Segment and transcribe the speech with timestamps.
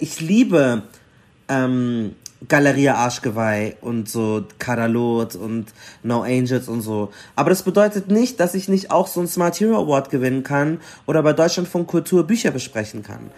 [0.00, 0.82] ich liebe
[1.48, 2.14] ähm,
[2.48, 5.66] Galeria Arschgeweih und so Kadalot und
[6.02, 7.10] No Angels und so.
[7.36, 10.80] Aber das bedeutet nicht, dass ich nicht auch so einen Smart Hero Award gewinnen kann
[11.06, 13.30] oder bei Deutschland von Kultur Bücher besprechen kann.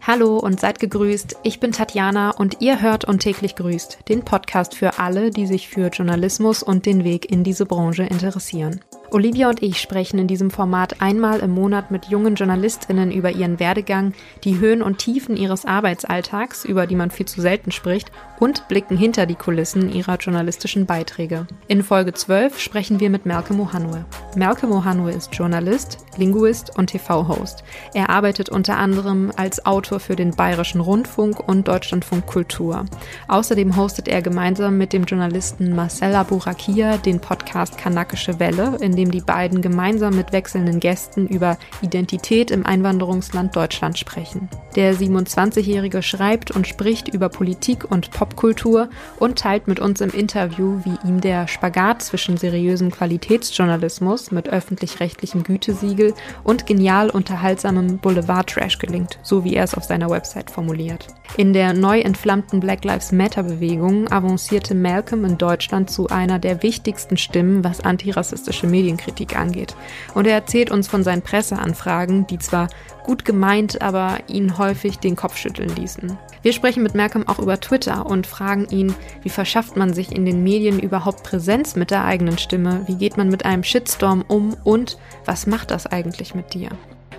[0.00, 1.36] Hallo und seid gegrüßt.
[1.42, 5.68] Ich bin Tatjana und ihr hört und täglich grüßt, den Podcast für alle, die sich
[5.68, 8.80] für Journalismus und den Weg in diese Branche interessieren.
[9.10, 13.58] Olivia und ich sprechen in diesem Format einmal im Monat mit jungen JournalistInnen über ihren
[13.58, 14.12] Werdegang,
[14.44, 18.96] die Höhen und Tiefen ihres Arbeitsalltags, über die man viel zu selten spricht, und blicken
[18.96, 21.46] hinter die Kulissen ihrer journalistischen Beiträge.
[21.68, 24.04] In Folge 12 sprechen wir mit Malcolm Mohanwe.
[24.36, 27.64] Malcolm Mohanwe ist Journalist, Linguist und TV-Host.
[27.94, 32.84] Er arbeitet unter anderem als Autor für den Bayerischen Rundfunk und Deutschlandfunk Kultur.
[33.26, 39.10] Außerdem hostet er gemeinsam mit dem Journalisten Marcella Burakia den Podcast Kanakische Welle, in dem
[39.12, 44.48] die beiden gemeinsam mit wechselnden Gästen über Identität im Einwanderungsland Deutschland sprechen.
[44.74, 50.80] Der 27-Jährige schreibt und spricht über Politik und Popkultur und teilt mit uns im Interview,
[50.84, 59.18] wie ihm der Spagat zwischen seriösem Qualitätsjournalismus mit öffentlich-rechtlichem Gütesiegel und genial unterhaltsamem Boulevard-Trash gelingt,
[59.22, 61.06] so wie er es auf seiner Website formuliert.
[61.36, 67.16] In der neu entflammten Black Lives Matter-Bewegung avancierte Malcolm in Deutschland zu einer der wichtigsten
[67.16, 69.74] Stimmen, was antirassistische Medien Medienkritik angeht.
[70.14, 72.68] Und er erzählt uns von seinen Presseanfragen, die zwar
[73.04, 76.18] gut gemeint, aber ihn häufig den Kopf schütteln ließen.
[76.42, 80.24] Wir sprechen mit Malcolm auch über Twitter und fragen ihn, wie verschafft man sich in
[80.24, 84.56] den Medien überhaupt Präsenz mit der eigenen Stimme, wie geht man mit einem Shitstorm um
[84.64, 86.70] und was macht das eigentlich mit dir?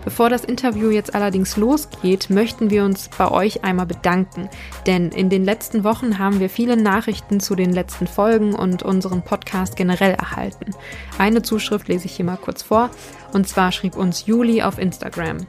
[0.09, 4.49] Bevor das Interview jetzt allerdings losgeht, möchten wir uns bei euch einmal bedanken,
[4.87, 9.21] denn in den letzten Wochen haben wir viele Nachrichten zu den letzten Folgen und unseren
[9.21, 10.73] Podcast generell erhalten.
[11.19, 12.89] Eine Zuschrift lese ich hier mal kurz vor,
[13.33, 15.45] und zwar schrieb uns Juli auf Instagram.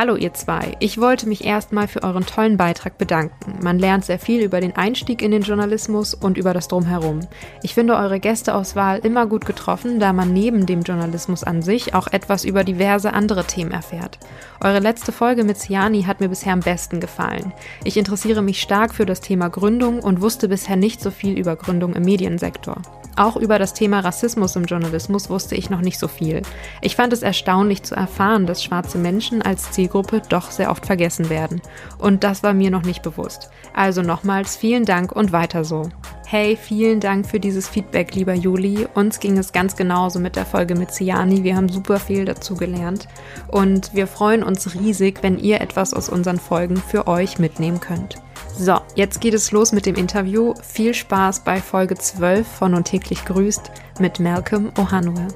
[0.00, 3.58] Hallo ihr zwei, ich wollte mich erstmal für euren tollen Beitrag bedanken.
[3.64, 7.18] Man lernt sehr viel über den Einstieg in den Journalismus und über das Drumherum.
[7.64, 12.06] Ich finde eure Gästeauswahl immer gut getroffen, da man neben dem Journalismus an sich auch
[12.06, 14.20] etwas über diverse andere Themen erfährt.
[14.60, 17.52] Eure letzte Folge mit Ciani hat mir bisher am besten gefallen.
[17.82, 21.56] Ich interessiere mich stark für das Thema Gründung und wusste bisher nicht so viel über
[21.56, 22.82] Gründung im Mediensektor.
[23.18, 26.42] Auch über das Thema Rassismus im Journalismus wusste ich noch nicht so viel.
[26.82, 31.30] Ich fand es erstaunlich zu erfahren, dass schwarze Menschen als Zielgruppe doch sehr oft vergessen
[31.30, 31.62] werden.
[31.98, 33.50] Und das war mir noch nicht bewusst.
[33.74, 35.88] Also nochmals vielen Dank und weiter so.
[36.26, 38.86] Hey, vielen Dank für dieses Feedback, lieber Juli.
[38.94, 41.42] Uns ging es ganz genauso mit der Folge mit Ciani.
[41.42, 43.08] Wir haben super viel dazu gelernt.
[43.48, 48.16] Und wir freuen uns riesig, wenn ihr etwas aus unseren Folgen für euch mitnehmen könnt.
[48.58, 50.52] So, jetzt geht es los mit dem Interview.
[50.62, 53.70] Viel Spaß bei Folge 12 von Und täglich grüßt
[54.00, 55.28] mit Malcolm Ohanwe.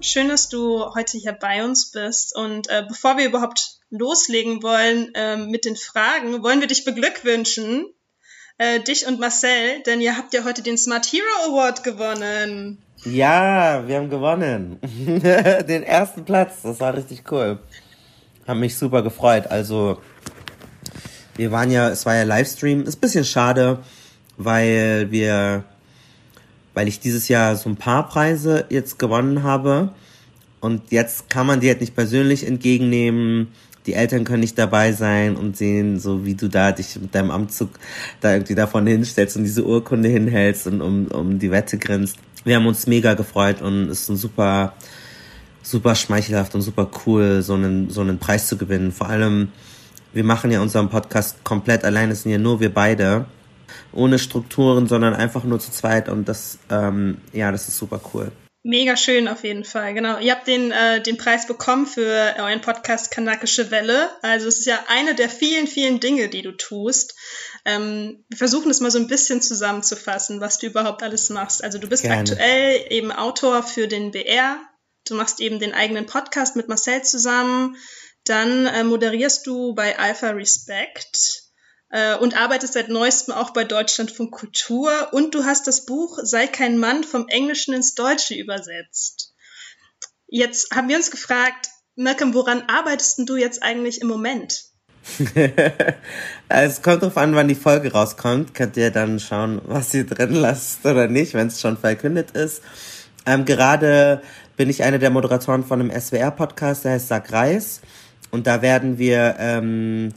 [0.00, 2.36] Schön, dass du heute hier bei uns bist.
[2.36, 7.86] Und äh, bevor wir überhaupt loslegen wollen äh, mit den Fragen, wollen wir dich beglückwünschen,
[8.58, 12.78] äh, dich und Marcel, denn ihr habt ja heute den Smart Hero Award gewonnen.
[13.04, 14.78] Ja, wir haben gewonnen.
[14.82, 16.62] Den ersten Platz.
[16.62, 17.60] Das war richtig cool.
[18.46, 19.46] Hat mich super gefreut.
[19.46, 20.00] Also,
[21.36, 22.82] wir waren ja, es war ja Livestream.
[22.82, 23.84] Ist ein bisschen schade,
[24.36, 25.64] weil wir,
[26.78, 29.90] weil ich dieses Jahr so ein paar Preise jetzt gewonnen habe.
[30.60, 33.48] Und jetzt kann man die halt nicht persönlich entgegennehmen.
[33.86, 37.30] Die Eltern können nicht dabei sein und sehen, so wie du da dich mit deinem
[37.30, 37.70] Amtzug
[38.20, 42.56] da irgendwie davon hinstellst und diese Urkunde hinhältst und um, um die Wette grinst wir
[42.56, 44.72] haben uns mega gefreut und es ist ein super,
[45.62, 48.92] super schmeichelhaft und super cool, so einen, so einen Preis zu gewinnen.
[48.92, 49.52] Vor allem,
[50.12, 53.26] wir machen ja unseren Podcast komplett allein, es sind ja nur wir beide.
[53.92, 58.32] Ohne Strukturen, sondern einfach nur zu zweit und das, ähm, ja, das ist super cool.
[58.64, 60.18] Mega schön auf jeden Fall, genau.
[60.18, 64.10] Ihr habt den, äh, den Preis bekommen für euren Podcast Kanakische Welle.
[64.20, 67.14] Also es ist ja eine der vielen, vielen Dinge, die du tust.
[67.64, 71.62] Ähm, wir versuchen es mal so ein bisschen zusammenzufassen, was du überhaupt alles machst.
[71.62, 72.18] Also du bist Gerne.
[72.18, 74.60] aktuell eben Autor für den BR.
[75.06, 77.76] Du machst eben den eigenen Podcast mit Marcel zusammen.
[78.24, 81.47] Dann äh, moderierst du bei Alpha Respect
[81.90, 84.90] und arbeitest seit neuestem auch bei Deutschlandfunk Kultur.
[85.12, 89.32] Und du hast das Buch Sei kein Mann vom Englischen ins Deutsche übersetzt.
[90.26, 94.68] Jetzt haben wir uns gefragt, Malcolm, woran arbeitest denn du jetzt eigentlich im Moment?
[96.48, 98.54] es kommt drauf an, wann die Folge rauskommt.
[98.54, 102.62] Könnt ihr dann schauen, was ihr drin lasst oder nicht, wenn es schon verkündet ist.
[103.26, 104.22] Ähm, gerade
[104.56, 107.80] bin ich eine der Moderatoren von einem SWR-Podcast, der heißt Sag Reis.
[108.30, 110.12] Und da werden wir ähm,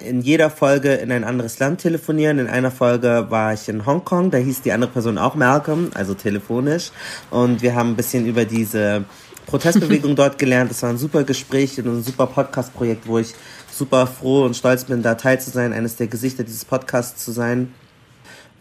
[0.00, 2.38] in jeder Folge in ein anderes Land telefonieren.
[2.38, 6.14] In einer Folge war ich in Hongkong, da hieß die andere Person auch Malcolm, also
[6.14, 6.90] telefonisch.
[7.30, 9.04] Und wir haben ein bisschen über diese
[9.46, 10.70] Protestbewegung dort gelernt.
[10.70, 13.34] Das war ein super Gespräch und ein super Podcast-Projekt, wo ich
[13.70, 17.32] super froh und stolz bin, da teil zu sein, eines der Gesichter dieses Podcasts zu
[17.32, 17.74] sein.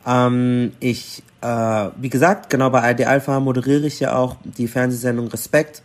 [0.07, 5.27] Ähm, ich, äh, wie gesagt, genau bei ID Alpha moderiere ich ja auch die Fernsehsendung
[5.27, 5.83] Respekt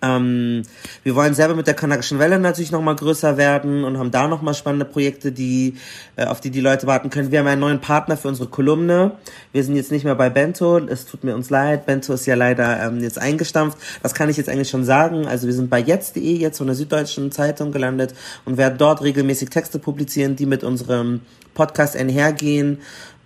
[0.00, 0.62] ähm,
[1.02, 4.54] wir wollen selber mit der kanakischen Welle natürlich nochmal größer werden und haben da nochmal
[4.54, 5.76] spannende Projekte, die,
[6.16, 7.32] äh, auf die die Leute warten können.
[7.32, 9.12] Wir haben einen neuen Partner für unsere Kolumne.
[9.52, 10.78] Wir sind jetzt nicht mehr bei Bento.
[10.78, 11.86] Es tut mir uns leid.
[11.86, 13.78] Bento ist ja leider ähm, jetzt eingestampft.
[14.02, 15.26] Das kann ich jetzt eigentlich schon sagen.
[15.26, 18.14] Also wir sind bei jetzt.de, jetzt von der Süddeutschen Zeitung gelandet
[18.44, 21.22] und werden dort regelmäßig Texte publizieren, die mit unserem
[21.54, 22.78] Podcast einhergehen.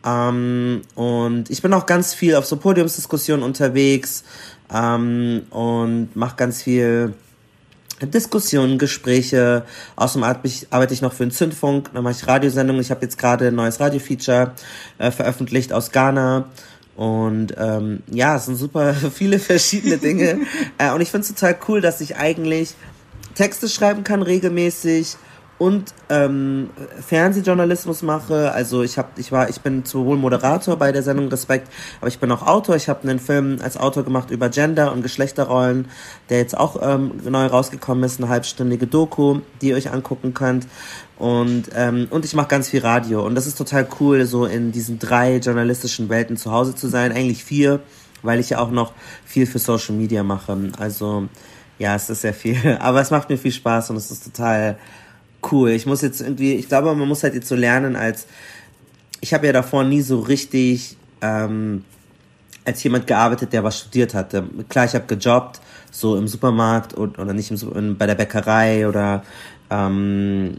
[0.05, 4.25] Ähm, und ich bin auch ganz viel auf so Podiumsdiskussionen unterwegs
[4.73, 7.15] ähm, und mache ganz viel
[8.01, 9.65] Diskussionen, Gespräche.
[9.97, 12.83] Außerdem arbeite ich noch für den Zündfunk, dann mache ich Radiosendungen.
[12.83, 14.53] Ich habe jetzt gerade ein neues Radiofeature
[14.99, 16.47] äh, veröffentlicht aus Ghana.
[16.97, 20.41] Und ähm, ja, es sind super viele verschiedene Dinge.
[20.79, 22.75] äh, und ich finde es total cool, dass ich eigentlich
[23.35, 25.17] Texte schreiben kann regelmäßig
[25.63, 26.71] und ähm,
[27.07, 28.51] Fernsehjournalismus mache.
[28.51, 31.69] Also ich habe, ich war, ich bin sowohl Moderator bei der Sendung Respekt,
[32.01, 32.75] aber ich bin auch Autor.
[32.75, 35.87] Ich habe einen Film als Autor gemacht über Gender und Geschlechterrollen,
[36.31, 40.67] der jetzt auch ähm, neu rausgekommen ist, eine halbstündige Doku, die ihr euch angucken könnt.
[41.17, 44.73] Und ähm, und ich mache ganz viel Radio und das ist total cool, so in
[44.73, 47.13] diesen drei journalistischen Welten zu Hause zu sein.
[47.13, 47.79] Eigentlich vier,
[48.23, 48.95] weil ich ja auch noch
[49.25, 50.59] viel für Social Media mache.
[50.77, 51.29] Also
[51.79, 54.77] ja, es ist sehr viel, aber es macht mir viel Spaß und es ist total
[55.51, 55.71] cool.
[55.71, 58.27] Ich muss jetzt irgendwie, ich glaube, man muss halt jetzt so lernen als,
[59.21, 61.85] ich habe ja davor nie so richtig ähm,
[62.65, 64.45] als jemand gearbeitet, der was studiert hatte.
[64.69, 65.61] Klar, ich habe gejobbt,
[65.91, 69.23] so im Supermarkt und, oder nicht im, bei der Bäckerei oder
[69.71, 70.59] ähm,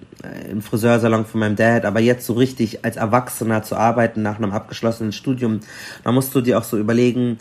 [0.50, 4.52] im Friseursalon von meinem Dad, aber jetzt so richtig als Erwachsener zu arbeiten nach einem
[4.52, 5.60] abgeschlossenen Studium,
[6.04, 7.38] da musst du dir auch so überlegen,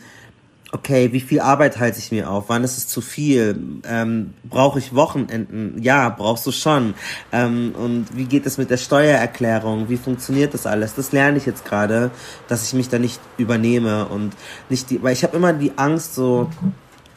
[0.72, 2.44] okay, wie viel Arbeit halte ich mir auf?
[2.48, 3.56] Wann ist es zu viel?
[3.86, 5.76] Ähm, Brauche ich Wochenenden?
[5.80, 6.94] Ja, brauchst du schon.
[7.30, 9.90] Ähm, und wie geht es mit der Steuererklärung?
[9.90, 10.94] Wie funktioniert das alles?
[10.94, 12.10] Das lerne ich jetzt gerade,
[12.48, 14.32] dass ich mich da nicht übernehme und
[14.70, 16.48] nicht die, weil ich habe immer die Angst so,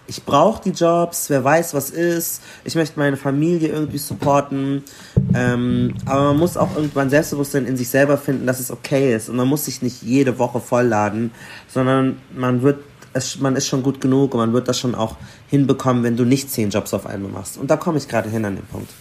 [0.07, 2.41] ich brauche die Jobs, wer weiß, was ist.
[2.63, 4.83] Ich möchte meine Familie irgendwie supporten.
[5.33, 9.29] Ähm, aber man muss auch irgendwann Selbstbewusstsein in sich selber finden, dass es okay ist.
[9.29, 11.31] Und man muss sich nicht jede Woche vollladen,
[11.67, 12.79] sondern man wird
[13.15, 15.15] es, man ist schon gut genug und man wird das schon auch
[15.47, 17.57] hinbekommen, wenn du nicht zehn Jobs auf einmal machst.
[17.57, 18.91] Und da komme ich gerade hin an den Punkt.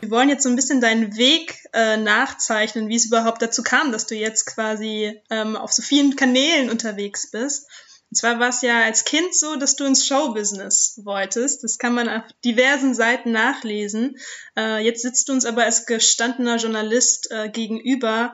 [0.00, 3.92] Wir wollen jetzt so ein bisschen deinen Weg äh, nachzeichnen, wie es überhaupt dazu kam,
[3.92, 7.66] dass du jetzt quasi ähm, auf so vielen Kanälen unterwegs bist.
[8.10, 11.62] Und zwar war es ja als Kind so, dass du ins Showbusiness wolltest.
[11.62, 14.16] Das kann man auf diversen Seiten nachlesen.
[14.56, 18.32] Äh, jetzt sitzt du uns aber als gestandener Journalist äh, gegenüber.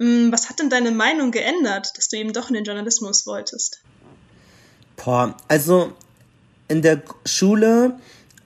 [0.00, 3.82] Hm, was hat denn deine Meinung geändert, dass du eben doch in den Journalismus wolltest?
[5.02, 5.92] Boah, also
[6.68, 7.96] in der Schule,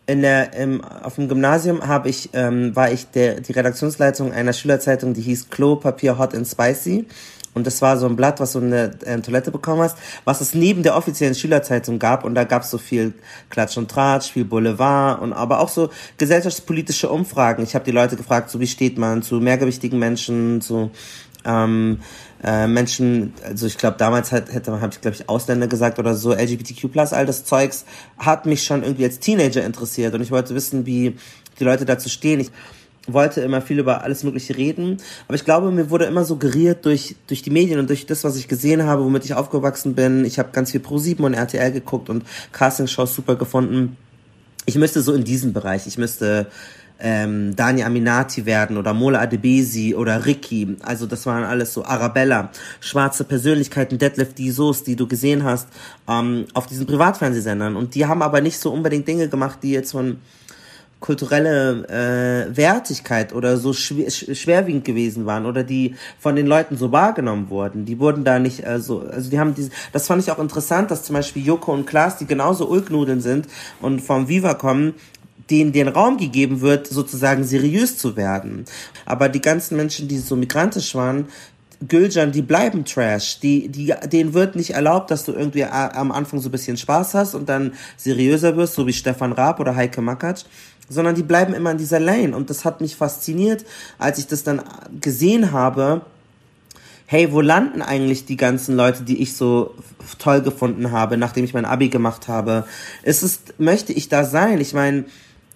[0.06, 4.52] in der, im, auf dem Gymnasium habe ich, ähm, war ich der, die Redaktionsleitung einer
[4.52, 7.06] Schülerzeitung, die hieß Klopapier Hot and Spicy.
[7.54, 10.40] Und das war so ein Blatt, was du in der äh, Toilette bekommen hast, was
[10.40, 12.24] es neben der offiziellen Schülerzeitung gab.
[12.24, 13.14] Und da gab es so viel
[13.48, 17.62] Klatsch und Tratsch, viel Boulevard und aber auch so gesellschaftspolitische Umfragen.
[17.62, 20.90] Ich habe die Leute gefragt, so wie steht man zu mehrgewichtigen Menschen, zu
[21.44, 22.00] ähm,
[22.42, 26.14] äh, Menschen, also ich glaube damals hat, hätte habe ich glaube ich Ausländer gesagt oder
[26.14, 27.84] so LGBTQ+ all das Zeugs
[28.18, 31.16] hat mich schon irgendwie als Teenager interessiert und ich wollte wissen, wie
[31.58, 32.40] die Leute dazu stehen.
[32.40, 32.50] Ich
[33.06, 34.96] wollte immer viel über alles Mögliche reden,
[35.28, 38.36] aber ich glaube, mir wurde immer suggeriert durch durch die Medien und durch das, was
[38.36, 40.24] ich gesehen habe, womit ich aufgewachsen bin.
[40.24, 43.96] Ich habe ganz viel Pro7 und RTL geguckt und Castingshows super gefunden.
[44.66, 46.46] Ich müsste so in diesem Bereich, ich müsste
[47.00, 50.76] ähm, Dani Aminati werden oder Mola Adebesi oder Ricky.
[50.82, 55.68] Also das waren alles so Arabella, schwarze Persönlichkeiten, Deadlift Soos, die du gesehen hast
[56.08, 57.76] ähm, auf diesen Privatfernsehsendern.
[57.76, 60.18] Und die haben aber nicht so unbedingt Dinge gemacht, die jetzt von
[61.04, 66.92] kulturelle äh, Wertigkeit oder so schwer, schwerwiegend gewesen waren oder die von den Leuten so
[66.92, 67.84] wahrgenommen wurden.
[67.84, 70.90] Die wurden da nicht äh, so, also die haben diese, das fand ich auch interessant,
[70.90, 73.48] dass zum Beispiel Joko und Klaas, die genauso Ulknudeln sind
[73.82, 74.94] und vom Viva kommen,
[75.50, 78.64] denen den Raum gegeben wird, sozusagen seriös zu werden.
[79.04, 81.26] Aber die ganzen Menschen, die so migrantisch waren,
[81.88, 83.40] Gülcan, die bleiben Trash.
[83.40, 87.14] Die, die, denen wird nicht erlaubt, dass du irgendwie am Anfang so ein bisschen Spaß
[87.14, 90.44] hast und dann seriöser wirst, so wie Stefan Raab oder Heike Makatsch,
[90.88, 92.36] sondern die bleiben immer in dieser Lane.
[92.36, 93.64] Und das hat mich fasziniert,
[93.98, 94.62] als ich das dann
[95.00, 96.02] gesehen habe.
[97.06, 99.74] Hey, wo landen eigentlich die ganzen Leute, die ich so
[100.18, 102.66] toll gefunden habe, nachdem ich mein Abi gemacht habe?
[103.02, 104.60] Ist es, möchte ich da sein?
[104.60, 105.04] Ich meine,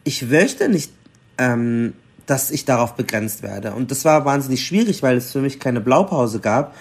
[0.08, 0.90] ich möchte nicht
[1.38, 1.94] ähm,
[2.28, 3.72] dass ich darauf begrenzt werde.
[3.72, 6.74] Und das war wahnsinnig schwierig, weil es für mich keine Blaupause gab.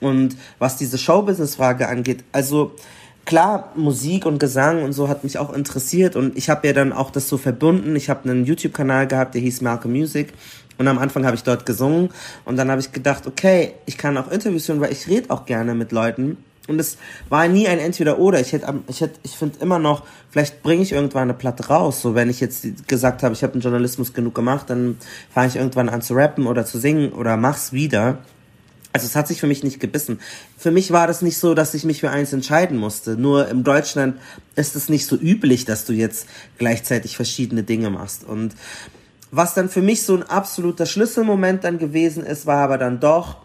[0.00, 2.76] Und was diese Showbusiness-Frage angeht, also
[3.24, 6.92] klar, Musik und Gesang und so hat mich auch interessiert und ich habe ja dann
[6.92, 7.96] auch das so verbunden.
[7.96, 10.32] Ich habe einen YouTube-Kanal gehabt, der hieß Malcolm Music
[10.78, 12.10] und am Anfang habe ich dort gesungen
[12.44, 15.46] und dann habe ich gedacht, okay, ich kann auch Interviews führen, weil ich rede auch
[15.46, 16.38] gerne mit Leuten.
[16.70, 16.96] Und es
[17.28, 18.40] war nie ein Entweder-Oder.
[18.40, 22.00] Ich hätte, ich hätte, ich finde immer noch, vielleicht bringe ich irgendwann eine Platte raus.
[22.00, 24.96] So, wenn ich jetzt gesagt habe, ich habe den Journalismus genug gemacht, dann
[25.34, 28.18] fange ich irgendwann an zu rappen oder zu singen oder mach's wieder.
[28.92, 30.20] Also es hat sich für mich nicht gebissen.
[30.56, 33.16] Für mich war das nicht so, dass ich mich für eins entscheiden musste.
[33.16, 34.20] Nur in Deutschland
[34.54, 38.22] ist es nicht so üblich, dass du jetzt gleichzeitig verschiedene Dinge machst.
[38.22, 38.54] Und
[39.32, 43.38] was dann für mich so ein absoluter Schlüsselmoment dann gewesen ist, war aber dann doch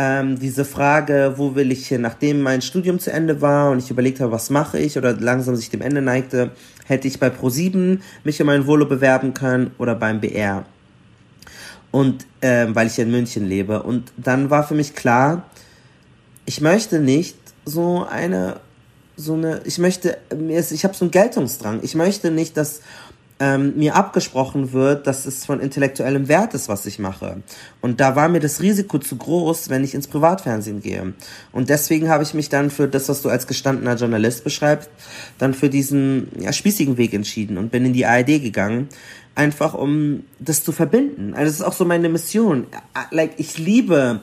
[0.00, 3.90] ähm, diese Frage, wo will ich hin, nachdem mein Studium zu Ende war und ich
[3.90, 6.52] überlegt habe, was mache ich oder langsam sich dem Ende neigte,
[6.86, 10.64] hätte ich bei Pro7 mich um ein Volo bewerben können oder beim BR.
[11.90, 13.82] Und ähm, weil ich in München lebe.
[13.82, 15.42] Und dann war für mich klar,
[16.46, 18.60] ich möchte nicht so eine,
[19.16, 21.80] so eine, ich möchte, ich habe so einen Geltungsdrang.
[21.82, 22.82] Ich möchte nicht, dass
[23.40, 27.42] ähm, mir abgesprochen wird, dass es von intellektuellem Wert ist, was ich mache.
[27.80, 31.12] Und da war mir das Risiko zu groß, wenn ich ins Privatfernsehen gehe.
[31.52, 34.90] Und deswegen habe ich mich dann für das, was du als gestandener Journalist beschreibst,
[35.38, 38.88] dann für diesen ja, spießigen Weg entschieden und bin in die ARD gegangen,
[39.34, 41.34] einfach um das zu verbinden.
[41.34, 42.66] Also das ist auch so meine Mission.
[43.12, 44.20] Like ich liebe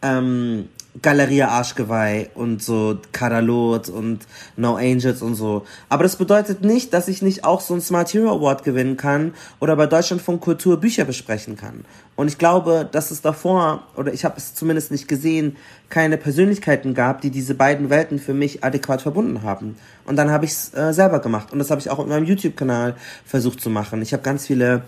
[0.00, 0.68] ähm,
[1.02, 4.20] Galeria Arschgeweih und so Kadalot und
[4.56, 5.66] No Angels und so.
[5.88, 9.34] Aber das bedeutet nicht, dass ich nicht auch so einen Smart Hero Award gewinnen kann
[9.58, 11.84] oder bei Deutschlandfunk Kultur Bücher besprechen kann.
[12.16, 15.56] Und ich glaube, dass es davor, oder ich habe es zumindest nicht gesehen,
[15.88, 19.76] keine Persönlichkeiten gab, die diese beiden Welten für mich adäquat verbunden haben.
[20.06, 21.52] Und dann habe ich es äh, selber gemacht.
[21.52, 24.00] Und das habe ich auch mit meinem YouTube-Kanal versucht zu machen.
[24.00, 24.82] Ich habe ganz viele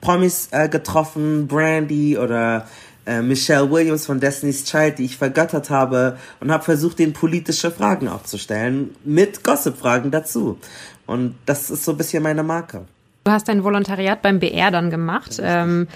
[0.00, 2.66] Promis äh, getroffen, Brandy oder
[3.06, 7.70] äh, Michelle Williams von Destiny's Child, die ich vergöttert habe und habe versucht, den politische
[7.70, 10.58] Fragen auch zu stellen, mit Gossip-Fragen dazu.
[11.06, 12.82] Und das ist so ein bisschen meine Marke.
[13.24, 15.40] Du hast dein Volontariat beim BR dann gemacht.
[15.42, 15.88] Ähm,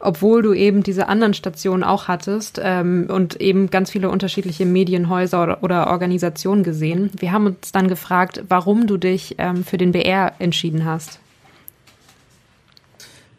[0.00, 5.42] obwohl du eben diese anderen Stationen auch hattest ähm, und eben ganz viele unterschiedliche Medienhäuser
[5.42, 7.10] oder, oder, Organisationen gesehen.
[7.18, 11.18] Wir haben uns dann gefragt, warum du dich ähm, für den BR entschieden hast.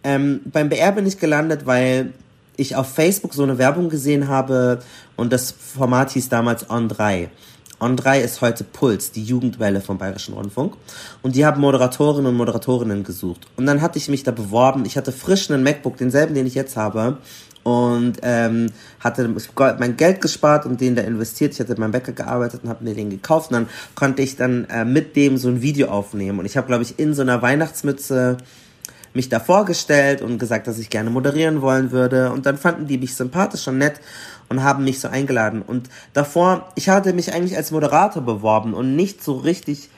[0.03, 2.13] Ähm, beim BR bin ich gelandet, weil
[2.59, 4.79] ich auf Facebook so eine Werbung gesehen habe
[5.15, 7.29] und das Format hieß damals On 3.
[7.79, 10.75] On 3 ist heute Puls, die Jugendwelle vom Bayerischen Rundfunk.
[11.21, 13.47] Und die haben Moderatorinnen und Moderatorinnen gesucht.
[13.55, 14.85] Und dann hatte ich mich da beworben.
[14.85, 17.17] Ich hatte frisch einen MacBook, denselben, den ich jetzt habe.
[17.63, 19.33] Und ähm, hatte
[19.79, 21.53] mein Geld gespart und den da investiert.
[21.53, 23.51] Ich hatte in meinem Bäcker gearbeitet und habe mir den gekauft.
[23.51, 26.39] Und dann konnte ich dann äh, mit dem so ein Video aufnehmen.
[26.39, 28.37] Und ich habe, glaube ich, in so einer Weihnachtsmütze
[29.13, 32.31] mich da vorgestellt und gesagt, dass ich gerne moderieren wollen würde.
[32.31, 33.99] Und dann fanden die mich sympathisch und nett
[34.49, 35.61] und haben mich so eingeladen.
[35.61, 39.89] Und davor, ich hatte mich eigentlich als Moderator beworben und nicht so richtig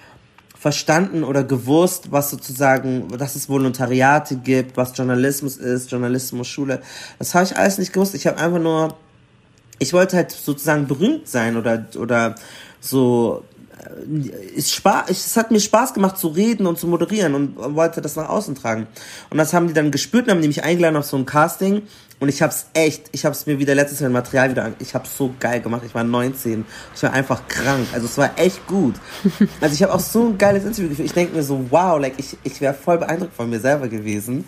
[0.61, 6.81] verstanden oder gewusst, was sozusagen, dass es Volontariate gibt, was Journalismus ist, Journalismusschule.
[7.17, 8.13] Das habe ich alles nicht gewusst.
[8.13, 8.95] Ich habe einfach nur,
[9.79, 12.35] ich wollte halt sozusagen berühmt sein oder oder
[12.79, 13.43] so
[14.55, 18.15] es, Spaß, es hat mir Spaß gemacht zu reden und zu moderieren und wollte das
[18.15, 18.87] nach außen tragen.
[19.29, 21.83] Und das haben die dann gespürt und haben die mich eingeladen auf so ein Casting.
[22.19, 25.17] Und ich hab's echt, ich hab's mir wieder letztes Jahr ein Material wieder, ich hab's
[25.17, 25.81] so geil gemacht.
[25.85, 27.87] Ich war 19, ich war einfach krank.
[27.93, 28.95] Also es war echt gut.
[29.61, 31.07] Also ich habe auch so ein geiles Interview geführt.
[31.07, 34.45] Ich denke mir so, wow, like ich, ich wäre voll beeindruckt von mir selber gewesen.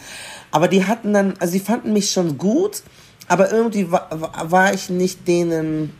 [0.51, 2.83] Aber die hatten dann, also die fanden mich schon gut,
[3.27, 4.09] aber irgendwie war,
[4.51, 5.93] war ich nicht denen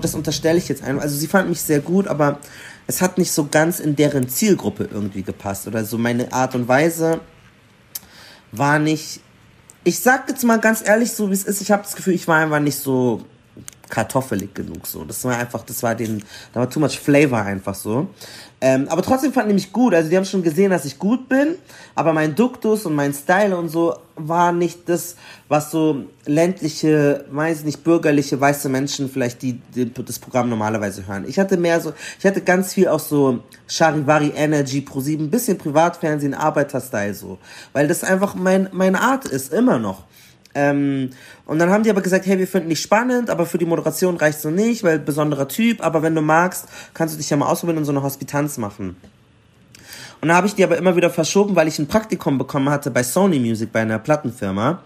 [0.00, 1.02] das unterstelle ich jetzt einfach.
[1.02, 2.38] Also sie fand mich sehr gut, aber
[2.86, 5.66] es hat nicht so ganz in deren Zielgruppe irgendwie gepasst.
[5.66, 7.20] Oder so meine Art und Weise
[8.52, 9.20] war nicht.
[9.84, 12.26] Ich sag jetzt mal ganz ehrlich, so wie es ist, ich habe das Gefühl, ich
[12.26, 13.24] war einfach nicht so
[13.94, 15.04] kartoffelig genug so.
[15.04, 16.22] Das war einfach, das war den,
[16.52, 18.08] da war too much flavor einfach so.
[18.60, 19.94] Ähm, aber trotzdem fanden die mich gut.
[19.94, 21.54] Also die haben schon gesehen, dass ich gut bin,
[21.94, 25.14] aber mein Duktus und mein Style und so war nicht das,
[25.48, 31.24] was so ländliche, weiß nicht, bürgerliche, weiße Menschen vielleicht die, die das Programm normalerweise hören.
[31.28, 35.56] Ich hatte mehr so, ich hatte ganz viel auch so Charivari Energy Pro 7, bisschen
[35.56, 37.38] Privatfernsehen, Arbeiter-Style so.
[37.72, 40.02] Weil das einfach mein, meine Art ist, immer noch.
[40.54, 41.10] Ähm,
[41.46, 44.16] und dann haben die aber gesagt, hey, wir finden dich spannend, aber für die Moderation
[44.16, 47.48] reicht's noch nicht, weil besonderer Typ, aber wenn du magst, kannst du dich ja mal
[47.48, 48.96] ausprobieren und so eine Hospitanz machen.
[50.20, 52.90] Und dann habe ich die aber immer wieder verschoben, weil ich ein Praktikum bekommen hatte
[52.90, 54.80] bei Sony Music, bei einer Plattenfirma.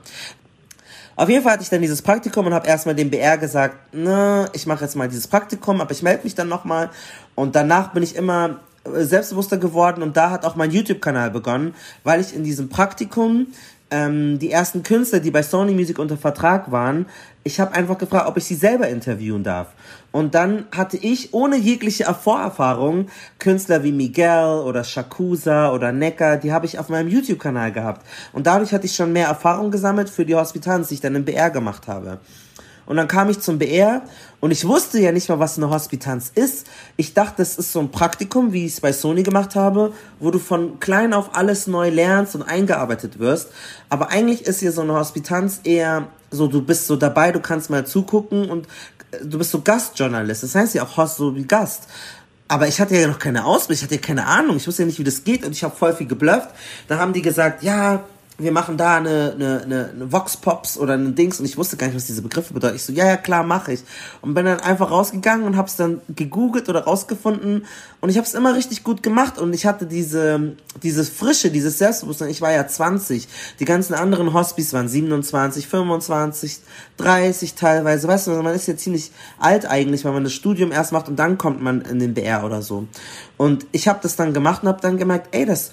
[1.15, 4.49] Auf jeden Fall hatte ich dann dieses Praktikum und habe erstmal dem BR gesagt, ne,
[4.53, 6.91] ich mache jetzt mal dieses Praktikum, aber ich melde mich dann nochmal.
[7.37, 11.75] Und danach bin ich immer selbstbewusster geworden und da hat auch mein YouTube-Kanal begonnen,
[12.05, 13.49] weil ich in diesem Praktikum
[13.91, 17.07] ähm, die ersten Künstler, die bei Sony Music unter Vertrag waren,
[17.45, 19.69] ich habe einfach gefragt, ob ich sie selber interviewen darf.
[20.13, 26.53] Und dann hatte ich ohne jegliche Vorerfahrung Künstler wie Miguel oder Shakusa oder Necker, die
[26.53, 28.07] habe ich auf meinem YouTube-Kanal gehabt.
[28.33, 31.25] Und dadurch hatte ich schon mehr Erfahrung gesammelt für die Hospitanz, die ich dann im
[31.25, 32.19] BR gemacht habe.
[32.89, 34.01] Und dann kam ich zum BR
[34.41, 36.67] und ich wusste ja nicht mal, was eine Hospitanz ist.
[36.97, 40.31] Ich dachte, das ist so ein Praktikum, wie ich es bei Sony gemacht habe, wo
[40.31, 43.51] du von klein auf alles neu lernst und eingearbeitet wirst.
[43.91, 47.69] Aber eigentlich ist hier so eine Hospitanz eher so, du bist so dabei, du kannst
[47.69, 48.67] mal zugucken und
[49.13, 50.43] äh, du bist so Gastjournalist.
[50.43, 51.89] Das heißt ja auch Host so wie Gast.
[52.49, 54.87] Aber ich hatte ja noch keine Ausbildung, ich hatte ja keine Ahnung, ich wusste ja
[54.87, 56.49] nicht, wie das geht und ich habe voll viel geblufft.
[56.87, 58.05] Dann haben die gesagt, ja,
[58.41, 61.77] wir machen da eine, eine, eine, eine Vox Pops oder ein Dings und ich wusste
[61.77, 62.77] gar nicht, was diese Begriffe bedeuten.
[62.77, 63.81] Ich so, ja, ja, klar, mache ich.
[64.21, 67.67] Und bin dann einfach rausgegangen und hab's dann gegoogelt oder rausgefunden
[68.01, 70.53] und ich hab's immer richtig gut gemacht und ich hatte diese,
[70.85, 72.31] diese Frische, dieses Selbstbewusstsein.
[72.31, 73.27] Ich war ja 20.
[73.59, 76.61] Die ganzen anderen Hospice waren 27, 25,
[76.97, 78.07] 30 teilweise.
[78.07, 81.17] Weißt du, man ist ja ziemlich alt eigentlich, weil man das Studium erst macht und
[81.17, 82.87] dann kommt man in den BR oder so.
[83.37, 85.73] Und ich habe das dann gemacht und habe dann gemerkt, ey, das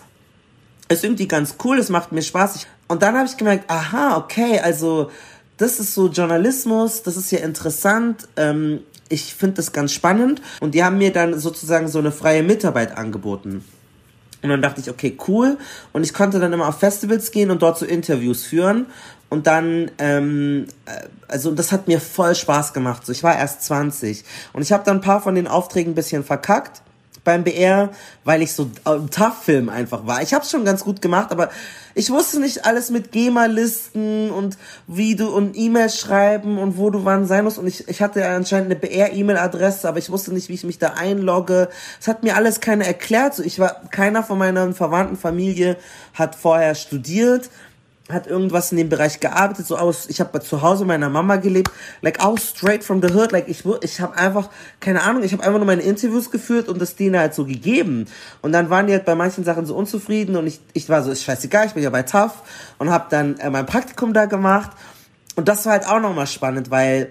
[0.89, 2.67] ist irgendwie ganz cool, es macht mir Spaß.
[2.87, 5.09] Und dann habe ich gemerkt, aha, okay, also
[5.57, 8.27] das ist so Journalismus, das ist ja interessant.
[8.35, 10.41] Ähm, ich finde das ganz spannend.
[10.59, 13.63] Und die haben mir dann sozusagen so eine freie Mitarbeit angeboten.
[14.41, 15.57] Und dann dachte ich, okay, cool.
[15.91, 18.85] Und ich konnte dann immer auf Festivals gehen und dort so Interviews führen.
[19.29, 23.05] Und dann, ähm, äh, also das hat mir voll Spaß gemacht.
[23.05, 24.23] So, ich war erst 20.
[24.53, 26.83] Und ich habe dann ein paar von den Aufträgen ein bisschen verkackt
[27.25, 27.89] beim BR,
[28.23, 30.21] weil ich so äh, Tough-Film einfach war.
[30.21, 31.49] Ich habe es schon ganz gut gemacht, aber
[31.93, 37.05] ich wusste nicht alles mit GEMA-Listen und wie du und E-Mails schreiben und wo du
[37.05, 37.57] wann sein musst.
[37.57, 40.77] Und ich, ich hatte ja anscheinend eine BR-E-Mail-Adresse, aber ich wusste nicht, wie ich mich
[40.77, 41.69] da einlogge.
[41.99, 43.35] Es hat mir alles keiner erklärt.
[43.35, 45.77] So, ich war, keiner von meiner verwandten Familie
[46.13, 47.49] hat vorher studiert
[48.07, 51.71] hat irgendwas in dem Bereich gearbeitet, so aus, ich habe zu Hause meiner Mama gelebt,
[52.01, 55.43] like auch straight from the hood, like ich ich habe einfach keine Ahnung, ich habe
[55.43, 58.05] einfach nur meine Interviews geführt und das denen halt so gegeben
[58.43, 61.09] und dann waren die halt bei manchen Sachen so unzufrieden und ich ich war so
[61.09, 62.43] ist scheißegal, ich bin ja bei TAF
[62.77, 64.71] und habe dann äh, mein Praktikum da gemacht
[65.35, 67.09] und das war halt auch nochmal spannend, weil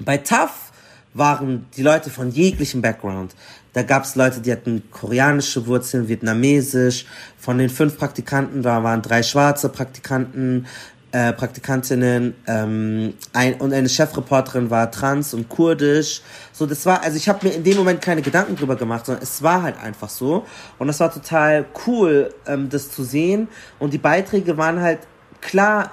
[0.00, 0.72] bei TAF
[1.14, 3.34] waren die Leute von jeglichem Background.
[3.78, 7.06] Da gab es Leute, die hatten koreanische Wurzeln, vietnamesisch.
[7.38, 10.66] Von den fünf Praktikanten, da waren drei schwarze Praktikanten,
[11.12, 16.22] äh, Praktikantinnen ähm, ein, und eine Chefreporterin war trans und kurdisch.
[16.50, 19.22] So, das war, also ich habe mir in dem Moment keine Gedanken drüber gemacht, sondern
[19.22, 20.44] es war halt einfach so.
[20.80, 23.46] Und das war total cool, ähm, das zu sehen.
[23.78, 25.06] Und die Beiträge waren halt
[25.40, 25.92] klar,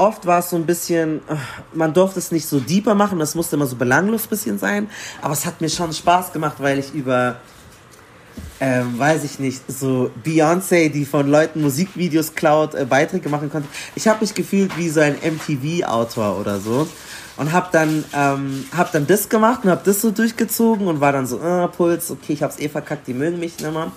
[0.00, 1.36] oft war es so ein bisschen, äh,
[1.74, 4.88] man durfte es nicht so deeper machen, das musste immer so belanglos bisschen sein,
[5.20, 7.36] aber es hat mir schon Spaß gemacht, weil ich über,
[8.60, 13.68] ähm, weiß ich nicht, so Beyoncé, die von Leuten Musikvideos klaut, äh, Beiträge machen konnte.
[13.94, 16.88] Ich habe mich gefühlt wie so ein MTV-Autor oder so
[17.36, 21.12] und hab dann ähm, hab dann das gemacht und hab das so durchgezogen und war
[21.12, 23.92] dann so, äh, Puls, okay, ich hab's eh verkackt, die mögen mich nicht mehr.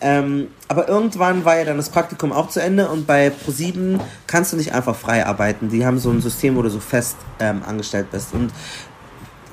[0.00, 4.52] Ähm, aber irgendwann war ja dann das Praktikum auch zu Ende und bei Pro7 kannst
[4.52, 5.68] du nicht einfach frei arbeiten.
[5.68, 8.32] Die haben so ein System, wo du so fest ähm, angestellt bist.
[8.32, 8.50] Und,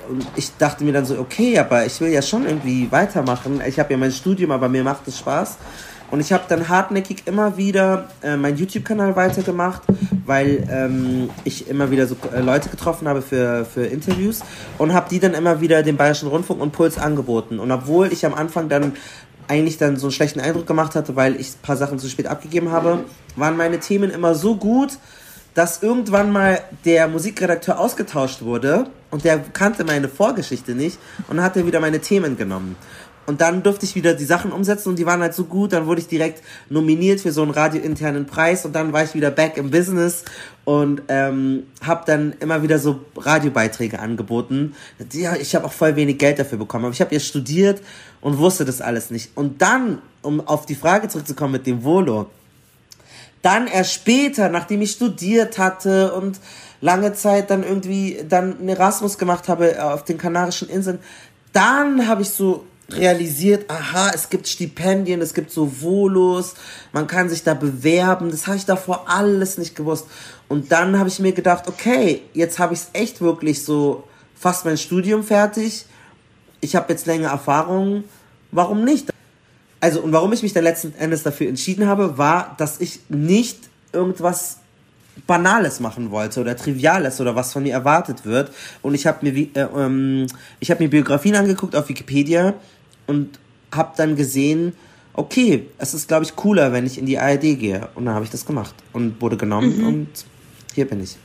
[0.10, 3.62] und ich dachte mir dann so, okay, aber ich will ja schon irgendwie weitermachen.
[3.68, 5.58] Ich habe ja mein Studium, aber mir macht es Spaß.
[6.10, 9.82] Und ich habe dann hartnäckig immer wieder äh, meinen YouTube-Kanal weitergemacht,
[10.26, 14.40] weil ähm, ich immer wieder so äh, Leute getroffen habe für, für Interviews
[14.78, 17.60] und habe die dann immer wieder dem Bayerischen Rundfunk und Puls angeboten.
[17.60, 18.94] Und obwohl ich am Anfang dann
[19.48, 22.28] eigentlich dann so einen schlechten Eindruck gemacht hatte, weil ich ein paar Sachen zu spät
[22.28, 23.06] abgegeben habe,
[23.36, 24.98] waren meine Themen immer so gut,
[25.54, 31.46] dass irgendwann mal der Musikredakteur ausgetauscht wurde und der kannte meine Vorgeschichte nicht und dann
[31.46, 32.76] hat er wieder meine Themen genommen.
[33.28, 35.74] Und dann durfte ich wieder die Sachen umsetzen und die waren halt so gut.
[35.74, 39.32] Dann wurde ich direkt nominiert für so einen radiointernen Preis und dann war ich wieder
[39.32, 40.24] back im Business
[40.64, 44.76] und ähm, habe dann immer wieder so Radiobeiträge angeboten.
[45.12, 47.82] Ja, ich habe auch voll wenig Geld dafür bekommen, aber ich habe ja studiert
[48.22, 49.32] und wusste das alles nicht.
[49.36, 52.28] Und dann, um auf die Frage zurückzukommen mit dem Volo,
[53.42, 56.40] dann erst später, nachdem ich studiert hatte und
[56.80, 61.00] lange Zeit dann irgendwie dann einen Erasmus gemacht habe auf den Kanarischen Inseln,
[61.52, 66.56] dann habe ich so realisiert, aha, es gibt Stipendien, es gibt so Volos,
[66.94, 68.32] man kann sich da bewerben.
[68.32, 70.06] Das habe ich davor alles nicht gewusst.
[70.48, 74.66] Und dann habe ich mir gedacht, okay, jetzt habe ich es echt wirklich so fast
[74.66, 75.86] mein Studium fertig.
[76.62, 78.06] Ich habe jetzt länger Erfahrung.
[78.52, 79.10] Warum nicht?
[79.80, 83.60] Also, und warum ich mich dann letzten Endes dafür entschieden habe, war, dass ich nicht
[83.92, 84.58] irgendwas
[85.26, 88.52] Banales machen wollte oder Triviales oder was von mir erwartet wird.
[88.82, 90.28] Und ich habe mir, äh, ähm,
[90.60, 92.54] ich habe mir Biografien angeguckt auf Wikipedia
[93.08, 93.40] und
[93.72, 94.74] habe dann gesehen,
[95.14, 97.90] okay, es ist, glaube ich, cooler, wenn ich in die ARD gehe.
[97.96, 99.88] Und dann habe ich das gemacht und wurde genommen mhm.
[99.88, 100.10] und
[100.74, 101.18] hier bin ich.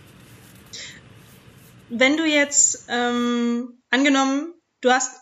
[1.91, 5.13] Wenn du jetzt, ähm, angenommen, du hast,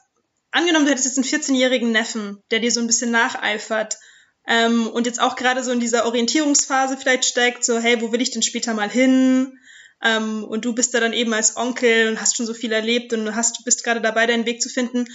[0.52, 3.98] angenommen, du hättest jetzt einen 14-jährigen Neffen, der dir so ein bisschen nacheifert
[4.46, 8.22] ähm, und jetzt auch gerade so in dieser Orientierungsphase vielleicht steckt, so, hey, wo will
[8.22, 9.58] ich denn später mal hin?
[10.02, 13.12] Ähm, und du bist da dann eben als Onkel und hast schon so viel erlebt
[13.12, 15.06] und hast, bist gerade dabei, deinen Weg zu finden.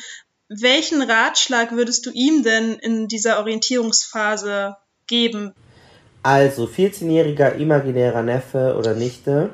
[0.48, 4.76] Welchen Ratschlag würdest du ihm denn in dieser Orientierungsphase
[5.08, 5.54] geben?
[6.22, 9.50] Also, 14-jähriger imaginärer Neffe oder Nichte.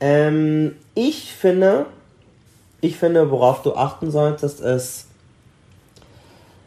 [0.00, 1.86] Ähm, ich finde,
[2.82, 5.06] ich finde, worauf du achten solltest, ist,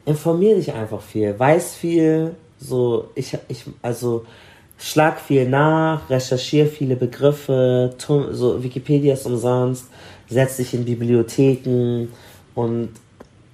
[0.05, 4.25] informier dich einfach viel, weiß viel, so, ich, ich, also,
[4.79, 7.93] schlag viel nach, recherchiere viele Begriffe,
[8.31, 9.85] so Wikipedia ist umsonst,
[10.27, 12.07] setz dich in Bibliotheken
[12.57, 12.89] und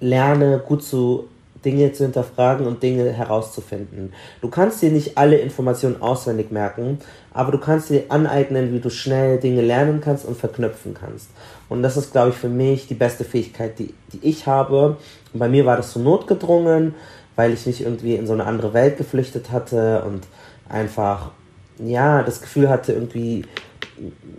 [0.00, 1.28] lerne gut zu
[1.62, 4.14] Dinge zu hinterfragen und Dinge herauszufinden.
[4.40, 6.98] Du kannst dir nicht alle Informationen auswendig merken,
[7.32, 11.28] aber du kannst dir aneignen, wie du schnell Dinge lernen kannst und verknüpfen kannst.
[11.68, 14.96] Und das ist, glaube ich, für mich die beste Fähigkeit, die, die ich habe.
[15.32, 16.94] Und bei mir war das so notgedrungen,
[17.36, 20.26] weil ich mich irgendwie in so eine andere Welt geflüchtet hatte und
[20.66, 21.30] einfach,
[21.78, 23.44] ja, das Gefühl hatte, irgendwie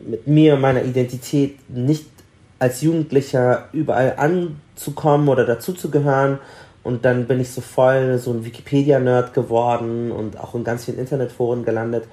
[0.08, 2.15] mit mir, meiner Identität nicht
[2.60, 6.40] als Jugendlicher überall anzukommen oder dazuzugehören.
[6.84, 11.00] Und dann bin ich so voll so ein Wikipedia-Nerd geworden und auch in ganz vielen
[11.00, 12.06] Internetforen gelandet.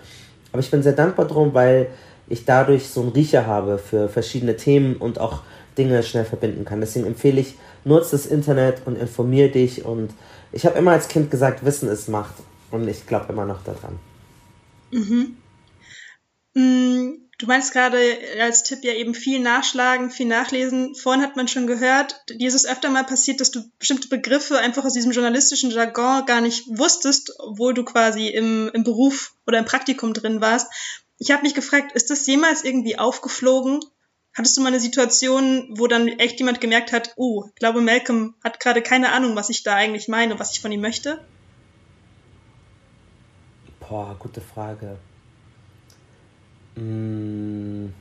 [0.50, 1.88] Aber ich bin sehr dankbar drum, weil
[2.28, 5.42] ich dadurch so einen Riecher habe für verschiedene Themen und auch
[5.76, 6.80] Dinge schnell verbinden kann.
[6.80, 9.84] Deswegen empfehle ich, nutze das Internet und informier dich.
[9.84, 10.10] Und
[10.52, 12.34] ich habe immer als Kind gesagt, Wissen ist Macht.
[12.70, 13.98] Und ich glaube immer noch daran.
[16.54, 17.21] Mhm.
[17.42, 17.98] Du meinst gerade
[18.40, 20.94] als Tipp ja eben viel nachschlagen, viel nachlesen.
[20.94, 24.58] Vorhin hat man schon gehört, dir ist es öfter mal passiert, dass du bestimmte Begriffe
[24.58, 29.58] einfach aus diesem journalistischen Jargon gar nicht wusstest, obwohl du quasi im, im Beruf oder
[29.58, 30.72] im Praktikum drin warst.
[31.18, 33.80] Ich habe mich gefragt, ist das jemals irgendwie aufgeflogen?
[34.36, 38.36] Hattest du mal eine Situation, wo dann echt jemand gemerkt hat, oh, ich glaube, Malcolm
[38.44, 41.18] hat gerade keine Ahnung, was ich da eigentlich meine, was ich von ihm möchte?
[43.80, 44.96] Boah, gute Frage.
[46.76, 47.92] Hm.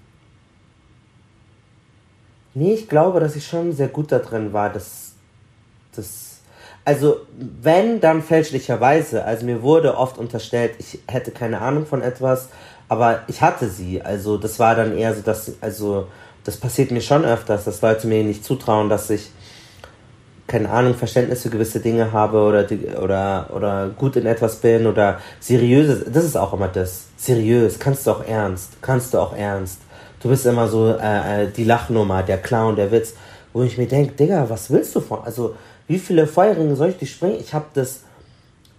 [2.53, 5.13] Nee, ich glaube, dass ich schon sehr gut da drin war, dass
[5.95, 6.31] das
[6.83, 12.49] also wenn dann fälschlicherweise, also mir wurde oft unterstellt, ich hätte keine Ahnung von etwas,
[12.89, 14.01] aber ich hatte sie.
[14.01, 16.07] Also das war dann eher so, dass also
[16.43, 19.29] das passiert mir schon öfters, dass Leute mir nicht zutrauen, dass ich
[20.51, 22.67] keine Ahnung, Verständnis für gewisse Dinge habe oder,
[23.01, 27.05] oder, oder gut in etwas bin oder seriös, das ist auch immer das.
[27.15, 29.79] Seriös, kannst du auch ernst, kannst du auch ernst.
[30.21, 33.13] Du bist immer so äh, äh die Lachnummer, der Clown, der Witz,
[33.53, 35.19] wo ich mir denke, Digga, was willst du von?
[35.23, 35.55] Also,
[35.87, 37.37] wie viele Feuerringe soll ich dich springen?
[37.39, 38.01] Ich habe das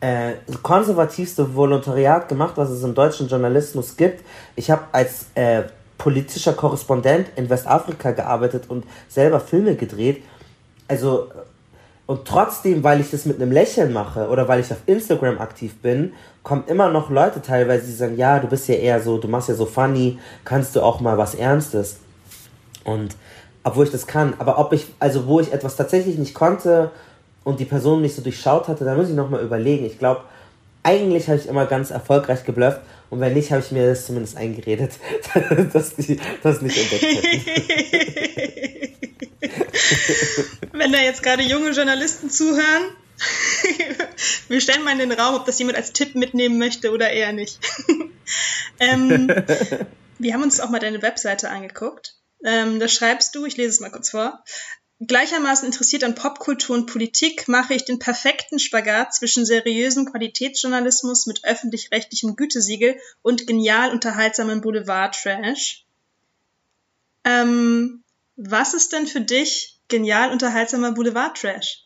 [0.01, 0.33] äh,
[0.63, 4.23] konservativste Volontariat gemacht, was es im deutschen Journalismus gibt.
[4.57, 5.63] Ich habe als äh,
[5.97, 10.23] politischer Korrespondent in Westafrika gearbeitet und selber Filme gedreht.
[10.89, 11.29] Also
[12.13, 15.77] und trotzdem, weil ich das mit einem Lächeln mache oder weil ich auf Instagram aktiv
[15.81, 19.29] bin, kommen immer noch Leute teilweise, die sagen, ja, du bist ja eher so, du
[19.29, 22.01] machst ja so funny, kannst du auch mal was Ernstes.
[22.85, 23.17] Und
[23.65, 26.91] obwohl ich das kann, aber ob ich, also wo ich etwas tatsächlich nicht konnte
[27.45, 29.87] und die Person mich so durchschaut hatte, da muss ich nochmal überlegen.
[29.87, 30.21] Ich glaube,
[30.83, 34.37] eigentlich habe ich immer ganz erfolgreich geblufft und wenn nicht, habe ich mir das zumindest
[34.37, 34.93] eingeredet,
[35.73, 38.93] dass die das nicht entdeckt hätten.
[40.73, 42.97] Wenn da jetzt gerade junge Journalisten zuhören,
[44.49, 47.33] wir stellen mal in den Raum, ob das jemand als Tipp mitnehmen möchte oder eher
[47.33, 47.59] nicht.
[48.81, 49.29] ähm,
[50.19, 52.17] wir haben uns auch mal deine Webseite angeguckt.
[52.45, 54.43] Ähm, da schreibst du, ich lese es mal kurz vor.
[55.05, 61.45] Gleichermaßen interessiert an Popkultur und Politik mache ich den perfekten Spagat zwischen seriösem Qualitätsjournalismus mit
[61.45, 65.87] öffentlich-rechtlichem Gütesiegel und genial unterhaltsamem Boulevard-Trash.
[67.25, 68.05] Ähm,
[68.37, 71.83] was ist denn für dich genial unterhaltsamer Boulevard-Trash?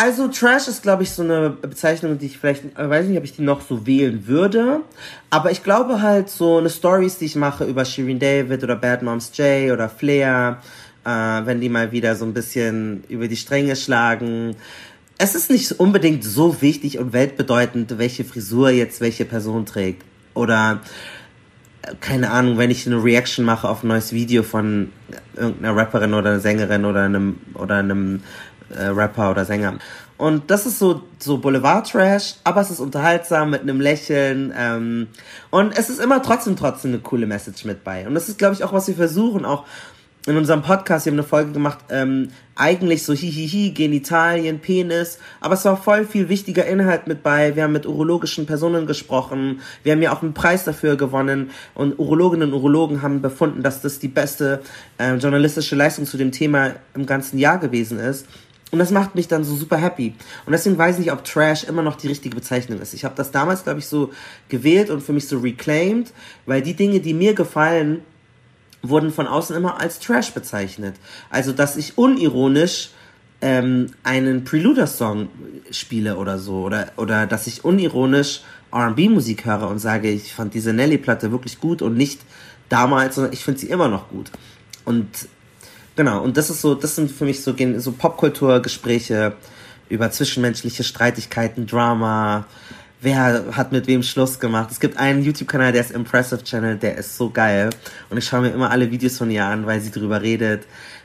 [0.00, 3.24] Also Trash ist, glaube ich, so eine Bezeichnung, die ich vielleicht, ich weiß nicht, ob
[3.24, 4.82] ich die noch so wählen würde.
[5.28, 9.02] Aber ich glaube halt so eine Stories, die ich mache über Shirin David oder Bad
[9.02, 10.62] Moms J oder Flair,
[11.04, 14.54] äh, wenn die mal wieder so ein bisschen über die Stränge schlagen.
[15.18, 20.04] Es ist nicht unbedingt so wichtig und weltbedeutend, welche Frisur jetzt welche Person trägt.
[20.34, 20.80] Oder
[22.00, 24.92] keine Ahnung, wenn ich eine Reaction mache auf ein neues Video von
[25.36, 28.22] irgendeiner Rapperin oder einer Sängerin oder einem oder einem
[28.76, 29.78] äh, Rapper oder Sänger.
[30.16, 34.52] Und das ist so, so Boulevard-Trash, aber es ist unterhaltsam mit einem Lächeln.
[34.56, 35.06] Ähm,
[35.50, 38.06] und es ist immer trotzdem, trotzdem eine coole Message mit bei.
[38.06, 39.64] Und das ist, glaube ich, auch, was wir versuchen, auch
[40.28, 45.54] in unserem Podcast, wir haben eine Folge gemacht, ähm, eigentlich so hihihi, Genitalien, Penis, aber
[45.54, 47.56] es war voll viel wichtiger Inhalt mit bei.
[47.56, 51.98] Wir haben mit urologischen Personen gesprochen, wir haben ja auch einen Preis dafür gewonnen und
[51.98, 54.60] Urologinnen und Urologen haben befunden, dass das die beste
[54.98, 58.26] äh, journalistische Leistung zu dem Thema im ganzen Jahr gewesen ist.
[58.70, 60.14] Und das macht mich dann so super happy.
[60.44, 62.92] Und deswegen weiß ich nicht, ob Trash immer noch die richtige Bezeichnung ist.
[62.92, 64.10] Ich habe das damals, glaube ich, so
[64.50, 66.12] gewählt und für mich so reclaimed,
[66.44, 68.02] weil die Dinge, die mir gefallen,
[68.82, 70.96] wurden von außen immer als Trash bezeichnet.
[71.30, 72.90] Also, dass ich unironisch
[73.40, 75.28] ähm, einen Preluder-Song
[75.70, 76.62] spiele oder so.
[76.62, 81.82] Oder, oder dass ich unironisch RB-Musik höre und sage, ich fand diese Nelly-Platte wirklich gut
[81.82, 82.20] und nicht
[82.68, 84.30] damals, sondern ich finde sie immer noch gut.
[84.84, 85.08] Und
[85.96, 89.34] genau, und das ist so, das sind für mich so, so Popkulturgespräche
[89.88, 92.46] über zwischenmenschliche Streitigkeiten, Drama,
[93.00, 94.70] wer hat mit wem Schluss gemacht.
[94.70, 97.70] Es gibt einen YouTube-Kanal, der ist Impressive Channel, der ist so geil.
[98.10, 100.64] Und ich schaue mir immer alle Videos von ihr an, weil sie drüber redet.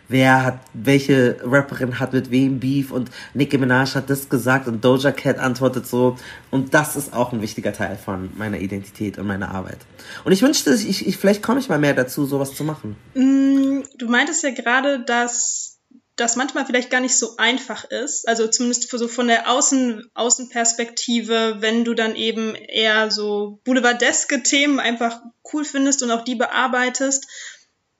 [0.09, 4.83] Wer hat, welche Rapperin hat mit wem Beef und Nicki Minaj hat das gesagt und
[4.83, 6.17] Doja Cat antwortet so.
[6.51, 9.79] Und das ist auch ein wichtiger Teil von meiner Identität und meiner Arbeit.
[10.25, 12.97] Und ich wünschte, ich, ich vielleicht komme ich mal mehr dazu, sowas zu machen.
[13.15, 15.72] Mm, du meintest ja gerade, dass
[16.15, 18.27] das manchmal vielleicht gar nicht so einfach ist.
[18.27, 24.79] Also zumindest so von der Außen, Außenperspektive, wenn du dann eben eher so boulevardeske Themen
[24.79, 25.21] einfach
[25.51, 27.27] cool findest und auch die bearbeitest.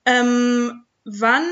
[0.06, 1.48] Ähm, wann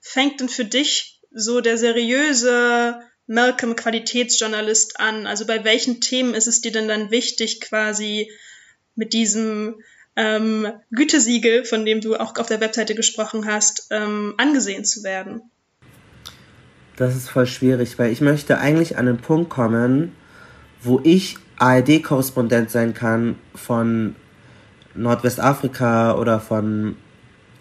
[0.00, 5.26] fängt denn für dich so der seriöse Malcolm Qualitätsjournalist an?
[5.26, 8.30] Also bei welchen Themen ist es dir denn dann wichtig, quasi
[8.94, 9.82] mit diesem
[10.14, 15.50] ähm, Gütesiegel, von dem du auch auf der Webseite gesprochen hast, ähm, angesehen zu werden?
[16.96, 20.12] Das ist voll schwierig, weil ich möchte eigentlich an einen Punkt kommen,
[20.82, 24.16] wo ich ARD-Korrespondent sein kann von
[24.94, 26.96] Nordwestafrika oder von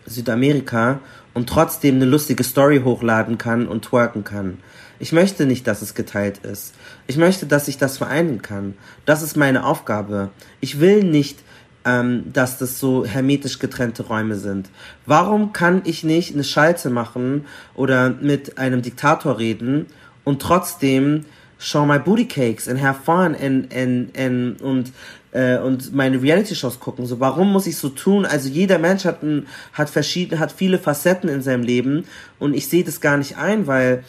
[0.06, 1.00] Südamerika
[1.34, 4.60] und trotzdem eine lustige Story hochladen kann und twerken kann.
[5.00, 6.74] Ich möchte nicht, dass es geteilt ist.
[7.08, 8.76] Ich möchte, dass ich das vereinen kann.
[9.06, 10.30] Das ist meine Aufgabe.
[10.62, 11.40] Ich will nicht
[11.86, 14.70] ähm, dass das so hermetisch getrennte Räume sind.
[15.06, 17.46] Warum kann ich nicht eine Schalte machen
[17.76, 19.86] oder mit einem Diktator reden
[20.24, 21.26] und trotzdem
[21.58, 24.92] show my booty cakes and have fun and, and, and, und
[25.36, 27.06] äh, und meine Reality-Shows gucken.
[27.06, 28.26] So, warum muss ich so tun?
[28.26, 32.06] Also jeder Mensch hat, ein, hat verschiedene, hat viele Facetten in seinem Leben
[32.40, 34.04] und ich sehe das gar nicht ein, weil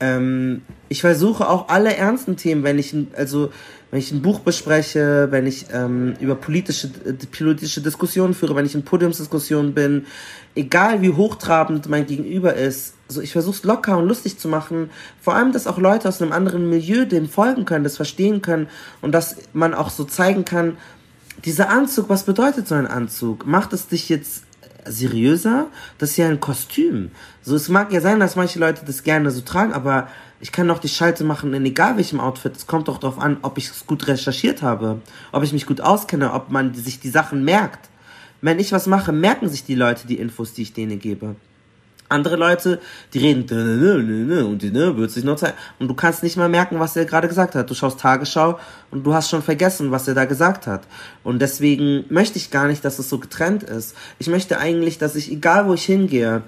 [0.00, 3.50] ähm, ich versuche auch alle ernsten Themen, wenn ich, also
[3.90, 8.66] wenn ich ein Buch bespreche, wenn ich ähm, über politische, äh, politische Diskussionen führe, wenn
[8.66, 10.06] ich in Podiumsdiskussionen bin,
[10.54, 14.90] egal wie hochtrabend mein Gegenüber ist, so ich versuche es locker und lustig zu machen.
[15.20, 18.68] Vor allem, dass auch Leute aus einem anderen Milieu dem folgen können, das verstehen können
[19.00, 20.76] und dass man auch so zeigen kann,
[21.44, 23.46] dieser Anzug, was bedeutet so ein Anzug?
[23.46, 24.42] Macht es dich jetzt
[24.90, 25.66] seriöser?
[25.98, 27.10] Das ist ja ein Kostüm.
[27.42, 30.08] So, es mag ja sein, dass manche Leute das gerne so tragen, aber
[30.40, 32.56] ich kann doch die Schalte machen in egal welchem Outfit.
[32.56, 35.00] Es kommt doch darauf an, ob ich es gut recherchiert habe,
[35.32, 37.88] ob ich mich gut auskenne, ob man sich die Sachen merkt.
[38.40, 41.34] Wenn ich was mache, merken sich die Leute die Infos, die ich denen gebe.
[42.08, 42.80] Andere Leute,
[43.12, 43.42] die reden
[44.46, 45.56] und die wird sich nur zeigen.
[45.78, 47.68] Und du kannst nicht mal merken, was er gerade gesagt hat.
[47.68, 48.58] Du schaust Tagesschau
[48.90, 50.86] und du hast schon vergessen, was er da gesagt hat.
[51.22, 53.94] Und deswegen möchte ich gar nicht, dass es so getrennt ist.
[54.18, 56.44] Ich möchte eigentlich, dass ich, egal wo ich hingehe,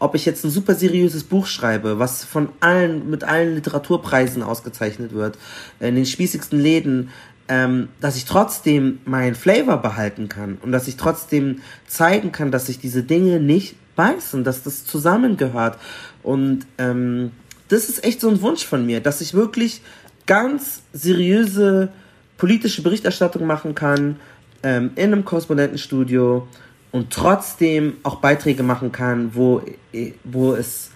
[0.00, 5.12] ob ich jetzt ein super seriöses Buch schreibe, was von allen, mit allen Literaturpreisen ausgezeichnet
[5.12, 5.38] wird,
[5.80, 7.10] in den spießigsten Läden,
[7.48, 12.66] ähm, dass ich trotzdem meinen Flavor behalten kann und dass ich trotzdem zeigen kann, dass
[12.66, 15.78] sich diese Dinge nicht beißen, dass das zusammengehört.
[16.22, 17.32] Und ähm,
[17.68, 19.82] das ist echt so ein Wunsch von mir, dass ich wirklich
[20.26, 21.88] ganz seriöse
[22.36, 24.16] politische Berichterstattung machen kann
[24.62, 26.46] ähm, in einem Korrespondentenstudio
[26.92, 29.62] und trotzdem auch Beiträge machen kann, wo,
[30.24, 30.90] wo es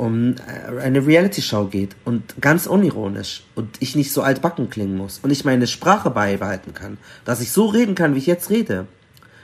[0.00, 5.20] um äh, eine Reality-Show geht und ganz unironisch und ich nicht so altbacken klingen muss
[5.22, 8.86] und ich meine Sprache beibehalten kann, dass ich so reden kann, wie ich jetzt rede.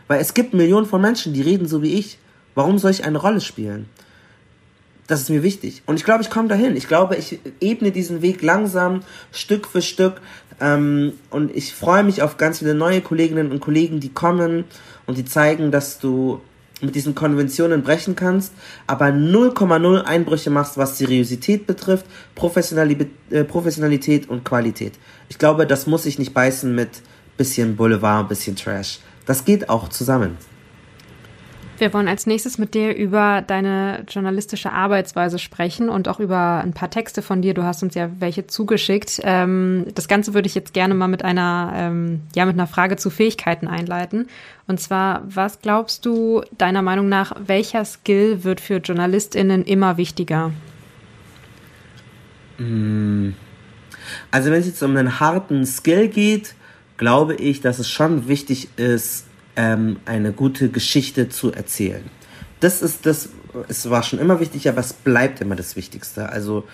[0.08, 2.18] Weil es gibt Millionen von Menschen, die reden so wie ich.
[2.56, 3.86] Warum soll ich eine Rolle spielen?
[5.06, 5.82] Das ist mir wichtig.
[5.86, 6.74] Und ich glaube, ich komme dahin.
[6.74, 10.20] Ich glaube, ich ebne diesen Weg langsam, Stück für Stück.
[10.60, 14.64] Ähm, und ich freue mich auf ganz viele neue Kolleginnen und Kollegen, die kommen
[15.04, 16.40] und die zeigen, dass du
[16.80, 18.52] mit diesen Konventionen brechen kannst,
[18.86, 24.94] aber 0,0 Einbrüche machst, was Seriosität betrifft, Professionalität, äh, Professionalität und Qualität.
[25.28, 27.02] Ich glaube, das muss sich nicht beißen mit
[27.36, 29.00] bisschen Boulevard, bisschen Trash.
[29.26, 30.36] Das geht auch zusammen.
[31.78, 36.72] Wir wollen als nächstes mit dir über deine journalistische Arbeitsweise sprechen und auch über ein
[36.72, 37.52] paar Texte von dir.
[37.52, 39.20] Du hast uns ja welche zugeschickt.
[39.24, 42.96] Ähm, das Ganze würde ich jetzt gerne mal mit einer, ähm, ja, mit einer Frage
[42.96, 44.28] zu Fähigkeiten einleiten.
[44.66, 50.52] Und zwar, was glaubst du deiner Meinung nach, welcher Skill wird für JournalistInnen immer wichtiger?
[52.58, 53.30] Mm.
[54.30, 56.54] Also wenn es jetzt um einen harten Skill geht,
[56.96, 59.26] glaube ich, dass es schon wichtig ist,
[59.56, 62.04] ähm, eine gute Geschichte zu erzählen.
[62.60, 63.30] Das ist das,
[63.68, 66.28] es war schon immer wichtig, aber es bleibt immer das Wichtigste.
[66.28, 66.64] Also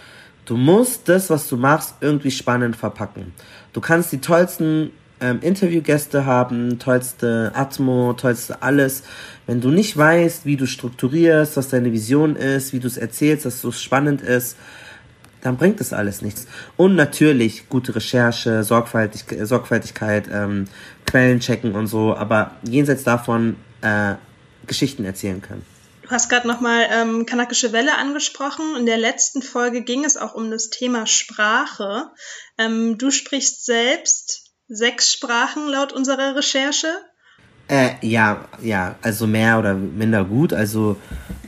[0.45, 3.33] du musst das, was du machst, irgendwie spannend verpacken.
[3.73, 4.91] Du kannst die tollsten
[5.21, 9.05] ähm, Interviewgäste haben, tollste Atmo, tollste alles.
[9.47, 13.47] Wenn du nicht weißt, wie du strukturierst, was deine Vision ist, wie du es erzählst,
[13.47, 14.57] dass es spannend ist,
[15.43, 16.47] dann bringt das alles nichts.
[16.77, 20.67] Und natürlich gute Recherche, Sorgfaltig Sorgfältigkeit, ähm,
[21.07, 24.15] Quellen checken und so, aber jenseits davon äh,
[24.67, 25.67] Geschichten erzählen können.
[26.03, 28.77] Du hast gerade nochmal ähm, kanakische Welle angesprochen.
[28.79, 32.11] In der letzten Folge ging es auch um das Thema Sprache.
[32.59, 36.89] Ähm, du sprichst selbst sechs Sprachen laut unserer Recherche.
[37.69, 40.53] Äh, ja, ja, also mehr oder minder gut.
[40.53, 40.97] Also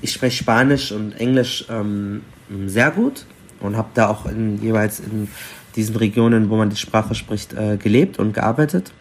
[0.03, 2.25] ich spreche Spanisch und Englisch ähm,
[2.67, 3.27] sehr gut
[3.65, 5.29] und habe da auch in, jeweils in
[5.77, 8.93] diesen Regionen, wo man die Sprache spricht, äh, gelebt und gearbeitet.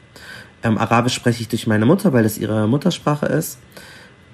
[0.63, 3.59] Ähm, Arabisch spreche ich durch meine Mutter, weil das ihre Muttersprache ist.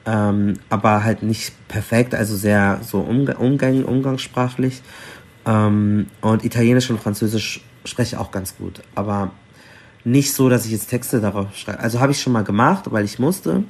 [0.05, 4.81] Ähm, aber halt nicht perfekt, also sehr so umg umgang umgangssprachlich.
[5.45, 8.81] Ähm, und Italienisch und Französisch spreche ich auch ganz gut.
[8.95, 9.31] Aber
[10.03, 11.79] nicht so, dass ich jetzt Texte darauf schreibe.
[11.79, 13.63] Also habe ich schon mal gemacht, weil ich musste.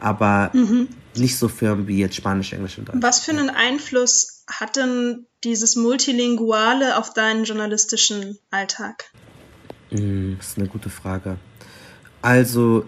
[0.00, 0.88] Aber mhm.
[1.16, 2.98] nicht so firm wie jetzt Spanisch, Englisch und Deutsch.
[3.00, 9.10] Was für einen Einfluss hat denn dieses Multilinguale auf deinen journalistischen Alltag?
[9.90, 11.38] Mm, das ist eine gute Frage.
[12.22, 12.86] Also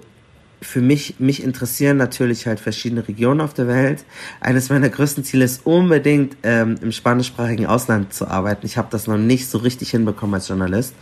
[0.62, 4.04] für mich, mich interessieren natürlich halt verschiedene Regionen auf der Welt.
[4.40, 8.64] Eines meiner größten Ziele ist unbedingt ähm, im spanischsprachigen Ausland zu arbeiten.
[8.64, 10.94] Ich habe das noch nicht so richtig hinbekommen als Journalist.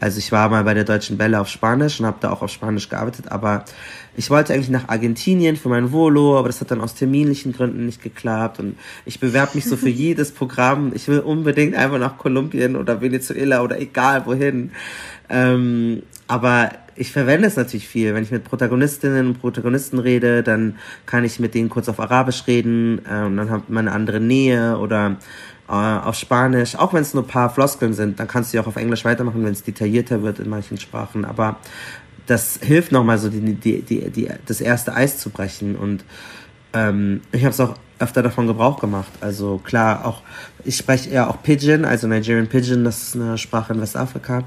[0.00, 2.50] Also ich war mal bei der Deutschen Welle auf Spanisch und habe da auch auf
[2.50, 3.64] Spanisch gearbeitet, aber
[4.16, 7.86] ich wollte eigentlich nach Argentinien für mein Volo, aber das hat dann aus terminlichen Gründen
[7.86, 10.92] nicht geklappt und ich bewerbe mich so für jedes Programm.
[10.94, 14.72] Ich will unbedingt einfach nach Kolumbien oder Venezuela oder egal wohin.
[15.28, 18.14] Ähm, aber ich verwende es natürlich viel.
[18.14, 22.46] Wenn ich mit Protagonistinnen und Protagonisten rede, dann kann ich mit denen kurz auf Arabisch
[22.46, 25.16] reden äh, und dann hat man eine andere Nähe oder
[25.68, 28.62] äh, auf Spanisch, auch wenn es nur ein paar Floskeln sind, dann kannst du ja
[28.62, 31.24] auch auf Englisch weitermachen, wenn es detaillierter wird in manchen Sprachen.
[31.24, 31.56] Aber
[32.26, 35.76] das hilft nochmal so, die, die, die, die, das erste Eis zu brechen.
[35.76, 36.04] Und
[36.72, 39.10] ähm, ich habe es auch öfter davon Gebrauch gemacht.
[39.20, 40.22] Also klar, auch
[40.64, 44.44] ich spreche ja auch Pidgin, also Nigerian Pidgin, das ist eine Sprache in Westafrika.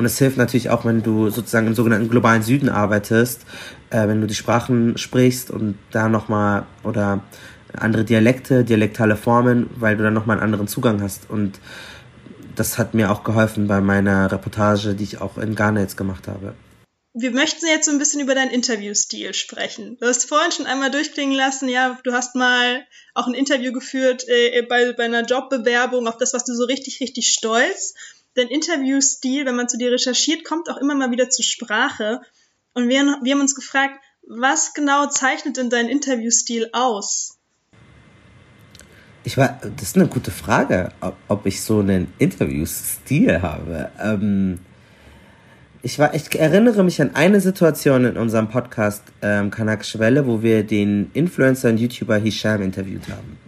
[0.00, 3.42] Und es hilft natürlich auch, wenn du sozusagen im sogenannten globalen Süden arbeitest,
[3.90, 7.22] äh, wenn du die Sprachen sprichst und da nochmal oder
[7.76, 11.28] andere Dialekte, dialektale Formen, weil du dann nochmal einen anderen Zugang hast.
[11.28, 11.60] Und
[12.56, 16.28] das hat mir auch geholfen bei meiner Reportage, die ich auch in Ghana jetzt gemacht
[16.28, 16.54] habe.
[17.12, 19.98] Wir möchten jetzt so ein bisschen über deinen Interviewstil sprechen.
[20.00, 24.24] Du hast vorhin schon einmal durchklingen lassen, ja, du hast mal auch ein Interview geführt
[24.28, 27.92] äh, bei, bei einer Jobbewerbung, auf das, was du so richtig, richtig stolz
[28.34, 32.20] dein Interviewstil, wenn man zu dir recherchiert, kommt auch immer mal wieder zur Sprache.
[32.74, 33.94] Und wir, wir haben uns gefragt,
[34.26, 37.38] was genau zeichnet denn dein Interviewstil aus?
[39.24, 43.90] Ich war, das ist eine gute Frage, ob, ob ich so einen Interviewstil habe.
[44.00, 44.60] Ähm,
[45.82, 50.42] ich war, ich erinnere mich an eine Situation in unserem Podcast ähm, Kanakische Welle, wo
[50.42, 53.38] wir den Influencer und YouTuber Hisham interviewt haben.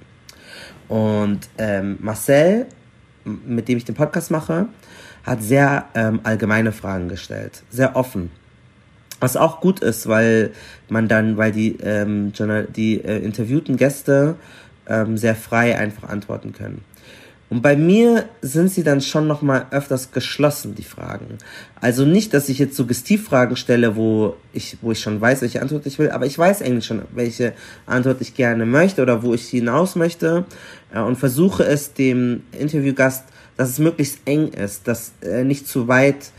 [0.89, 2.67] Und ähm, Marcel
[3.25, 4.67] mit dem ich den Podcast mache,
[5.25, 8.31] hat sehr ähm, allgemeine Fragen gestellt, sehr offen.
[9.21, 10.51] Was auch gut ist, weil
[10.89, 12.33] man dann, weil die, ähm,
[12.75, 14.35] die äh, interviewten Gäste
[14.89, 16.83] ähm, sehr frei einfach antworten können.
[17.53, 21.37] Und bei mir sind sie dann schon noch mal öfters geschlossen, die Fragen.
[21.83, 25.85] Also nicht, dass ich jetzt Suggestivfragen stelle, wo ich, wo ich schon weiß, welche Antwort
[25.85, 27.53] ich will, aber ich weiß eigentlich schon, welche
[27.85, 30.47] Antwort ich gerne möchte oder wo ich hinaus möchte
[30.95, 33.25] ja, und versuche es dem Interviewgast,
[33.59, 36.31] dass es möglichst eng ist, dass er nicht zu weit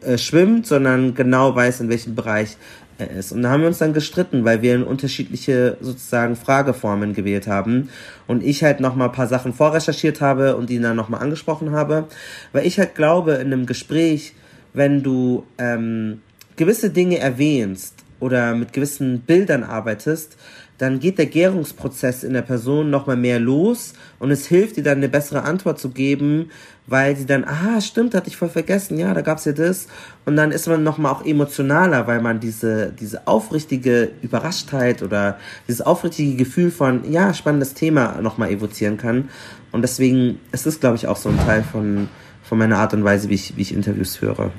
[0.00, 2.56] äh, schwimmt, sondern genau weiß, in welchem Bereich
[3.04, 3.32] ist.
[3.32, 7.90] Und da haben wir uns dann gestritten, weil wir unterschiedliche sozusagen Frageformen gewählt haben.
[8.26, 12.08] Und ich halt nochmal ein paar Sachen vorrecherchiert habe und die dann nochmal angesprochen habe.
[12.52, 14.34] Weil ich halt glaube, in einem Gespräch,
[14.72, 16.22] wenn du ähm,
[16.56, 20.36] gewisse Dinge erwähnst oder mit gewissen Bildern arbeitest,
[20.78, 24.98] dann geht der Gärungsprozess in der Person nochmal mehr los und es hilft dir dann
[24.98, 26.50] eine bessere Antwort zu geben,
[26.86, 29.88] weil sie dann, ah, stimmt, hatte ich voll vergessen, ja, da gab's ja das.
[30.24, 35.80] Und dann ist man nochmal auch emotionaler, weil man diese, diese aufrichtige Überraschtheit oder dieses
[35.80, 39.30] aufrichtige Gefühl von, ja, spannendes Thema nochmal evozieren kann.
[39.72, 42.08] Und deswegen ist es, glaube ich, auch so ein Teil von,
[42.42, 44.52] von meiner Art und Weise, wie ich, wie ich Interviews höre.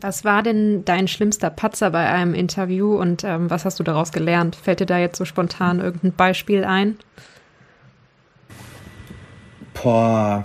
[0.00, 4.12] Was war denn dein schlimmster Patzer bei einem Interview und ähm, was hast du daraus
[4.12, 4.56] gelernt?
[4.56, 6.98] Fällt dir da jetzt so spontan irgendein Beispiel ein?
[9.74, 10.44] Boah.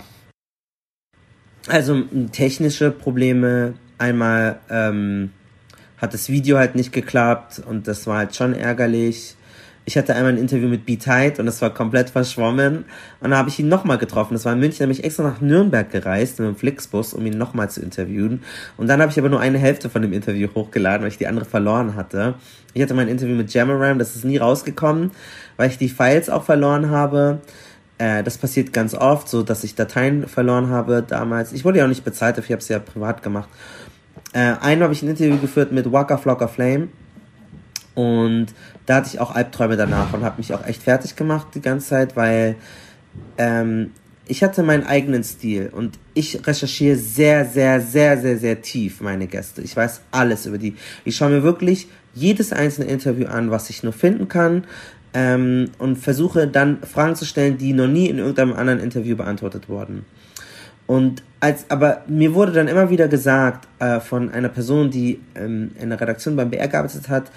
[1.68, 2.02] Also
[2.32, 3.74] technische Probleme.
[3.98, 5.32] Einmal ähm,
[5.98, 9.36] hat das Video halt nicht geklappt und das war halt schon ärgerlich
[9.86, 12.78] ich hatte einmal ein Interview mit B-Tide und das war komplett verschwommen.
[13.20, 14.32] Und dann habe ich ihn nochmal getroffen.
[14.32, 17.26] Das war in München, da bin ich extra nach Nürnberg gereist mit dem Flixbus, um
[17.26, 18.42] ihn nochmal zu interviewen.
[18.78, 21.26] Und dann habe ich aber nur eine Hälfte von dem Interview hochgeladen, weil ich die
[21.26, 22.34] andere verloren hatte.
[22.72, 25.10] Ich hatte mein Interview mit Jamaram, das ist nie rausgekommen,
[25.58, 27.40] weil ich die Files auch verloren habe.
[27.98, 31.52] Äh, das passiert ganz oft, so dass ich Dateien verloren habe damals.
[31.52, 33.50] Ich wurde ja auch nicht bezahlt dafür, ich habe es ja privat gemacht.
[34.32, 36.88] Äh, einmal habe ich ein Interview geführt mit Waka Flocka Flame
[37.94, 38.46] und
[38.86, 41.88] da hatte ich auch Albträume danach und habe mich auch echt fertig gemacht die ganze
[41.88, 42.56] Zeit, weil
[43.38, 43.90] ähm,
[44.26, 49.26] ich hatte meinen eigenen Stil und ich recherchiere sehr, sehr, sehr, sehr, sehr tief meine
[49.26, 49.62] Gäste.
[49.62, 50.76] Ich weiß alles über die.
[51.04, 54.64] Ich schaue mir wirklich jedes einzelne Interview an, was ich nur finden kann
[55.12, 59.68] ähm, und versuche dann Fragen zu stellen, die noch nie in irgendeinem anderen Interview beantwortet
[59.68, 60.06] wurden.
[60.86, 65.72] Und als, aber mir wurde dann immer wieder gesagt äh, von einer Person, die ähm,
[65.80, 67.30] in der Redaktion beim BR gearbeitet hat,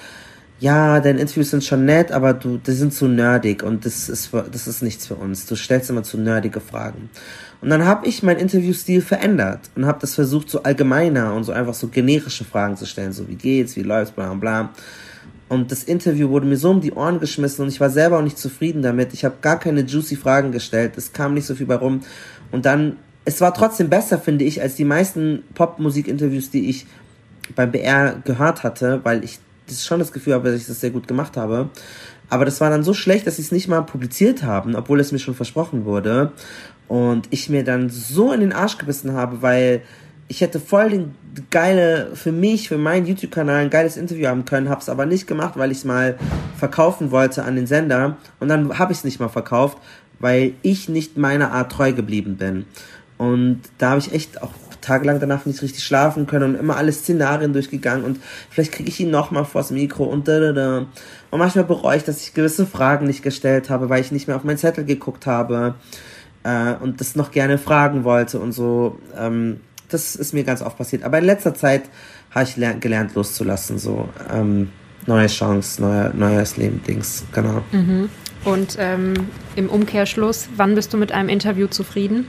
[0.60, 4.32] ja, deine Interviews sind schon nett, aber du, die sind zu nerdig und das ist,
[4.34, 5.46] das ist nichts für uns.
[5.46, 7.10] Du stellst immer zu nerdige Fragen.
[7.62, 11.52] Und dann habe ich meinen Interviewstil verändert und habe das versucht, so allgemeiner und so
[11.52, 14.70] einfach so generische Fragen zu stellen, so wie geht's, wie läuft's, bla bla.
[15.50, 18.24] Und das Interview wurde mir so um die Ohren geschmissen und ich war selber auch
[18.24, 19.14] nicht zufrieden damit.
[19.14, 22.02] Ich habe gar keine juicy Fragen gestellt, es kam nicht so viel bei rum.
[22.52, 26.86] Und dann, es war trotzdem besser, finde ich, als die meisten Popmusik-Interviews, die ich
[27.56, 30.92] beim BR gehört hatte, weil ich das schon das Gefühl habe, dass ich das sehr
[30.92, 31.70] gut gemacht habe.
[32.30, 35.12] Aber das war dann so schlecht, dass sie es nicht mal publiziert haben, obwohl es
[35.12, 36.32] mir schon versprochen wurde.
[36.88, 39.82] Und ich mir dann so in den Arsch gebissen habe, weil
[40.28, 41.16] ich hätte voll den
[41.50, 45.28] geile, für mich, für meinen YouTube-Kanal ein geiles Interview haben können, habe es aber nicht
[45.28, 46.18] gemacht, weil ich es mal
[46.58, 48.18] verkaufen wollte an den Sender.
[48.40, 49.78] Und dann habe ich es nicht mal verkauft,
[50.20, 52.66] weil ich nicht meiner Art treu geblieben bin.
[53.18, 54.52] Und da habe ich echt auch
[54.88, 58.20] tagelang danach nicht richtig schlafen können und immer alle Szenarien durchgegangen und
[58.50, 60.86] vielleicht kriege ich ihn nochmal vors Mikro und da, da, da.
[61.30, 64.38] Und manchmal bereue ich, dass ich gewisse Fragen nicht gestellt habe, weil ich nicht mehr
[64.38, 65.76] auf meinen Zettel geguckt habe
[66.44, 68.98] äh, und das noch gerne fragen wollte und so.
[69.18, 69.60] Ähm,
[69.90, 71.04] das ist mir ganz oft passiert.
[71.04, 71.84] Aber in letzter Zeit
[72.32, 74.70] habe ich gelernt loszulassen, so ähm,
[75.06, 77.62] neue Chance, neuer, neues Leben, Dings, genau.
[77.72, 78.10] Mhm.
[78.44, 79.14] Und ähm,
[79.56, 82.28] im Umkehrschluss, wann bist du mit einem Interview zufrieden?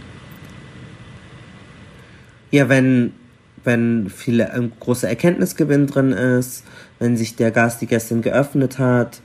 [2.51, 3.13] Ja, wenn,
[3.65, 6.65] wenn viele, ein großer Erkenntnisgewinn drin ist,
[6.99, 9.21] wenn sich der Gast, die Gästin geöffnet hat,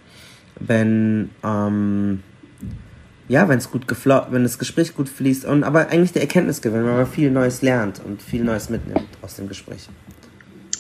[0.60, 2.24] wenn, ähm,
[3.28, 6.86] ja, wenn es gut geflo wenn das Gespräch gut fließt und aber eigentlich der Erkenntnisgewinn,
[6.86, 9.88] weil man viel Neues lernt und viel Neues mitnimmt aus dem Gespräch.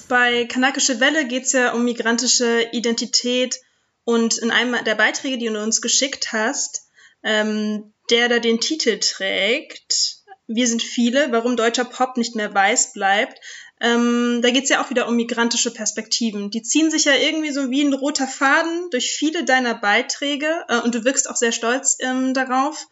[0.10, 3.60] Bei Kanakische Welle geht es ja um migrantische Identität
[4.04, 6.84] und in einem der Beiträge, die du uns geschickt hast,
[7.24, 12.94] ähm, der da den Titel trägt, wir sind viele, warum deutscher Pop nicht mehr weiß
[12.94, 13.39] bleibt.
[13.80, 16.50] Ähm, da geht's ja auch wieder um migrantische Perspektiven.
[16.52, 20.80] Die ziehen sich ja irgendwie so wie ein roter Faden durch viele deiner Beiträge äh,
[20.80, 22.88] und du wirkst auch sehr stolz ähm, darauf.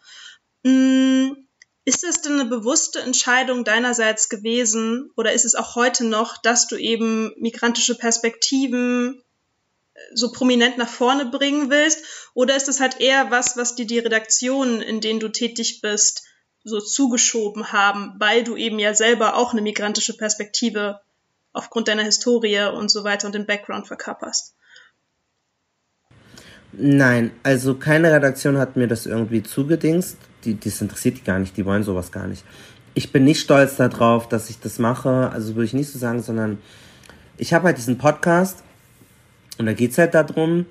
[0.64, 1.48] Ähm,
[1.84, 6.68] ist es denn eine bewusste Entscheidung deinerseits gewesen oder ist es auch heute noch, dass
[6.68, 9.20] du eben migrantische Perspektiven
[9.94, 12.04] äh, so prominent nach vorne bringen willst?
[12.34, 16.22] Oder ist es halt eher was, was dir die Redaktionen, in denen du tätig bist,
[16.64, 21.00] so zugeschoben haben, weil du eben ja selber auch eine migrantische Perspektive
[21.52, 24.54] aufgrund deiner Historie und so weiter und den Background verkörperst.
[26.72, 30.16] Nein, also keine Redaktion hat mir das irgendwie zugedingst.
[30.44, 32.44] Die, das interessiert die gar nicht, die wollen sowas gar nicht.
[32.94, 36.22] Ich bin nicht stolz darauf, dass ich das mache, also würde ich nicht so sagen,
[36.22, 36.58] sondern
[37.36, 38.62] ich habe halt diesen Podcast
[39.58, 40.66] und da geht's halt darum,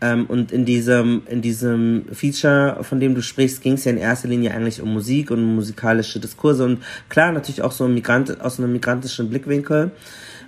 [0.00, 3.98] ähm, und in diesem, in diesem Feature, von dem du sprichst, ging es ja in
[3.98, 8.58] erster Linie eigentlich um Musik und musikalische Diskurse und klar natürlich auch so Migrant, aus
[8.58, 9.90] einem migrantischen Blickwinkel.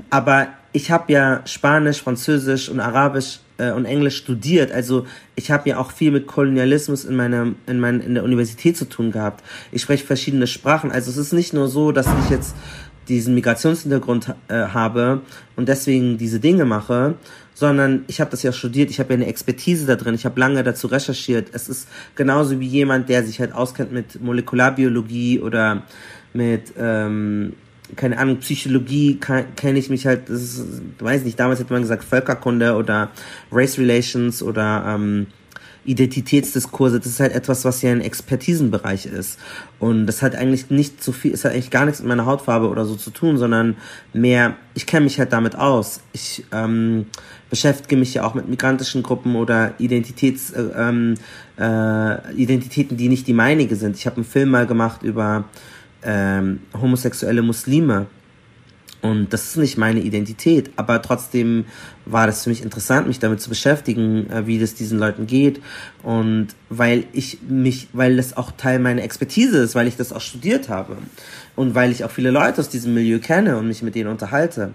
[0.09, 4.71] Aber ich habe ja Spanisch, Französisch und Arabisch äh, und Englisch studiert.
[4.71, 8.77] Also ich habe ja auch viel mit Kolonialismus in meiner in, mein, in der Universität
[8.77, 9.45] zu tun gehabt.
[9.73, 10.93] Ich spreche verschiedene Sprachen.
[10.93, 12.55] Also es ist nicht nur so, dass ich jetzt
[13.09, 15.23] diesen Migrationshintergrund äh, habe
[15.57, 17.17] und deswegen diese Dinge mache,
[17.61, 20.41] sondern ich habe das ja studiert, ich habe ja eine Expertise da drin, ich habe
[20.41, 21.49] lange dazu recherchiert.
[21.53, 25.83] Es ist genauso wie jemand, der sich halt auskennt mit Molekularbiologie oder
[26.33, 27.53] mit ähm,
[27.97, 30.65] keine Ahnung, Psychologie kenne ich mich halt, das ist,
[31.01, 33.11] weiß nicht, damals hätte man gesagt Völkerkunde oder
[33.53, 35.27] Race Relations oder ähm,
[35.85, 39.39] Identitätsdiskurse, das ist halt etwas, was ja ein Expertisenbereich ist.
[39.79, 42.69] Und das hat eigentlich nicht so viel, es hat eigentlich gar nichts mit meiner Hautfarbe
[42.69, 43.77] oder so zu tun, sondern
[44.13, 46.01] mehr, ich kenne mich halt damit aus.
[46.13, 47.07] Ich ähm,
[47.49, 51.15] beschäftige mich ja auch mit migrantischen Gruppen oder Identitäts, äh, ähm,
[51.59, 53.97] äh, Identitäten, die nicht die meinige sind.
[53.97, 55.45] Ich habe einen Film mal gemacht über
[56.03, 58.07] ähm, homosexuelle Muslime
[59.03, 61.65] und das ist nicht meine Identität, aber trotzdem
[62.05, 65.63] war das für mich interessant, mich damit zu beschäftigen, äh, wie das diesen Leuten geht.
[66.03, 70.21] Und weil ich mich, weil das auch Teil meiner Expertise ist, weil ich das auch
[70.21, 70.99] studiert habe.
[71.57, 74.73] Und weil ich auch viele Leute aus diesem Milieu kenne und mich mit denen unterhalte.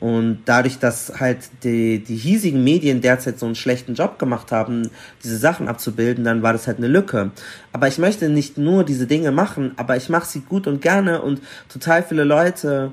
[0.00, 4.90] Und dadurch, dass halt die, die hiesigen Medien derzeit so einen schlechten Job gemacht haben,
[5.24, 7.32] diese Sachen abzubilden, dann war das halt eine Lücke.
[7.72, 11.20] Aber ich möchte nicht nur diese Dinge machen, aber ich mache sie gut und gerne
[11.20, 12.92] und total viele Leute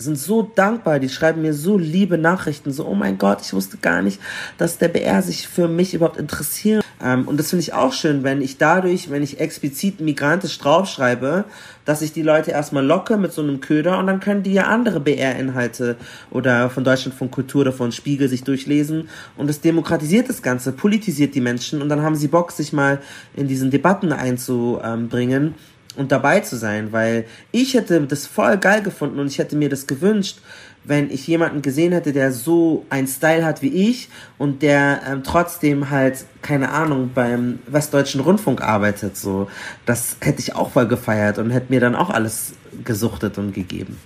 [0.00, 3.76] sind so dankbar, die schreiben mir so liebe Nachrichten, so, oh mein Gott, ich wusste
[3.76, 4.20] gar nicht,
[4.58, 6.84] dass der BR sich für mich überhaupt interessiert.
[7.02, 11.44] Ähm, und das finde ich auch schön, wenn ich dadurch, wenn ich explizit migrantisch draufschreibe,
[11.84, 14.64] dass ich die Leute erstmal locke mit so einem Köder und dann können die ja
[14.64, 15.96] andere BR-Inhalte
[16.30, 20.72] oder von Deutschland von Kultur oder von Spiegel sich durchlesen und es demokratisiert das Ganze,
[20.72, 23.00] politisiert die Menschen und dann haben sie Bock, sich mal
[23.34, 25.54] in diesen Debatten einzubringen
[25.96, 29.68] und dabei zu sein, weil ich hätte das voll geil gefunden und ich hätte mir
[29.68, 30.38] das gewünscht,
[30.84, 35.22] wenn ich jemanden gesehen hätte, der so einen Style hat wie ich und der ähm,
[35.22, 39.50] trotzdem halt, keine Ahnung, beim Westdeutschen Rundfunk arbeitet, so.
[39.84, 42.52] Das hätte ich auch voll gefeiert und hätte mir dann auch alles
[42.84, 43.98] gesuchtet und gegeben.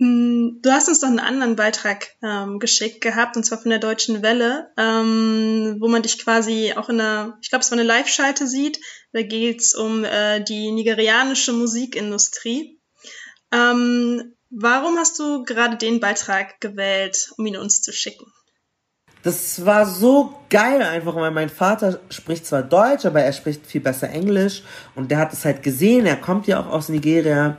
[0.00, 3.78] Hm, du hast uns noch einen anderen Beitrag ähm, geschickt gehabt, und zwar von der
[3.78, 7.86] Deutschen Welle, ähm, wo man dich quasi auch in einer, ich glaube, es war eine
[7.86, 8.80] Live-Schalte sieht.
[9.14, 12.80] Da geht's um äh, die nigerianische Musikindustrie.
[13.52, 18.26] Ähm, warum hast du gerade den Beitrag gewählt, um ihn uns zu schicken?
[19.22, 23.80] Das war so geil einfach, weil mein Vater spricht zwar Deutsch, aber er spricht viel
[23.80, 24.64] besser Englisch
[24.96, 27.56] und der hat es halt gesehen, er kommt ja auch aus Nigeria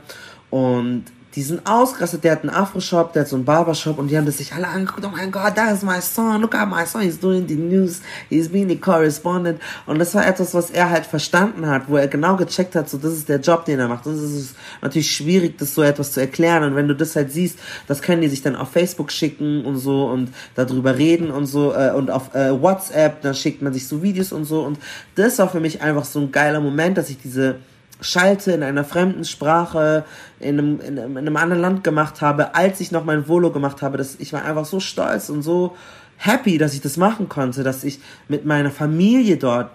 [0.50, 4.16] und die sind ausgerastet, der hat einen Afro-Shop, der hat so einen Barbershop und die
[4.16, 6.86] haben das sich alle angeguckt, oh mein Gott, that is my son, look at my
[6.86, 9.60] son, he's doing the news, he's being the correspondent.
[9.84, 12.96] Und das war etwas, was er halt verstanden hat, wo er genau gecheckt hat, so
[12.96, 14.06] das ist der Job, den er macht.
[14.06, 16.64] Und es ist natürlich schwierig, das so etwas zu erklären.
[16.64, 19.76] Und wenn du das halt siehst, das können die sich dann auf Facebook schicken und
[19.76, 23.86] so und darüber reden und so äh, und auf äh, WhatsApp, dann schickt man sich
[23.86, 24.62] so Videos und so.
[24.62, 24.78] Und
[25.16, 27.56] das war für mich einfach so ein geiler Moment, dass ich diese
[28.00, 30.04] Schalte in einer fremden Sprache
[30.40, 33.82] in einem, in in einem anderen Land gemacht habe, als ich noch mein Volo gemacht
[33.82, 33.96] habe.
[33.98, 35.76] Das, ich war einfach so stolz und so
[36.18, 39.70] happy, dass ich das machen konnte, dass ich mit meiner Familie dort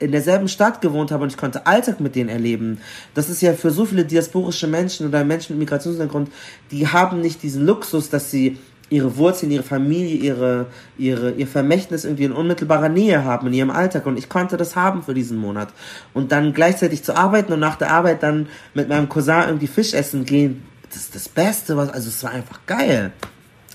[0.00, 2.78] in derselben Stadt gewohnt habe und ich konnte Alltag mit denen erleben.
[3.14, 6.30] Das ist ja für so viele diasporische Menschen oder Menschen mit Migrationshintergrund,
[6.70, 8.58] die haben nicht diesen Luxus, dass sie
[8.94, 10.66] ihre Wurzeln, ihre Familie, ihre,
[10.96, 14.06] ihre, ihr Vermächtnis irgendwie in unmittelbarer Nähe haben in ihrem Alltag.
[14.06, 15.68] Und ich konnte das haben für diesen Monat.
[16.12, 19.94] Und dann gleichzeitig zu arbeiten und nach der Arbeit dann mit meinem Cousin irgendwie Fisch
[19.94, 23.12] essen gehen, das ist das Beste, was, also es war einfach geil.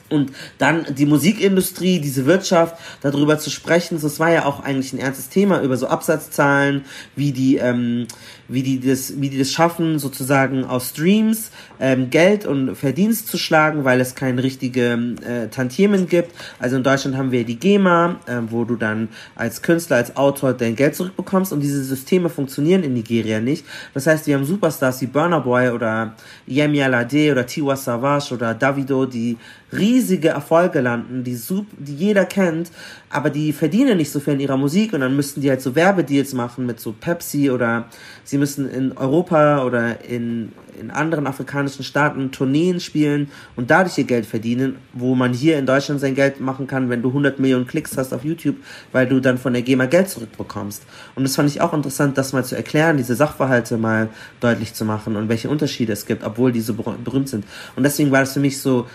[0.10, 5.00] Und dann die Musikindustrie, diese Wirtschaft, darüber zu sprechen, das war ja auch eigentlich ein
[5.00, 8.08] ernstes Thema, über so Absatzzahlen, wie die, ähm,
[8.50, 13.38] wie die das, wie die das schaffen, sozusagen aus Streams ähm, Geld und Verdienst zu
[13.38, 16.34] schlagen, weil es keine richtige äh, Tantiemen gibt.
[16.60, 20.54] Also in Deutschland haben wir die GEMA, äh, wo du dann als Künstler, als Autor
[20.54, 23.66] dein Geld zurückbekommst und diese Systeme funktionieren in Nigeria nicht.
[23.94, 26.16] Das heißt, wir haben Superstars wie Burner Boy oder
[26.48, 29.38] Yemi Alade oder Tiwa Savage oder Davido, die
[29.72, 32.72] riesige Erfolge landen, die, super, die jeder kennt,
[33.10, 35.76] aber die verdienen nicht so viel in ihrer Musik und dann müssten die halt so
[35.76, 37.88] Werbedeals machen mit so Pepsi oder
[38.24, 44.04] sie müssen in Europa oder in, in anderen afrikanischen Staaten Tourneen spielen und dadurch ihr
[44.06, 47.68] Geld verdienen, wo man hier in Deutschland sein Geld machen kann, wenn du 100 Millionen
[47.68, 48.58] Klicks hast auf YouTube,
[48.92, 50.84] weil du dann von der GEMA Geld zurückbekommst.
[51.16, 54.10] Und das fand ich auch interessant, das mal zu erklären, diese Sachverhalte mal
[54.40, 57.46] deutlich zu machen und welche Unterschiede es gibt, obwohl die so berühmt sind.
[57.76, 58.88] Und deswegen war das für mich so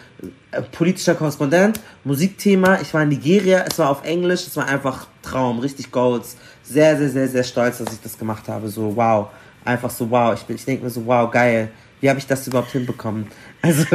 [0.72, 5.59] politischer Korrespondent, Musikthema, ich war in Nigeria, es war auf Englisch, es war einfach Traum,
[5.59, 6.37] richtig Golds.
[6.62, 8.68] Sehr, sehr, sehr, sehr stolz, dass ich das gemacht habe.
[8.68, 9.29] So, wow.
[9.64, 10.35] Einfach so, wow.
[10.35, 11.70] Ich, ich denke mir so, wow, geil.
[12.01, 13.31] Wie habe ich das überhaupt hinbekommen?
[13.62, 13.87] Also.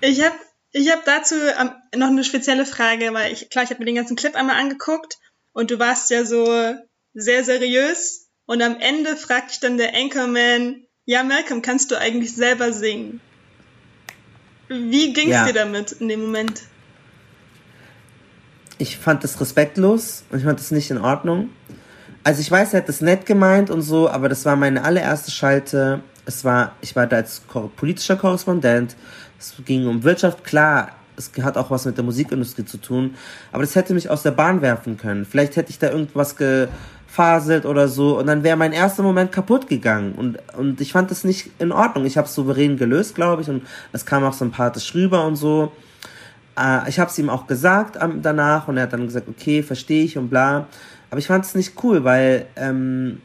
[0.00, 0.34] Ich habe
[0.72, 3.94] ich hab dazu ähm, noch eine spezielle Frage, weil ich, klar, ich habe mir den
[3.94, 5.18] ganzen Clip einmal angeguckt
[5.52, 6.74] und du warst ja so
[7.14, 12.34] sehr seriös und am Ende fragt dich dann der Anchorman, ja, Malcolm, kannst du eigentlich
[12.34, 13.20] selber singen?
[14.68, 15.46] Wie ging es ja.
[15.46, 16.62] dir damit in dem Moment?
[18.78, 21.50] Ich fand das respektlos und ich fand das nicht in Ordnung.
[22.24, 25.30] Also ich weiß, er hat das nett gemeint und so, aber das war meine allererste
[25.30, 26.00] Schalte.
[26.24, 27.42] Es war, ich war da als
[27.76, 28.96] politischer Korrespondent.
[29.38, 30.90] Es ging um Wirtschaft, klar.
[31.16, 33.14] Es hat auch was mit der Musikindustrie zu tun.
[33.52, 35.24] Aber das hätte mich aus der Bahn werfen können.
[35.24, 36.36] Vielleicht hätte ich da irgendwas
[37.16, 38.18] gefaselt oder so.
[38.18, 40.12] Und dann wäre mein erster Moment kaputt gegangen.
[40.12, 42.04] Und, und ich fand das nicht in Ordnung.
[42.04, 43.48] Ich habe es souverän gelöst, glaube ich.
[43.48, 43.62] Und
[43.92, 45.72] es kam auch sympathisch rüber und so.
[46.58, 48.68] Äh, ich habe es ihm auch gesagt danach.
[48.68, 50.66] Und er hat dann gesagt, okay, verstehe ich und bla.
[51.10, 53.22] Aber ich fand es nicht cool, weil ähm,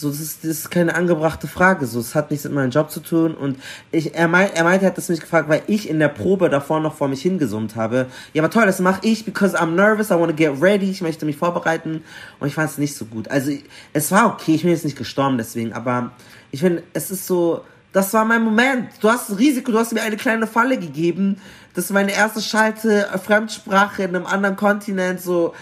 [0.00, 1.86] so das ist, das ist keine angebrachte Frage.
[1.86, 3.34] So, es hat nichts mit meinem Job zu tun.
[3.34, 3.58] Und
[3.92, 6.48] ich, er, meint, er meinte, er hat das mich gefragt, weil ich in der Probe
[6.48, 8.06] davor noch vor mich hingesummt habe.
[8.32, 11.02] Ja, aber toll, das mache ich, because I'm nervous, I want to get ready, ich
[11.02, 12.02] möchte mich vorbereiten.
[12.38, 13.28] Und ich fand es nicht so gut.
[13.28, 13.52] Also
[13.92, 16.12] es war okay, ich bin jetzt nicht gestorben deswegen, aber
[16.50, 18.88] ich finde, es ist so, das war mein Moment.
[19.00, 21.36] Du hast ein Risiko, du hast mir eine kleine Falle gegeben.
[21.74, 25.54] Das ist meine erste Schalte, Fremdsprache in einem anderen Kontinent, so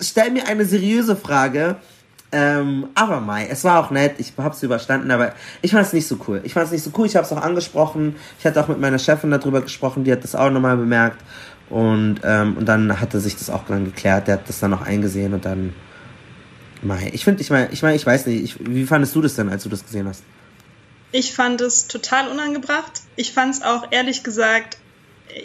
[0.00, 1.76] stell mir eine seriöse Frage.
[2.34, 6.06] Ähm, aber Mai, es war auch nett, ich hab's überstanden, aber ich fand es nicht
[6.06, 6.40] so cool.
[6.44, 8.16] Ich fand es nicht so cool, ich habe es auch angesprochen.
[8.38, 11.22] Ich hatte auch mit meiner Chefin darüber gesprochen, die hat das auch nochmal bemerkt.
[11.68, 14.82] Und, ähm, und dann hatte sich das auch dann geklärt, der hat das dann auch
[14.82, 15.74] eingesehen und dann.
[16.80, 19.36] Mai, ich finde, ich meine, ich meine, ich weiß nicht, ich, wie fandest du das
[19.36, 20.24] denn, als du das gesehen hast?
[21.12, 23.02] Ich fand es total unangebracht.
[23.14, 24.78] Ich fand es auch ehrlich gesagt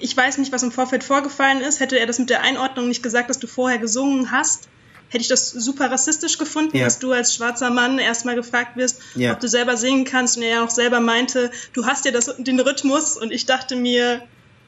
[0.01, 1.79] ich weiß nicht, was im Vorfeld vorgefallen ist.
[1.79, 4.67] Hätte er das mit der Einordnung nicht gesagt, dass du vorher gesungen hast,
[5.09, 6.85] hätte ich das super rassistisch gefunden, ja.
[6.85, 9.33] dass du als schwarzer Mann erstmal gefragt wirst, ja.
[9.33, 12.35] ob du selber singen kannst und er ja auch selber meinte, du hast ja das,
[12.37, 14.21] den Rhythmus und ich dachte mir,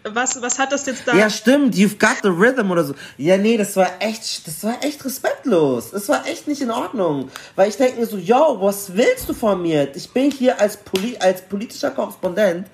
[0.04, 1.16] was, was hat das jetzt da?
[1.16, 2.96] Ja, stimmt, you've got the rhythm oder so.
[3.18, 5.92] Ja, nee, das war echt, das war echt respektlos.
[5.92, 7.30] Das war echt nicht in Ordnung.
[7.58, 9.94] Weil ich denke mir so, yo, was willst du von mir?
[9.94, 12.68] Ich bin hier als, Poli als politischer Korrespondent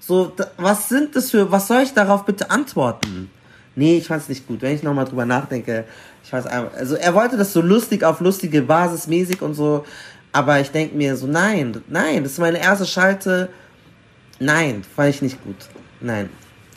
[0.00, 3.30] so, was sind das für, was soll ich darauf bitte antworten?
[3.76, 4.62] Nee, ich fand's nicht gut.
[4.62, 5.84] Wenn ich nochmal drüber nachdenke,
[6.30, 9.84] ich weiß einfach, also er wollte das so lustig auf lustige Basis mäßig und so,
[10.30, 13.48] aber ich denke mir so, nein, nein, das ist meine erste Schalte.
[14.38, 15.56] Nein, fand ich nicht gut.
[16.00, 16.30] Nein.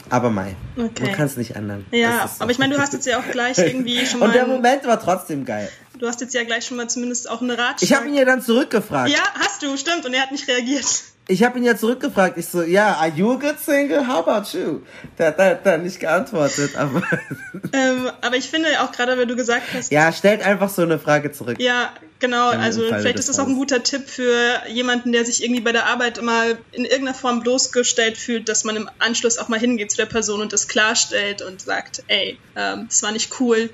[0.10, 0.56] Aber Mai.
[0.76, 1.04] Okay.
[1.04, 1.86] Man kann es nicht ändern.
[1.92, 2.44] Ja, so.
[2.44, 4.26] aber ich meine, du hast jetzt ja auch gleich irgendwie schon mal.
[4.26, 5.70] Und der Moment war trotzdem geil.
[6.00, 7.84] Du hast jetzt ja gleich schon mal zumindest auch eine Ratschlag.
[7.84, 9.12] Ich habe ihn ja dann zurückgefragt.
[9.12, 10.04] Ja, hast du, stimmt.
[10.08, 12.38] Und er hat nicht reagiert ich habe ihn ja zurückgefragt.
[12.38, 14.06] Ich so, ja, are you a good single?
[14.08, 14.82] How about you?
[15.18, 17.02] Der hat da, da nicht geantwortet, aber.
[17.74, 19.92] ähm, aber ich finde auch gerade, wenn du gesagt hast.
[19.92, 21.58] Ja, stellt einfach so eine Frage zurück.
[21.60, 22.50] Ja, genau.
[22.50, 25.86] Also vielleicht ist das auch ein guter Tipp für jemanden, der sich irgendwie bei der
[25.86, 26.44] Arbeit immer
[26.74, 30.42] in irgendeiner Form bloßgestellt fühlt, dass man im Anschluss auch mal hingeht zu der Person
[30.42, 33.70] und das klarstellt und sagt, ey, ähm, das war nicht cool,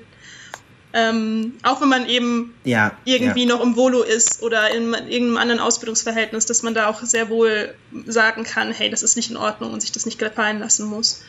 [0.92, 3.54] ähm, auch wenn man eben ja, irgendwie ja.
[3.54, 7.74] noch im Volo ist oder in irgendeinem anderen Ausbildungsverhältnis, dass man da auch sehr wohl
[8.06, 11.22] sagen kann, hey, das ist nicht in Ordnung und sich das nicht gefallen lassen muss.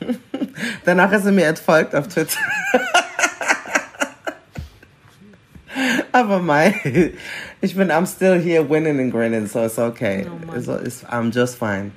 [0.84, 2.38] Danach ist er mir entfolgt auf Twitter.
[6.12, 6.74] Aber mein,
[7.60, 10.26] ich bin, I'm still here winning and grinning, so it's okay.
[10.26, 11.92] Oh it's, it's, I'm just fine.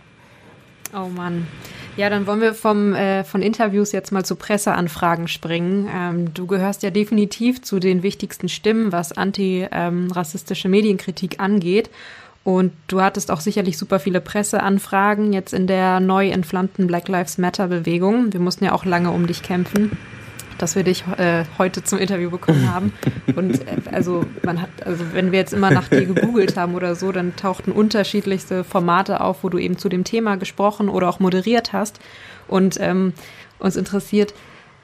[0.93, 1.47] Oh Mann.
[1.95, 5.87] Ja, dann wollen wir vom, äh, von Interviews jetzt mal zu Presseanfragen springen.
[5.93, 11.89] Ähm, du gehörst ja definitiv zu den wichtigsten Stimmen, was antirassistische ähm, Medienkritik angeht.
[12.43, 17.37] Und du hattest auch sicherlich super viele Presseanfragen jetzt in der neu entflammten Black Lives
[17.37, 18.33] Matter Bewegung.
[18.33, 19.91] Wir mussten ja auch lange um dich kämpfen
[20.63, 22.93] dass wir dich äh, heute zum Interview bekommen haben.
[23.35, 26.95] Und äh, also man hat, also wenn wir jetzt immer nach dir gegoogelt haben oder
[26.95, 31.19] so, dann tauchten unterschiedlichste Formate auf, wo du eben zu dem Thema gesprochen oder auch
[31.19, 31.99] moderiert hast.
[32.47, 33.11] Und ähm,
[33.59, 34.33] uns interessiert,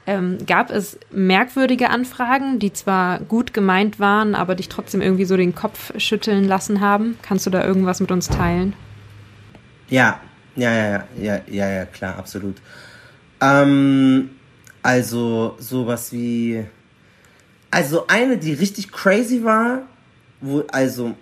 [0.06, 5.38] ähm, gab es merkwürdige Anfragen, die zwar gut gemeint waren, aber dich trotzdem irgendwie so
[5.38, 7.16] den Kopf schütteln lassen haben?
[7.22, 8.74] Kannst du da irgendwas mit uns teilen?
[9.88, 10.20] Ja,
[10.56, 12.56] ja, ja, ja, ja, ja, klar, absolut.
[13.40, 14.28] Ähm,
[14.82, 16.64] also sowas wie.
[17.70, 19.82] Also eine, die richtig crazy war,
[20.40, 21.14] wo, also,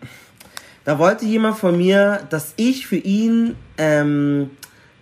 [0.85, 4.51] da wollte jemand von mir, dass ich für ihn ähm,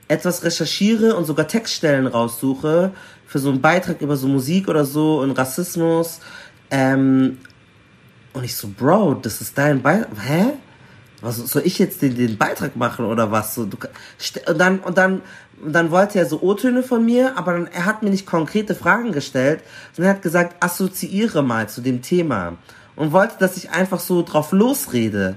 [0.09, 2.93] etwas recherchiere und sogar Textstellen raussuche
[3.27, 6.21] für so einen Beitrag über so Musik oder so und Rassismus.
[6.71, 7.39] Ähm,
[8.33, 10.09] und ich so, Bro, das ist dein Beitrag.
[10.21, 10.53] Hä?
[11.23, 13.55] Was soll ich jetzt den, den Beitrag machen oder was?
[13.55, 13.77] So, du,
[14.47, 15.23] und dann, und dann
[15.63, 18.75] und dann wollte er so O-Töne von mir, aber dann, er hat mir nicht konkrete
[18.75, 22.59] Fragen gestellt, sondern er hat gesagt, assoziiere mal zu dem Thema.
[22.95, 25.37] Und wollte, dass ich einfach so drauf losrede.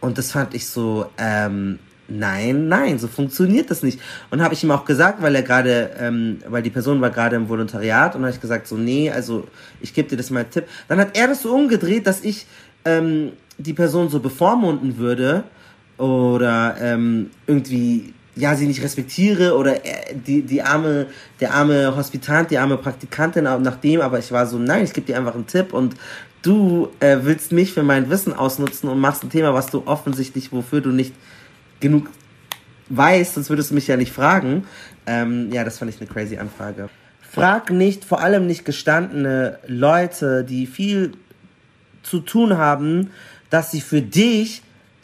[0.00, 1.78] Und das fand ich so, ähm,
[2.08, 4.00] nein, nein, so funktioniert das nicht.
[4.30, 7.36] Und habe ich ihm auch gesagt, weil er gerade, ähm, weil die Person war gerade
[7.36, 9.46] im Volontariat und habe ich gesagt so, nee, also
[9.80, 10.66] ich gebe dir das mal einen Tipp.
[10.88, 12.46] Dann hat er das so umgedreht, dass ich
[12.84, 15.44] ähm, die Person so bevormunden würde
[15.98, 21.06] oder ähm, irgendwie ja sie nicht respektiere oder äh, die die arme
[21.40, 25.06] der arme Hospitant die arme Praktikantin nach dem aber ich war so nein ich gebe
[25.06, 25.94] dir einfach einen Tipp und
[26.42, 30.52] du äh, willst mich für mein Wissen ausnutzen und machst ein Thema was du offensichtlich
[30.52, 31.14] wofür du nicht
[31.80, 32.08] genug
[32.88, 34.64] weißt sonst würdest du mich ja nicht fragen.
[35.06, 36.88] Ähm, ja das fand ich eine crazy Anfrage.
[37.20, 41.12] Frag nicht vor allem nicht gestandene Leute die viel
[42.02, 43.10] zu tun haben
[43.50, 44.61] dass sie für dich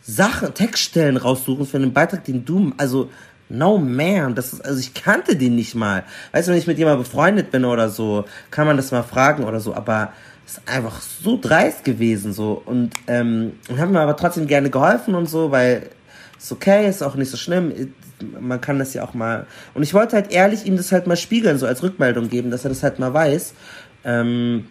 [0.09, 3.11] Sachen, Textstellen raussuchen für einen Beitrag, den du, also,
[3.51, 6.03] no man, das ist, also ich kannte den nicht mal.
[6.33, 9.45] Weißt du, wenn ich mit jemandem befreundet bin oder so, kann man das mal fragen
[9.45, 10.15] oder so, aber
[10.47, 15.29] ist einfach so dreist gewesen, so, und, ähm, haben mir aber trotzdem gerne geholfen und
[15.29, 15.91] so, weil,
[16.39, 17.93] ist okay, ist auch nicht so schlimm,
[18.41, 21.19] man kann das ja auch mal, und ich wollte halt ehrlich ihm das halt mal
[21.19, 23.53] spiegeln, so als Rückmeldung geben, dass er das halt mal weiß,
[24.05, 24.69] ähm,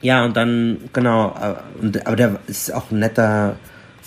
[0.00, 3.54] ja, und dann, genau, äh, aber der ist auch ein netter,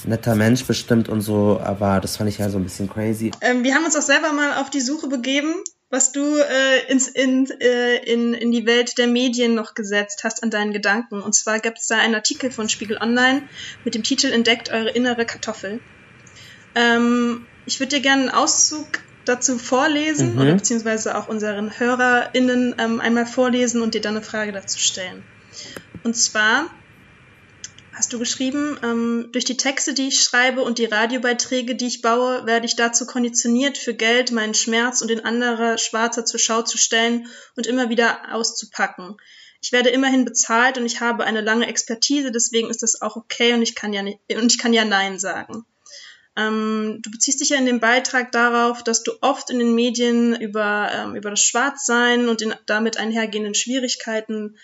[0.06, 3.32] netter Mensch bestimmt und so, aber das fand ich ja so ein bisschen crazy.
[3.41, 5.54] Ähm, wir haben uns auch selber mal auf die Suche begeben,
[5.89, 10.41] was du äh, ins, in, äh, in, in die Welt der Medien noch gesetzt hast
[10.41, 11.22] an deinen Gedanken.
[11.22, 13.44] Und zwar gibt es da einen Artikel von Spiegel Online
[13.86, 15.80] mit dem Titel Entdeckt eure innere Kartoffel.
[16.74, 18.88] Ähm, ich würde dir gerne einen Auszug
[19.26, 20.41] dazu vorlesen mhm.
[20.41, 25.24] oder beziehungsweise auch unseren HörerInnen ähm, einmal vorlesen und dir dann eine Frage dazu stellen.
[26.04, 26.70] Und zwar
[27.96, 32.02] hast du geschrieben, ähm, durch die Texte, die ich schreibe und die Radiobeiträge, die ich
[32.02, 36.64] baue, werde ich dazu konditioniert, für Geld meinen Schmerz und den anderer Schwarzer zur Schau
[36.64, 39.18] zu stellen und immer wieder auszupacken.
[39.62, 43.54] Ich werde immerhin bezahlt und ich habe eine lange Expertise, deswegen ist das auch okay
[43.54, 45.66] und ich kann ja nicht, und ich kann ja Nein sagen.
[46.36, 50.36] Ähm, du beziehst dich ja in dem Beitrag darauf, dass du oft in den Medien
[50.36, 54.58] über, ähm, über das Schwarzsein und den damit einhergehenden Schwierigkeiten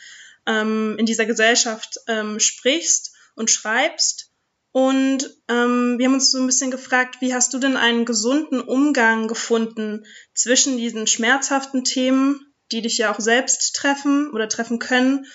[0.48, 3.09] ähm, in dieser Gesellschaft ähm, sprichst
[3.40, 4.32] und schreibst.
[4.72, 8.62] Und ähm, wir haben uns so ein bisschen gefragt, wie hast du denn einen gesunden
[8.62, 15.26] Umgang gefunden zwischen diesen schmerzhaften Themen, die dich ja auch selbst treffen oder treffen können,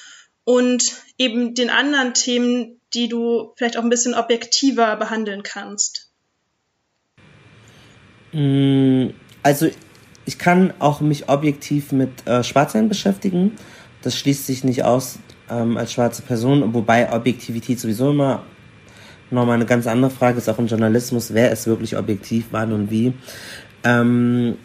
[0.47, 6.13] und eben den anderen Themen, die du vielleicht auch ein bisschen objektiver behandeln kannst?
[8.33, 9.09] Mm,
[9.43, 9.71] also
[10.27, 13.57] ich kann auch mich objektiv mit äh, Schwarzsein beschäftigen
[14.05, 15.19] das schließt sich nicht aus
[15.51, 18.43] ähm, als schwarze Person, wobei Objektivität sowieso immer
[19.31, 22.91] nochmal eine ganz andere Frage ist, auch im Journalismus, wer ist wirklich objektiv, wann und
[22.91, 23.13] wie.
[23.83, 24.57] Ähm,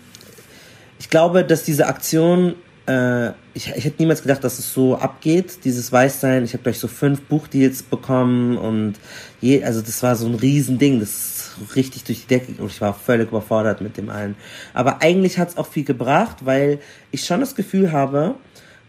[1.00, 2.56] ich glaube, dass diese Aktion,
[2.88, 6.44] äh, ich, ich hätte niemals gedacht, dass es so abgeht, dieses Weißsein.
[6.44, 8.96] Ich habe gleich so fünf Buchdeals bekommen und
[9.42, 12.82] je, also das war so ein Riesending, das ist richtig durch die Decke und ich
[12.82, 14.36] war völlig überfordert mit dem allen.
[14.74, 16.80] Aber eigentlich hat es auch viel gebracht, weil
[17.12, 18.36] ich schon das Gefühl habe,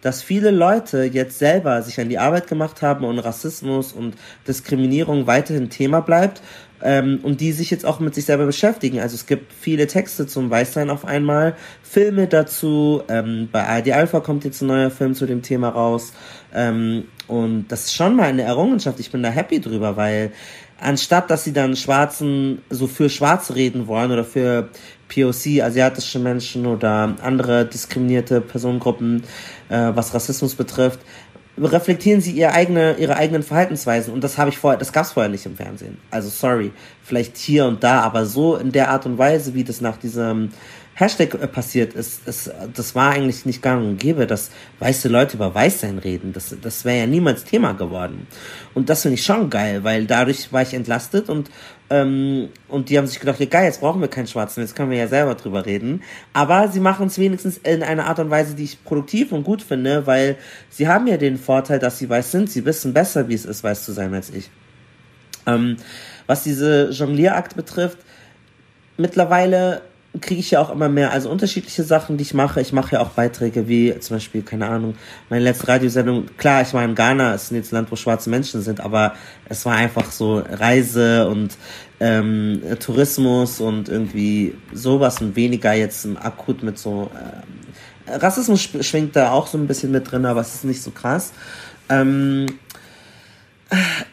[0.02, 4.14] dass viele Leute jetzt selber sich an die Arbeit gemacht haben und Rassismus und
[4.46, 6.40] Diskriminierung weiterhin Thema bleibt
[6.82, 9.00] ähm, und die sich jetzt auch mit sich selber beschäftigen.
[9.00, 14.20] Also es gibt viele Texte zum Weißsein auf einmal, Filme dazu, ähm, bei ARD Alpha
[14.20, 16.12] kommt jetzt ein neuer Film zu dem Thema raus
[16.54, 18.98] ähm, und das ist schon mal eine Errungenschaft.
[19.00, 20.32] Ich bin da happy drüber, weil
[20.80, 24.70] anstatt dass sie dann Schwarzen so für Schwarze reden wollen oder für
[25.10, 29.24] POC, asiatische Menschen oder andere diskriminierte Personengruppen,
[29.68, 31.00] äh, was Rassismus betrifft,
[31.58, 34.14] reflektieren sie ihre, eigene, ihre eigenen Verhaltensweisen.
[34.14, 35.98] Und das habe ich vorher, das gab es vorher nicht im Fernsehen.
[36.10, 39.80] Also sorry, vielleicht hier und da, aber so in der Art und Weise, wie das
[39.80, 40.50] nach diesem
[40.94, 45.36] Hashtag äh, passiert ist, ist, das war eigentlich nicht gang und gäbe, dass weiße Leute
[45.36, 46.32] über Weißsein reden.
[46.32, 48.26] Das, das wäre ja niemals Thema geworden.
[48.74, 51.50] Und das finde ich schon geil, weil dadurch war ich entlastet und,
[51.90, 54.92] ähm, und die haben sich gedacht, ja geil, jetzt brauchen wir keinen Schwarzen, jetzt können
[54.92, 56.02] wir ja selber drüber reden.
[56.32, 59.60] Aber sie machen es wenigstens in einer Art und Weise, die ich produktiv und gut
[59.60, 60.36] finde, weil
[60.70, 62.48] sie haben ja den Vorteil, dass sie weiß sind.
[62.48, 64.50] Sie wissen besser, wie es ist, weiß zu sein als ich.
[65.46, 65.78] Ähm,
[66.28, 67.98] was diese Jonglierakt betrifft,
[68.96, 69.82] mittlerweile
[70.20, 72.60] kriege ich ja auch immer mehr, also unterschiedliche Sachen, die ich mache.
[72.60, 74.96] Ich mache ja auch Beiträge wie zum Beispiel, keine Ahnung,
[75.28, 76.26] meine letzte Radiosendung.
[76.36, 79.14] Klar, ich war in Ghana, es ist jetzt ein Land, wo schwarze Menschen sind, aber
[79.48, 81.56] es war einfach so Reise und
[82.00, 89.30] ähm, Tourismus und irgendwie sowas und weniger jetzt akut mit so äh, Rassismus schwingt da
[89.30, 91.32] auch so ein bisschen mit drin, aber es ist nicht so krass.
[91.88, 92.46] Ähm,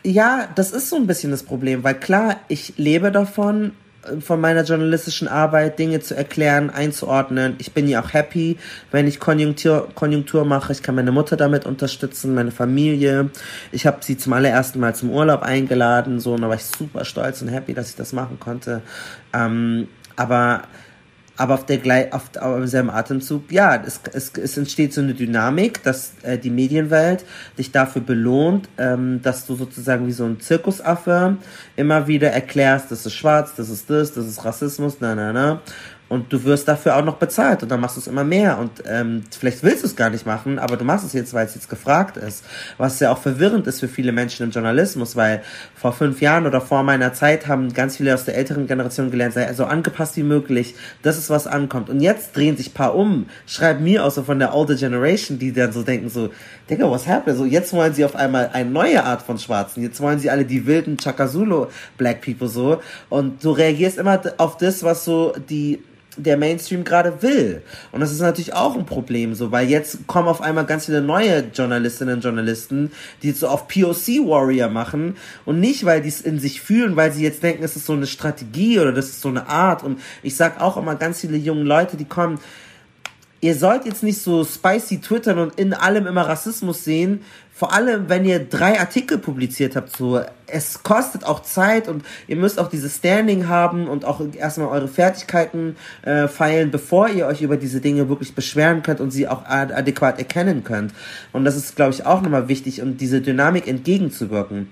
[0.03, 3.71] ja, das ist so ein bisschen das Problem, weil klar, ich lebe davon,
[4.19, 7.55] von meiner journalistischen Arbeit, Dinge zu erklären, einzuordnen.
[7.59, 8.57] Ich bin ja auch happy,
[8.91, 10.71] wenn ich Konjunktur, Konjunktur mache.
[10.71, 13.29] Ich kann meine Mutter damit unterstützen, meine Familie.
[13.71, 17.05] Ich habe sie zum allerersten Mal zum Urlaub eingeladen, so, und da war ich super
[17.05, 18.81] stolz und happy, dass ich das machen konnte.
[19.33, 20.63] Ähm, aber
[21.37, 21.79] aber auf der
[22.11, 26.49] auf, auf selben Atemzug, ja, es, es, es entsteht so eine Dynamik, dass äh, die
[26.49, 27.23] Medienwelt
[27.57, 31.37] dich dafür belohnt, ähm, dass du sozusagen wie so ein Zirkusaffe
[31.75, 35.61] immer wieder erklärst, das ist schwarz, das ist das, das ist Rassismus, na na na
[36.09, 38.71] und du wirst dafür auch noch bezahlt und dann machst du es immer mehr und
[38.85, 41.55] ähm, vielleicht willst du es gar nicht machen, aber du machst es jetzt, weil es
[41.55, 42.43] jetzt gefragt ist.
[42.77, 45.41] Was ja auch verwirrend ist für viele Menschen im Journalismus, weil
[45.75, 49.33] vor fünf Jahren oder vor meiner Zeit haben ganz viele aus der älteren Generation gelernt,
[49.33, 51.89] sei so angepasst wie möglich, das ist was ankommt.
[51.89, 55.51] Und jetzt drehen sich paar um, schreiben mir auch so von der older Generation, die
[55.51, 56.29] dann so denken so,
[56.69, 57.37] Digga, was happened?
[57.37, 60.45] So, jetzt wollen sie auf einmal eine neue Art von Schwarzen, jetzt wollen sie alle
[60.45, 65.79] die wilden Chakazulu Black People so und du reagierst immer auf das, was so die
[66.17, 67.61] der Mainstream gerade will.
[67.91, 71.01] Und das ist natürlich auch ein Problem, so, weil jetzt kommen auf einmal ganz viele
[71.01, 72.91] neue Journalistinnen und Journalisten,
[73.23, 75.15] die so auf POC Warrior machen
[75.45, 77.93] und nicht, weil die es in sich fühlen, weil sie jetzt denken, es ist so
[77.93, 79.83] eine Strategie oder das ist so eine Art.
[79.83, 82.39] Und ich sag auch immer ganz viele junge Leute, die kommen,
[83.41, 87.21] ihr sollt jetzt nicht so spicy twittern und in allem immer Rassismus sehen,
[87.57, 92.35] vor allem, wenn ihr drei Artikel publiziert habt, so, es kostet auch Zeit und ihr
[92.35, 97.41] müsst auch dieses Standing haben und auch erstmal eure Fertigkeiten äh, feilen, bevor ihr euch
[97.41, 100.93] über diese Dinge wirklich beschweren könnt und sie auch ad adäquat erkennen könnt.
[101.33, 104.67] Und das ist, glaube ich, auch nochmal wichtig, um diese Dynamik entgegenzuwirken.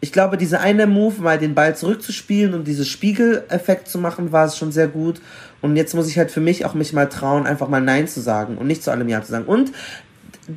[0.00, 4.46] Ich glaube, diese eine Move, mal den Ball zurückzuspielen und dieses Spiegeleffekt zu machen, war
[4.46, 5.20] es schon sehr gut.
[5.60, 8.20] Und jetzt muss ich halt für mich auch mich mal trauen, einfach mal Nein zu
[8.20, 9.44] sagen und nicht zu allem Ja zu sagen.
[9.44, 9.72] Und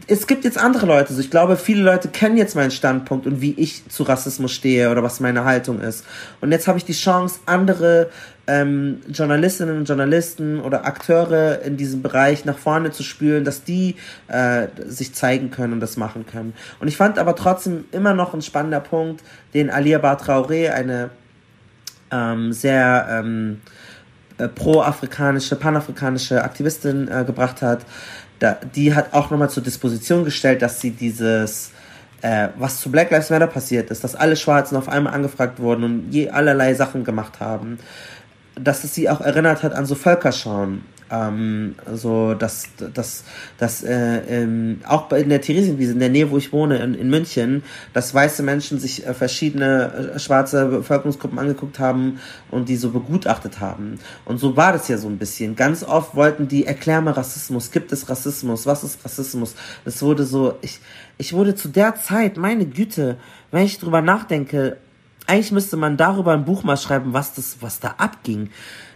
[0.07, 1.09] es gibt jetzt andere Leute.
[1.09, 4.89] Also ich glaube, viele Leute kennen jetzt meinen Standpunkt und wie ich zu Rassismus stehe
[4.89, 6.05] oder was meine Haltung ist.
[6.39, 8.09] Und jetzt habe ich die Chance, andere
[8.47, 13.95] ähm, Journalistinnen und Journalisten oder Akteure in diesem Bereich nach vorne zu spülen, dass die
[14.29, 16.53] äh, sich zeigen können und das machen können.
[16.79, 19.23] Und ich fand aber trotzdem immer noch ein spannender Punkt,
[19.53, 21.09] den Alia Traoré, eine
[22.11, 23.61] ähm, sehr ähm,
[24.37, 27.85] äh, pro-afrikanische, panafrikanische Aktivistin äh, gebracht hat,
[28.41, 31.71] da, die hat auch nochmal zur Disposition gestellt, dass sie dieses,
[32.23, 35.83] äh, was zu Black Lives Matter passiert ist, dass alle Schwarzen auf einmal angefragt wurden
[35.83, 37.77] und je allerlei Sachen gemacht haben,
[38.55, 40.83] dass es sie auch erinnert hat an so Völkerschauen.
[41.11, 43.25] Ähm, so, dass, dass,
[43.57, 47.09] dass äh, ähm, auch in der Theresienwiese, in der Nähe, wo ich wohne, in, in
[47.09, 52.91] München, dass weiße Menschen sich äh, verschiedene äh, schwarze Bevölkerungsgruppen angeguckt haben und die so
[52.91, 53.99] begutachtet haben.
[54.23, 55.57] Und so war das ja so ein bisschen.
[55.57, 59.55] Ganz oft wollten die, erklär mal Rassismus, gibt es Rassismus, was ist Rassismus?
[59.83, 60.79] Das wurde so, ich,
[61.17, 63.17] ich wurde zu der Zeit, meine Güte,
[63.51, 64.77] wenn ich drüber nachdenke,
[65.27, 68.49] eigentlich müsste man darüber ein Buch mal schreiben, was das, was da abging.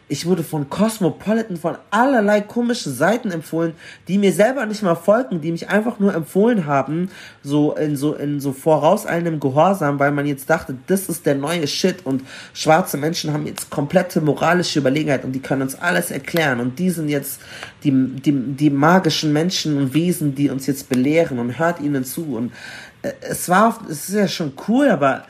[0.07, 3.73] Ich wurde von Cosmopolitan von allerlei komischen Seiten empfohlen,
[4.07, 7.09] die mir selber nicht mal folgen, die mich einfach nur empfohlen haben,
[7.41, 11.65] so in so in so vorauseilendem Gehorsam, weil man jetzt dachte, das ist der neue
[11.65, 12.21] Shit und
[12.53, 16.91] schwarze Menschen haben jetzt komplette moralische Überlegenheit und die können uns alles erklären und die
[16.91, 17.41] sind jetzt
[17.83, 22.35] die die die magischen Menschen und Wesen, die uns jetzt belehren und hört ihnen zu
[22.35, 22.51] und
[23.01, 25.23] äh, es war es ist ja schon cool, aber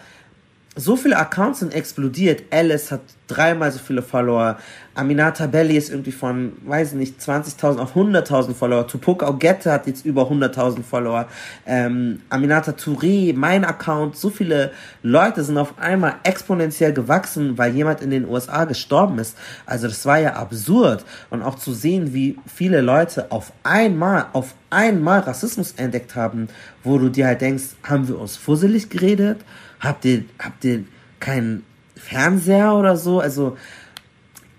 [0.76, 2.44] so viele Accounts sind explodiert.
[2.52, 4.58] Alice hat dreimal so viele Follower.
[4.94, 8.86] Aminata Belli ist irgendwie von, weiß nicht, 20.000 auf 100.000 Follower.
[8.86, 11.28] Tupoka Ogette hat jetzt über 100.000 Follower.
[11.66, 14.18] Ähm, Aminata Touré, mein Account.
[14.18, 14.72] So viele
[15.02, 19.38] Leute sind auf einmal exponentiell gewachsen, weil jemand in den USA gestorben ist.
[19.66, 21.06] Also das war ja absurd.
[21.30, 26.50] Und auch zu sehen, wie viele Leute auf einmal, auf einmal Rassismus entdeckt haben,
[26.84, 29.40] wo du dir halt denkst, haben wir uns fusselig geredet?
[29.86, 30.84] Habt ihr, habt ihr
[31.20, 31.64] keinen
[31.96, 33.20] Fernseher oder so?
[33.20, 33.58] Also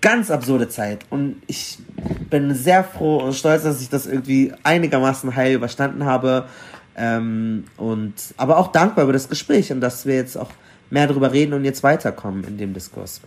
[0.01, 1.05] ganz absurde Zeit.
[1.09, 1.77] Und ich
[2.29, 6.45] bin sehr froh und stolz, dass ich das irgendwie einigermaßen heil überstanden habe.
[6.95, 10.49] Ähm, und aber auch dankbar über das Gespräch und dass wir jetzt auch
[10.89, 13.21] mehr darüber reden und jetzt weiterkommen in dem Diskurs.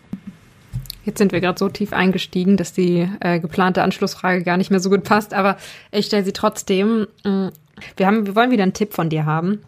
[1.05, 4.81] Jetzt sind wir gerade so tief eingestiegen, dass die äh, geplante Anschlussfrage gar nicht mehr
[4.81, 5.57] so gut passt, aber
[5.93, 7.07] ich stelle sie trotzdem.
[7.25, 7.49] Mm,
[7.97, 9.61] wir, haben, wir wollen wieder einen Tipp von dir haben.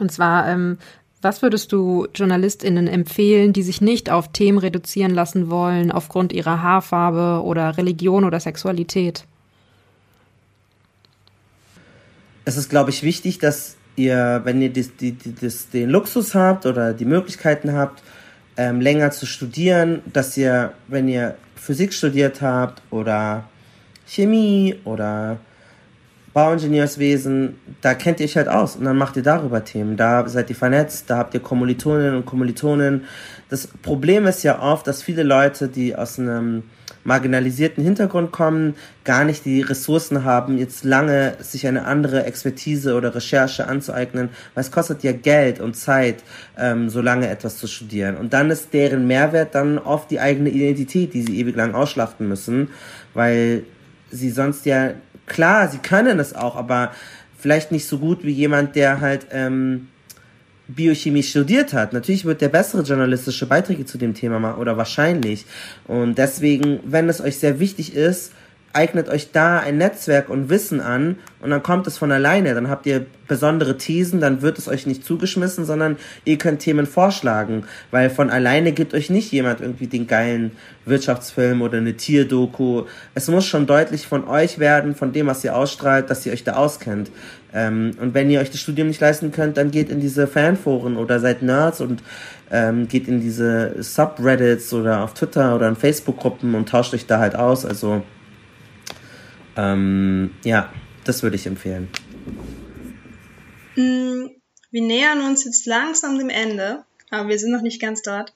[0.00, 0.78] Und zwar, ähm,
[1.24, 6.62] was würdest du JournalistInnen empfehlen, die sich nicht auf Themen reduzieren lassen wollen, aufgrund ihrer
[6.62, 9.24] Haarfarbe oder Religion oder Sexualität?
[12.44, 16.66] Es ist, glaube ich, wichtig, dass ihr, wenn ihr das, die, das, den Luxus habt
[16.66, 18.02] oder die Möglichkeiten habt,
[18.56, 23.48] ähm, länger zu studieren, dass ihr, wenn ihr Physik studiert habt oder
[24.06, 25.38] Chemie oder
[26.34, 29.96] Bauingenieurswesen, da kennt ihr euch halt aus und dann macht ihr darüber Themen.
[29.96, 33.04] Da seid ihr vernetzt, da habt ihr Kommilitoninnen und Kommilitonen.
[33.48, 36.64] Das Problem ist ja oft, dass viele Leute, die aus einem
[37.04, 38.74] marginalisierten Hintergrund kommen,
[39.04, 44.64] gar nicht die Ressourcen haben, jetzt lange sich eine andere Expertise oder Recherche anzueignen, weil
[44.64, 46.24] es kostet ja Geld und Zeit,
[46.58, 48.16] ähm, so lange etwas zu studieren.
[48.16, 52.26] Und dann ist deren Mehrwert dann oft die eigene Identität, die sie ewig lang ausschlachten
[52.26, 52.70] müssen,
[53.12, 53.62] weil
[54.10, 54.94] sie sonst ja,
[55.26, 56.92] klar, sie können es auch, aber
[57.38, 59.88] vielleicht nicht so gut wie jemand, der halt ähm,
[60.68, 61.92] Biochemie studiert hat.
[61.92, 65.44] Natürlich wird der bessere journalistische Beiträge zu dem Thema machen oder wahrscheinlich.
[65.86, 68.32] Und deswegen, wenn es euch sehr wichtig ist,
[68.74, 72.54] eignet euch da ein Netzwerk und Wissen an und dann kommt es von alleine.
[72.54, 76.86] Dann habt ihr besondere Thesen, dann wird es euch nicht zugeschmissen, sondern ihr könnt Themen
[76.86, 80.52] vorschlagen, weil von alleine gibt euch nicht jemand irgendwie den geilen
[80.84, 82.84] Wirtschaftsfilm oder eine Tierdoku.
[83.14, 86.44] Es muss schon deutlich von euch werden, von dem, was ihr ausstrahlt, dass ihr euch
[86.44, 87.10] da auskennt.
[87.54, 90.96] Ähm, und wenn ihr euch das Studium nicht leisten könnt, dann geht in diese Fanforen
[90.96, 92.02] oder seid Nerds und
[92.50, 97.20] ähm, geht in diese Subreddits oder auf Twitter oder in Facebook-Gruppen und tauscht euch da
[97.20, 97.64] halt aus.
[97.64, 98.02] Also
[99.56, 100.72] ähm, ja,
[101.04, 101.88] das würde ich empfehlen.
[103.76, 104.26] Mm,
[104.70, 108.32] wir nähern uns jetzt langsam dem Ende, aber wir sind noch nicht ganz dort.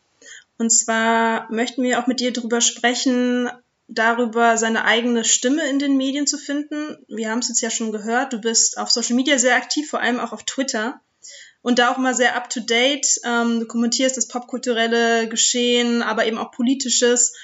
[0.59, 3.49] Und zwar möchten wir auch mit dir darüber sprechen,
[3.87, 6.99] darüber seine eigene Stimme in den Medien zu finden.
[7.09, 10.01] Wir haben es jetzt ja schon gehört, du bist auf Social Media sehr aktiv, vor
[10.01, 11.01] allem auch auf Twitter.
[11.63, 13.21] Und da auch mal sehr up to date.
[13.25, 17.35] Ähm, du kommentierst das popkulturelle Geschehen, aber eben auch politisches.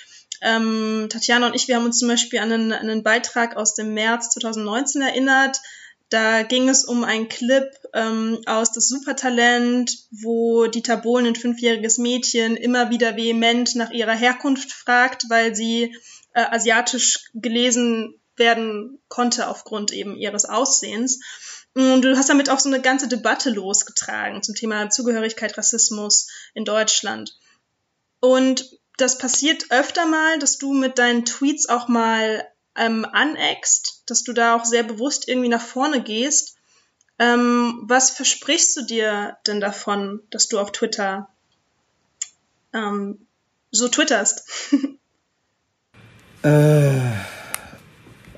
[0.44, 3.94] Ähm, Tatjana und ich, wir haben uns zum Beispiel an einen, einen Beitrag aus dem
[3.94, 5.60] März 2019 erinnert.
[6.10, 7.64] Da ging es um einen Clip
[7.94, 14.14] ähm, aus Das Supertalent, wo Dieter Bohlen, ein fünfjähriges Mädchen, immer wieder vehement nach ihrer
[14.14, 15.96] Herkunft fragt, weil sie
[16.34, 21.20] äh, asiatisch gelesen werden konnte aufgrund eben ihres Aussehens.
[21.74, 26.64] Und du hast damit auch so eine ganze Debatte losgetragen zum Thema Zugehörigkeit, Rassismus in
[26.64, 27.36] Deutschland.
[28.20, 34.24] Und das passiert öfter mal, dass du mit deinen Tweets auch mal ähm, aneckst, dass
[34.24, 36.56] du da auch sehr bewusst irgendwie nach vorne gehst.
[37.18, 41.28] Ähm, was versprichst du dir denn davon, dass du auf Twitter
[42.72, 43.26] ähm,
[43.70, 44.48] so twitterst?
[46.42, 47.00] äh,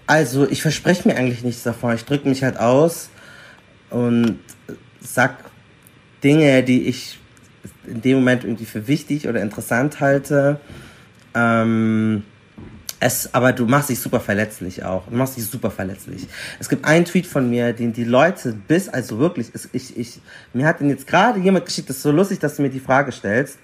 [0.06, 1.94] also, ich verspreche mir eigentlich nichts davon.
[1.94, 3.08] Ich drücke mich halt aus
[3.90, 4.40] und
[5.00, 5.44] sag
[6.22, 7.18] Dinge, die ich
[7.86, 10.60] in dem Moment irgendwie für wichtig oder interessant halte.
[11.34, 12.22] Ähm,
[12.98, 15.06] es, aber du machst dich super verletzlich auch.
[15.06, 16.26] Du machst dich super verletzlich.
[16.58, 20.20] Es gibt einen Tweet von mir, den die Leute bis, also wirklich, ich, ich,
[20.54, 22.80] mir hat den jetzt gerade jemand geschickt, das ist so lustig, dass du mir die
[22.80, 23.58] Frage stellst.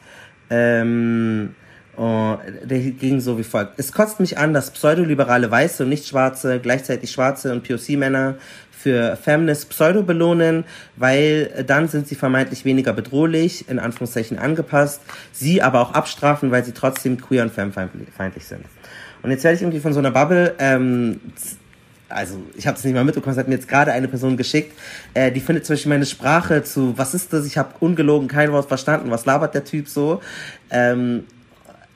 [0.50, 1.54] Ähm,
[1.96, 3.78] oh, der ging so wie folgt.
[3.78, 8.36] Es kotzt mich an, dass pseudoliberale Weiße und nicht Schwarze, gleichzeitig Schwarze und POC-Männer
[8.82, 10.64] für Feminist Pseudo belohnen,
[10.96, 16.64] weil dann sind sie vermeintlich weniger bedrohlich, in Anführungszeichen angepasst, sie aber auch abstrafen, weil
[16.64, 18.64] sie trotzdem queer und femfeindlich sind.
[19.22, 21.20] Und jetzt werde ich irgendwie von so einer Bubble, ähm,
[22.08, 24.76] also ich habe es nicht mal mitbekommen, es hat mir jetzt gerade eine Person geschickt,
[25.14, 28.50] äh, die findet zum Beispiel meine Sprache zu, was ist das, ich habe ungelogen kein
[28.50, 30.20] Wort verstanden, was labert der Typ so.
[30.70, 31.24] Ähm,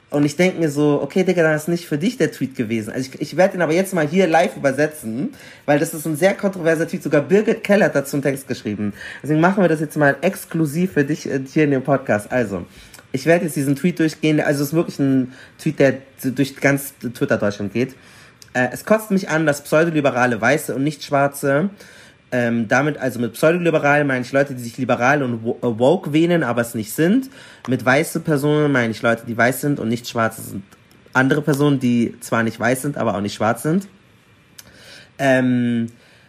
[0.09, 2.93] und ich denke mir so, okay, Digga, das ist nicht für dich der Tweet gewesen.
[2.93, 5.35] Also ich, ich werde ihn aber jetzt mal hier live übersetzen,
[5.65, 7.03] weil das ist ein sehr kontroverser Tweet.
[7.03, 8.93] Sogar Birgit Keller hat dazu einen Text geschrieben.
[9.23, 12.31] Deswegen machen wir das jetzt mal exklusiv für dich äh, hier in dem Podcast.
[12.31, 12.65] Also,
[13.11, 14.41] ich werde jetzt diesen Tweet durchgehen.
[14.41, 17.95] Also es ist wirklich ein Tweet, der durch ganz Twitter Deutschland geht.
[18.53, 21.71] Äh, es kotzt mich an, dass pseudoliberale Weiße und nicht Schwarze
[22.33, 26.43] ähm, damit, also mit pseudoliberal meine ich Leute, die sich liberal und äh, woke wähnen,
[26.43, 27.31] aber es nicht sind.
[27.69, 30.65] Mit weiße Personen meine ich Leute, die weiß sind und nicht schwarz sind.
[31.13, 33.89] Andere Personen, die zwar nicht weiß sind, aber auch nicht schwarz sind.
[35.19, 35.87] Ähm,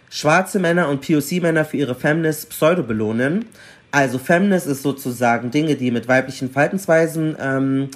[0.10, 3.46] schwarze Männer und POC-Männer für ihre Feminist pseudo belohnen.
[3.92, 7.90] Also Feminist ist sozusagen Dinge, die mit weiblichen Verhaltensweisen ähm,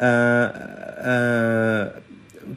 [0.00, 1.90] äh, äh,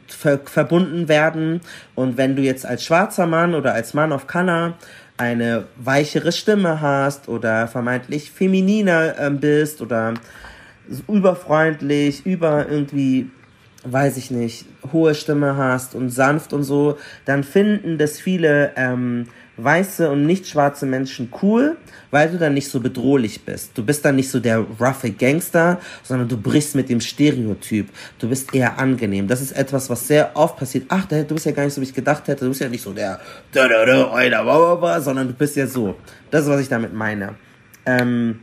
[0.06, 1.60] ver verbunden werden.
[1.94, 4.74] Und wenn du jetzt als schwarzer Mann oder als Mann of Color
[5.16, 10.14] eine weichere Stimme hast oder vermeintlich femininer äh, bist oder
[11.08, 13.30] überfreundlich, über irgendwie,
[13.84, 19.26] weiß ich nicht, hohe Stimme hast und sanft und so, dann finden das viele ähm,
[19.58, 21.76] weiße und nicht schwarze Menschen cool,
[22.10, 23.76] weil du dann nicht so bedrohlich bist.
[23.76, 27.88] Du bist dann nicht so der roughe Gangster, sondern du brichst mit dem Stereotyp.
[28.18, 29.28] Du bist eher angenehm.
[29.28, 30.86] Das ist etwas, was sehr oft passiert.
[30.88, 32.44] Ach, du bist ja gar nicht so, wie ich gedacht hätte.
[32.44, 33.20] Du bist ja nicht so der,
[33.52, 35.96] sondern du bist ja so.
[36.30, 37.34] Das ist, was ich damit meine.
[37.84, 38.40] Ähm,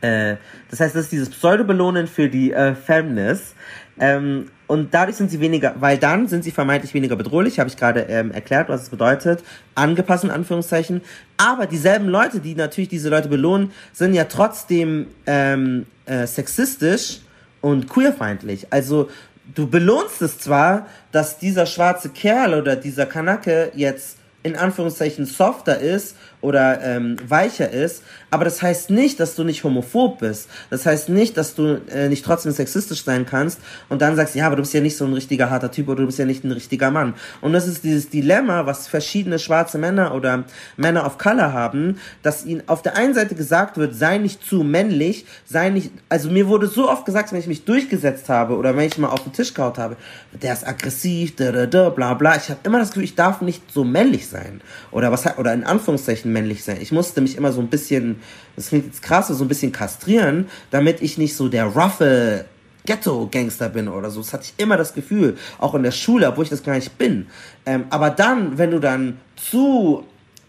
[0.00, 0.36] äh,
[0.70, 3.54] das heißt, das ist dieses Pseudo-Belohnen für die äh, Feminist.
[3.98, 7.76] Ähm, und dadurch sind sie weniger, weil dann sind sie vermeintlich weniger bedrohlich, habe ich
[7.76, 9.42] gerade ähm, erklärt, was es bedeutet,
[9.74, 11.02] angepasst in Anführungszeichen.
[11.36, 17.20] Aber dieselben Leute, die natürlich diese Leute belohnen, sind ja trotzdem ähm, äh, sexistisch
[17.60, 18.66] und queerfeindlich.
[18.70, 19.08] Also
[19.54, 25.78] du belohnst es zwar, dass dieser schwarze Kerl oder dieser Kanake jetzt in Anführungszeichen softer
[25.78, 26.16] ist
[26.46, 30.48] oder ähm, weicher ist, aber das heißt nicht, dass du nicht homophob bist.
[30.70, 34.46] Das heißt nicht, dass du äh, nicht trotzdem sexistisch sein kannst und dann sagst, ja,
[34.46, 36.44] aber du bist ja nicht so ein richtiger harter Typ oder du bist ja nicht
[36.44, 37.14] ein richtiger Mann.
[37.40, 40.44] Und das ist dieses Dilemma, was verschiedene schwarze Männer oder
[40.76, 44.62] Männer of Color haben, dass ihnen auf der einen Seite gesagt wird, sei nicht zu
[44.62, 48.76] männlich, sei nicht, also mir wurde so oft gesagt, wenn ich mich durchgesetzt habe oder
[48.76, 49.96] wenn ich mal auf den Tisch gehaut habe,
[50.30, 52.36] der ist aggressiv, da, da, da, bla, bla.
[52.36, 54.60] Ich habe immer das Gefühl, ich darf nicht so männlich sein.
[54.92, 56.78] Oder was, oder in Anführungszeichen männlich sein.
[56.82, 58.16] Ich musste mich immer so ein bisschen,
[58.56, 62.44] das klingt jetzt krass, so ein bisschen kastrieren, damit ich nicht so der roughe
[62.84, 64.20] Ghetto-Gangster bin oder so.
[64.20, 66.98] Das hatte ich immer das Gefühl, auch in der Schule, obwohl ich das gar nicht
[66.98, 67.26] bin.
[67.64, 70.04] Ähm, aber dann, wenn du dann zu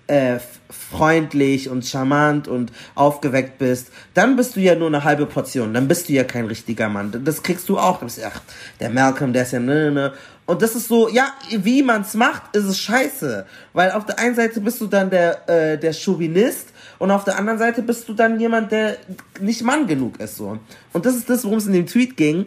[0.07, 0.39] äh,
[0.69, 5.73] freundlich und charmant und aufgeweckt bist, dann bist du ja nur eine halbe Portion.
[5.73, 7.21] Dann bist du ja kein richtiger Mann.
[7.23, 7.99] Das kriegst du auch.
[7.99, 8.41] Du bist, ach,
[8.79, 9.91] der Malcolm, der ist ja ne, ne.
[9.91, 10.13] ne.
[10.45, 13.45] Und das ist so, ja, wie man's macht, ist es scheiße.
[13.73, 17.37] Weil auf der einen Seite bist du dann der, äh, der Chauvinist und auf der
[17.37, 18.95] anderen Seite bist du dann jemand, der
[19.41, 20.57] nicht Mann genug ist, so.
[20.93, 22.45] Und das ist das, worum es in dem Tweet ging.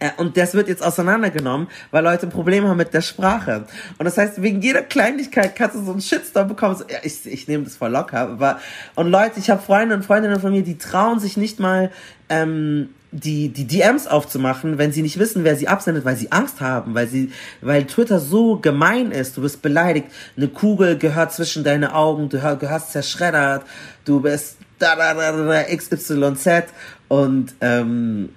[0.00, 3.66] Äh, und das wird jetzt auseinandergenommen, weil Leute ein Problem haben mit der Sprache.
[3.98, 6.76] Und das heißt, wegen jeder Kleinigkeit kannst du so einen Shitstorm bekommen.
[6.76, 8.20] So, ja, ich, ich nehme das voll locker.
[8.20, 8.60] Aber,
[8.94, 11.90] und Leute, ich habe Freunde und Freundinnen von mir, die trauen sich nicht mal
[12.28, 16.60] ähm, die, die DMs aufzumachen, wenn sie nicht wissen, wer sie absendet, weil sie Angst
[16.60, 17.32] haben, weil sie,
[17.62, 19.36] weil Twitter so gemein ist.
[19.36, 20.08] Du bist beleidigt.
[20.36, 23.64] Eine Kugel gehört zwischen deine Augen, du gehörst zerschreddert,
[24.04, 26.64] du bist da, da, da, da, XYZ
[27.08, 28.28] und ähm,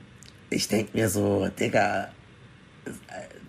[0.52, 2.10] ich denk mir so, Digga,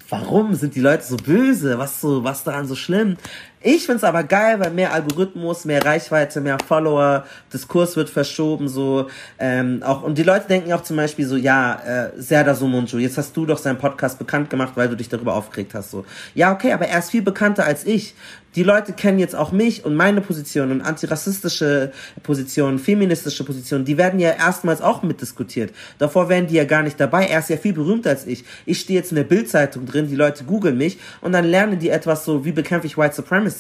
[0.09, 1.77] warum sind die Leute so böse?
[1.79, 3.17] Was so, was daran so schlimm?
[3.65, 9.09] Ich find's aber geil, weil mehr Algorithmus, mehr Reichweite, mehr Follower, Diskurs wird verschoben, so,
[9.39, 13.19] ähm, auch, und die Leute denken auch zum Beispiel so, ja, äh, Serda Sumunju, jetzt
[13.19, 16.05] hast du doch seinen Podcast bekannt gemacht, weil du dich darüber aufgeregt hast, so.
[16.35, 18.15] Ja, okay, aber er ist viel bekannter als ich
[18.55, 21.93] die Leute kennen jetzt auch mich und meine Position und antirassistische
[22.23, 25.73] Positionen, feministische Positionen, die werden ja erstmals auch mitdiskutiert.
[25.99, 27.27] Davor wären die ja gar nicht dabei.
[27.27, 28.45] Er ist ja viel berühmter als ich.
[28.67, 31.89] Ich stehe jetzt in der Bildzeitung drin, die Leute googeln mich und dann lernen die
[31.89, 33.52] etwas so, wie bekämpfe ich White Supremacy?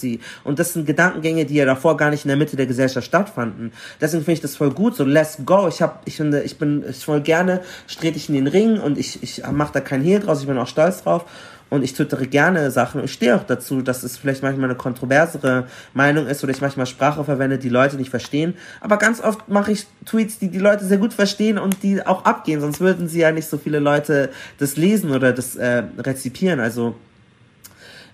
[0.44, 3.72] Und das sind Gedankengänge, die ja davor gar nicht in der Mitte der Gesellschaft stattfanden.
[4.00, 5.68] Deswegen finde ich das voll gut, so let's go.
[5.68, 8.98] Ich habe, ich finde, ich bin, ich voll gerne, strete ich in den Ring und
[8.98, 11.24] ich, ich mache da kein Hehl draus, ich bin auch stolz drauf
[11.72, 13.02] und ich twittere gerne Sachen.
[13.02, 16.84] Ich stehe auch dazu, dass es vielleicht manchmal eine kontroversere Meinung ist oder ich manchmal
[16.84, 18.54] Sprache verwende, die Leute nicht verstehen.
[18.82, 22.26] Aber ganz oft mache ich Tweets, die die Leute sehr gut verstehen und die auch
[22.26, 24.28] abgehen, sonst würden sie ja nicht so viele Leute
[24.58, 26.60] das lesen oder das äh, rezipieren.
[26.60, 26.94] Also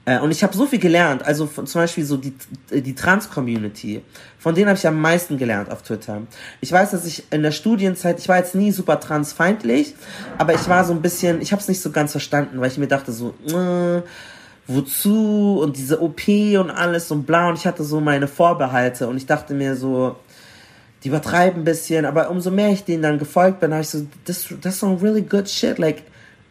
[0.09, 2.33] äh, und ich habe so viel gelernt, also von, zum Beispiel so die,
[2.71, 4.01] die Trans-Community,
[4.39, 6.23] von denen habe ich am meisten gelernt auf Twitter.
[6.63, 9.95] Ich weiß, dass ich in der Studienzeit, ich war jetzt nie super transfeindlich,
[10.39, 12.79] aber ich war so ein bisschen, ich habe es nicht so ganz verstanden, weil ich
[12.79, 14.01] mir dachte so, äh,
[14.67, 15.61] wozu?
[15.63, 17.51] Und diese OP und alles und bla.
[17.51, 20.17] Und ich hatte so meine Vorbehalte und ich dachte mir so,
[21.05, 24.07] die übertreiben ein bisschen, aber umso mehr ich denen dann gefolgt bin, habe ich so,
[24.25, 26.03] das, that's some really good shit, like,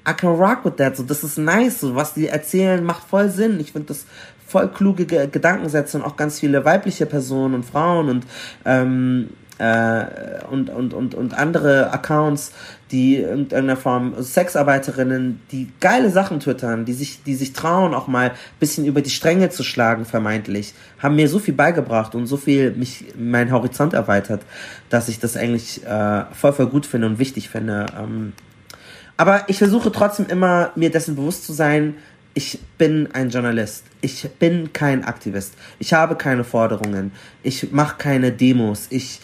[0.07, 0.95] I can rock with that.
[0.95, 1.81] So, das ist nice.
[1.81, 3.59] So, was die erzählen, macht voll Sinn.
[3.59, 4.05] Ich finde das
[4.45, 8.25] voll kluge Ge Gedankensätze und auch ganz viele weibliche Personen und Frauen und
[8.65, 9.29] ähm,
[9.59, 10.05] äh,
[10.49, 12.51] und, und, und, und andere Accounts,
[12.91, 18.07] die in irgendeiner Form Sexarbeiterinnen, die geile Sachen twittern, die sich, die sich trauen, auch
[18.07, 22.37] mal bisschen über die Stränge zu schlagen, vermeintlich, haben mir so viel beigebracht und so
[22.37, 24.41] viel mich, mein Horizont erweitert,
[24.89, 27.87] dass ich das eigentlich äh, voll, voll gut finde und wichtig finde.
[27.97, 28.33] Ähm,
[29.17, 31.95] aber ich versuche trotzdem immer, mir dessen bewusst zu sein,
[32.33, 33.83] ich bin ein Journalist.
[34.01, 35.55] Ich bin kein Aktivist.
[35.79, 37.11] Ich habe keine Forderungen.
[37.41, 38.85] Ich mache keine Demos.
[38.91, 39.21] Ich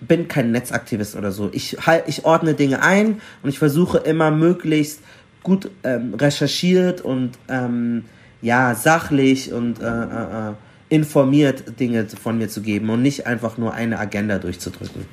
[0.00, 1.50] bin kein Netzaktivist oder so.
[1.52, 1.76] Ich,
[2.06, 5.00] ich ordne Dinge ein und ich versuche immer möglichst
[5.42, 8.04] gut ähm, recherchiert und ähm,
[8.42, 10.52] ja sachlich und äh, äh, äh
[10.88, 15.06] informiert Dinge von mir zu geben und nicht einfach nur eine Agenda durchzudrücken.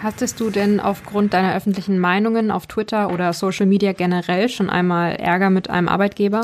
[0.00, 5.16] Hattest du denn aufgrund deiner öffentlichen Meinungen auf Twitter oder Social Media generell schon einmal
[5.16, 6.42] Ärger mit einem Arbeitgeber?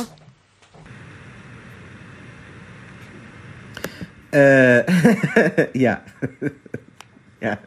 [4.32, 4.84] Äh,
[5.78, 6.00] ja.
[7.40, 7.58] ja.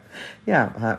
[0.44, 0.98] Ja.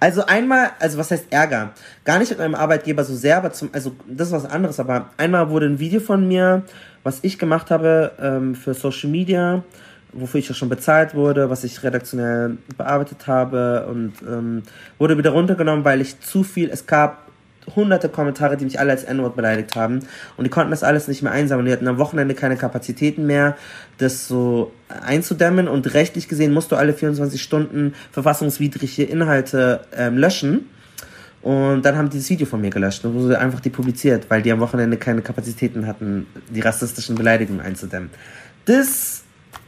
[0.00, 1.72] Also einmal, also was heißt Ärger?
[2.04, 5.10] Gar nicht mit meinem Arbeitgeber so sehr, aber zum, also das ist was anderes, aber
[5.18, 6.62] einmal wurde ein Video von mir,
[7.04, 9.62] was ich gemacht habe ähm, für Social Media,
[10.20, 14.62] wofür ich auch schon bezahlt wurde, was ich redaktionell bearbeitet habe und ähm,
[14.98, 17.26] wurde wieder runtergenommen, weil ich zu viel, es gab
[17.74, 20.00] hunderte Kommentare, die mich alle als N-Wort beleidigt haben
[20.36, 21.66] und die konnten das alles nicht mehr einsammeln.
[21.66, 23.56] Die hatten am Wochenende keine Kapazitäten mehr,
[23.98, 30.68] das so einzudämmen und rechtlich gesehen musst du alle 24 Stunden verfassungswidrige Inhalte ähm, löschen.
[31.42, 34.50] Und dann haben die das Video von mir gelöscht und wurde einfach depubliziert, weil die
[34.50, 38.10] am Wochenende keine Kapazitäten hatten, die rassistischen Beleidigungen einzudämmen.
[38.64, 39.22] Das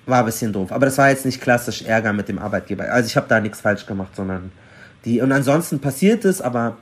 [0.09, 0.72] war ein bisschen doof.
[0.72, 2.85] Aber das war jetzt nicht klassisch Ärger mit dem Arbeitgeber.
[2.90, 4.52] Also ich habe da nichts falsch gemacht, sondern
[5.05, 5.20] die.
[5.20, 6.76] Und ansonsten passiert es, aber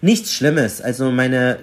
[0.00, 0.80] nichts Schlimmes.
[0.80, 1.58] Also meine,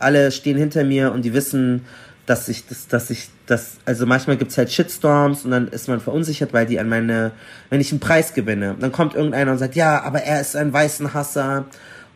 [0.00, 1.84] alle stehen hinter mir und die wissen,
[2.26, 6.00] dass ich, dass, dass ich, das, also manchmal gibt's halt Shitstorms und dann ist man
[6.00, 7.30] verunsichert, weil die an meine,
[7.70, 10.70] wenn ich einen Preis gewinne, dann kommt irgendeiner und sagt, ja, aber er ist ein
[10.70, 11.64] weißen Hasser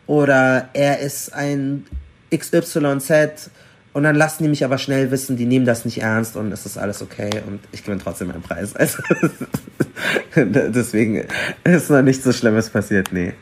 [0.05, 1.85] oder er ist ein
[2.35, 3.49] XYZ
[3.93, 6.65] und dann lassen die mich aber schnell wissen, die nehmen das nicht ernst und es
[6.65, 8.73] ist alles okay und ich gewinne trotzdem meinen Preis.
[8.83, 9.01] Also
[10.35, 11.23] deswegen
[11.63, 13.33] ist noch nichts so Schlimmes passiert, nee.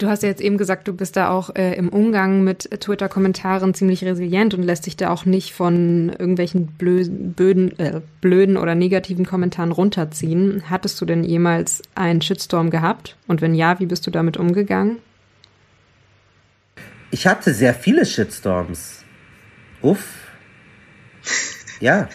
[0.00, 3.74] Du hast ja jetzt eben gesagt, du bist da auch äh, im Umgang mit Twitter-Kommentaren
[3.74, 8.74] ziemlich resilient und lässt dich da auch nicht von irgendwelchen blöden, blöden, äh, blöden oder
[8.74, 10.62] negativen Kommentaren runterziehen.
[10.70, 13.16] Hattest du denn jemals einen Shitstorm gehabt?
[13.26, 14.98] Und wenn ja, wie bist du damit umgegangen?
[17.10, 19.04] Ich hatte sehr viele Shitstorms.
[19.82, 20.04] Uff.
[21.80, 22.08] Ja.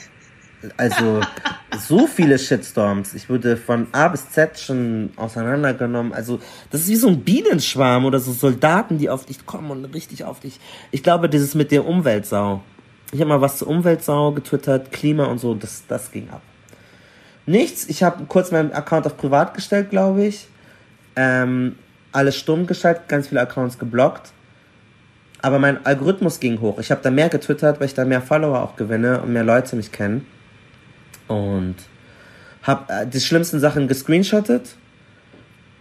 [0.78, 1.22] Also
[1.78, 3.14] so viele Shitstorms.
[3.14, 6.14] Ich wurde von A bis Z schon auseinandergenommen.
[6.14, 6.40] Also
[6.72, 10.24] das ist wie so ein Bienenschwarm oder so Soldaten, die auf dich kommen und richtig
[10.24, 10.60] auf dich.
[10.92, 12.64] Ich glaube, dieses mit der Umweltsau.
[13.12, 16.42] Ich habe mal was zur Umweltsau getwittert, Klima und so, das, das ging ab.
[17.46, 17.88] Nichts.
[17.88, 20.48] Ich habe kurz meinen Account auf privat gestellt, glaube ich.
[21.16, 21.76] Ähm,
[22.12, 24.32] alles stumm geschaltet, ganz viele Accounts geblockt.
[25.46, 26.80] Aber mein Algorithmus ging hoch.
[26.80, 29.76] Ich habe da mehr getwittert, weil ich da mehr Follower auch gewinne und mehr Leute
[29.76, 30.26] mich kennen
[31.28, 31.76] und
[32.64, 34.76] habe äh, die schlimmsten Sachen gescreenshottet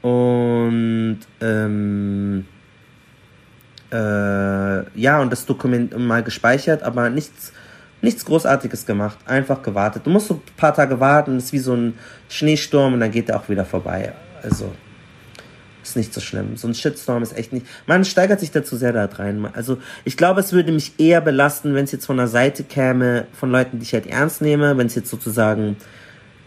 [0.03, 2.47] und ähm,
[3.91, 7.55] äh, ja und das Dokument mal gespeichert, aber nichts
[8.03, 10.03] nichts Großartiges gemacht, einfach gewartet.
[10.05, 11.95] Du musst so ein paar Tage warten, ist wie so ein
[12.28, 14.12] Schneesturm und dann geht er auch wieder vorbei.
[14.43, 14.74] Also
[15.85, 16.56] ist nicht so schlimm.
[16.56, 17.66] So ein Shitstorm ist echt nicht.
[17.86, 19.47] Man steigert sich dazu sehr da rein.
[19.52, 23.27] Also ich glaube, es würde mich eher belasten, wenn es jetzt von der Seite käme,
[23.32, 25.77] von Leuten, die ich halt ernst nehme, wenn es jetzt sozusagen,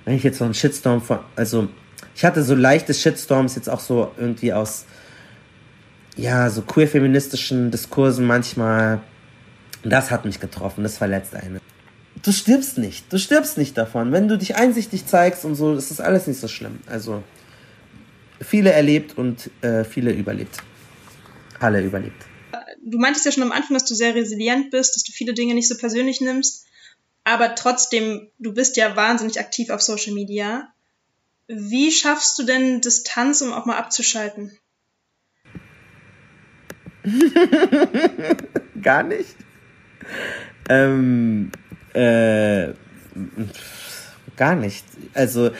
[0.05, 1.69] wenn ich jetzt so einen Shitstorm von, also
[2.15, 4.85] ich hatte so leichte Shitstorms jetzt auch so irgendwie aus,
[6.15, 9.01] ja, so queer-feministischen Diskursen manchmal.
[9.83, 11.59] Das hat mich getroffen, das verletzt einen.
[12.23, 14.11] Du stirbst nicht, du stirbst nicht davon.
[14.11, 16.79] Wenn du dich einsichtig zeigst und so, ist das alles nicht so schlimm.
[16.87, 17.21] Also,
[18.41, 20.57] viele erlebt und äh, viele überlebt.
[21.59, 22.25] Alle überlebt.
[22.83, 25.53] Du meintest ja schon am Anfang, dass du sehr resilient bist, dass du viele Dinge
[25.53, 26.65] nicht so persönlich nimmst.
[27.23, 30.71] Aber trotzdem, du bist ja wahnsinnig aktiv auf Social Media.
[31.47, 34.57] Wie schaffst du denn Distanz, um auch mal abzuschalten?
[38.81, 39.35] Gar nicht.
[40.69, 41.51] Ähm,
[41.93, 42.73] äh,
[44.35, 44.85] gar nicht.
[45.13, 45.51] Also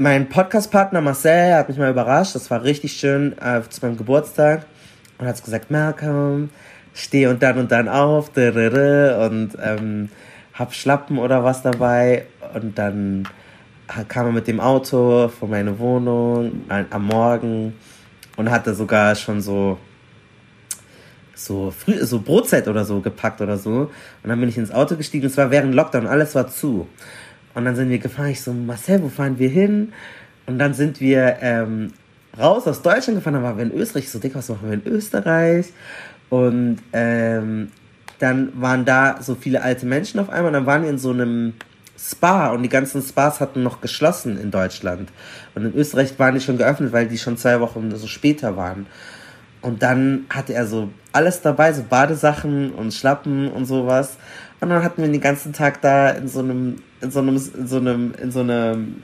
[0.00, 2.34] mein Podcast-Partner Marcel hat mich mal überrascht.
[2.34, 4.64] Das war richtig schön äh, zu meinem Geburtstag.
[5.18, 6.48] Und hat gesagt, Malcolm,
[6.94, 8.30] steh und dann und dann auf.
[8.34, 10.08] Und ähm,
[10.54, 12.24] hab Schlappen oder was dabei.
[12.54, 13.28] Und dann
[14.08, 17.74] kam er mit dem Auto von meiner Wohnung am Morgen
[18.38, 19.76] und hatte sogar schon so
[21.34, 23.90] so früh so Brotzeit oder so gepackt oder so
[24.22, 26.86] und dann bin ich ins Auto gestiegen es war während Lockdown alles war zu
[27.54, 28.30] und dann sind wir gefahren.
[28.30, 29.92] Ich so, Marcel, wo fahren wir hin?
[30.46, 31.92] Und dann sind wir ähm,
[32.38, 33.34] raus aus Deutschland gefahren.
[33.34, 34.04] Dann waren wir in Österreich.
[34.04, 35.66] Ich so, Dick, was machen wir in Österreich?
[36.28, 37.70] Und ähm,
[38.18, 40.48] dann waren da so viele alte Menschen auf einmal.
[40.48, 41.54] Und dann waren wir in so einem
[41.98, 45.10] Spa und die ganzen Spas hatten noch geschlossen in Deutschland.
[45.54, 48.86] Und in Österreich waren die schon geöffnet, weil die schon zwei Wochen so später waren.
[49.60, 54.16] Und dann hatte er so alles dabei, so Badesachen und Schlappen und sowas.
[54.60, 57.66] Und dann hatten wir den ganzen Tag da in so einem, in so einem, in
[57.66, 59.02] so einem, in so einem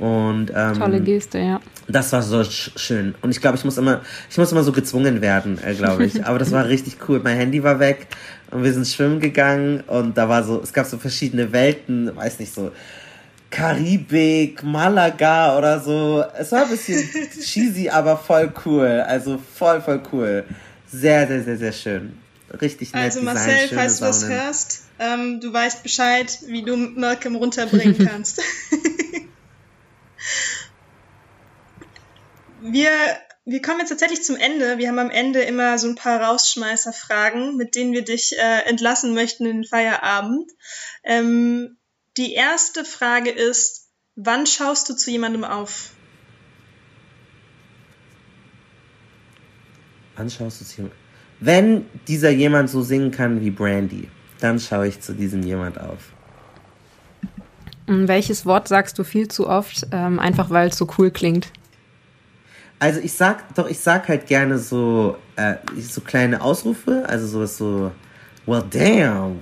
[0.02, 1.62] Und, ähm, Tolle Geste, ja.
[1.88, 3.14] Das war so schön.
[3.22, 4.02] Und ich glaube, ich muss immer,
[4.32, 6.26] ich muss immer so gezwungen werden, äh, glaube ich.
[6.26, 7.22] Aber das war richtig cool.
[7.24, 8.08] Mein Handy war weg
[8.50, 12.40] und wir sind schwimmen gegangen und da war so, es gab so verschiedene Welten, weiß
[12.40, 12.72] nicht so.
[13.52, 16.24] Karibik, Malaga oder so.
[16.36, 17.08] Es war ein bisschen
[17.40, 19.04] cheesy, aber voll cool.
[19.06, 20.46] Also voll, voll cool.
[20.92, 22.14] Sehr, sehr, sehr, sehr schön.
[22.60, 23.04] Richtig nett.
[23.04, 27.98] Also Marcel, Design, falls du das hörst, ähm, du weißt Bescheid, wie du Malcolm runterbringen
[28.10, 28.42] kannst
[32.62, 32.92] wir,
[33.46, 34.78] wir kommen jetzt tatsächlich zum Ende.
[34.78, 39.14] Wir haben am Ende immer so ein paar Rausschmeißerfragen, mit denen wir dich äh, entlassen
[39.14, 40.52] möchten in den Feierabend.
[41.04, 41.78] Ähm,
[42.18, 45.92] die erste Frage ist, wann schaust du zu jemandem auf?
[50.16, 51.00] Wann schaust du zu jemandem?
[51.40, 56.14] Wenn dieser jemand so singen kann wie Brandy, dann schaue ich zu diesem jemand auf.
[57.88, 61.52] Welches Wort sagst du viel zu oft, ähm, einfach weil es so cool klingt?
[62.80, 67.58] Also ich sag, doch, ich sag halt gerne so, äh, so kleine Ausrufe, also sowas
[67.58, 67.92] so,
[68.46, 69.40] well damn,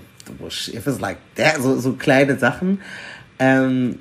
[0.74, 2.82] if it's like that, so, so kleine Sachen.
[3.40, 4.00] Ähm,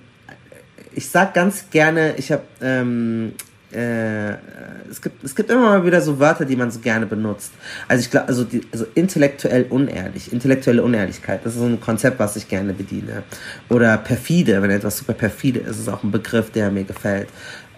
[0.93, 3.35] ich sag ganz gerne, ich habe ähm,
[3.73, 4.33] äh,
[4.91, 7.53] es gibt es gibt immer mal wieder so Wörter, die man so gerne benutzt.
[7.87, 12.19] Also ich glaube, also, die, also intellektuell unehrlich, intellektuelle Unehrlichkeit, das ist so ein Konzept,
[12.19, 13.25] was ich gerne bediene.
[13.69, 17.29] Oder perfide, wenn etwas super perfide ist, ist auch ein Begriff, der mir gefällt.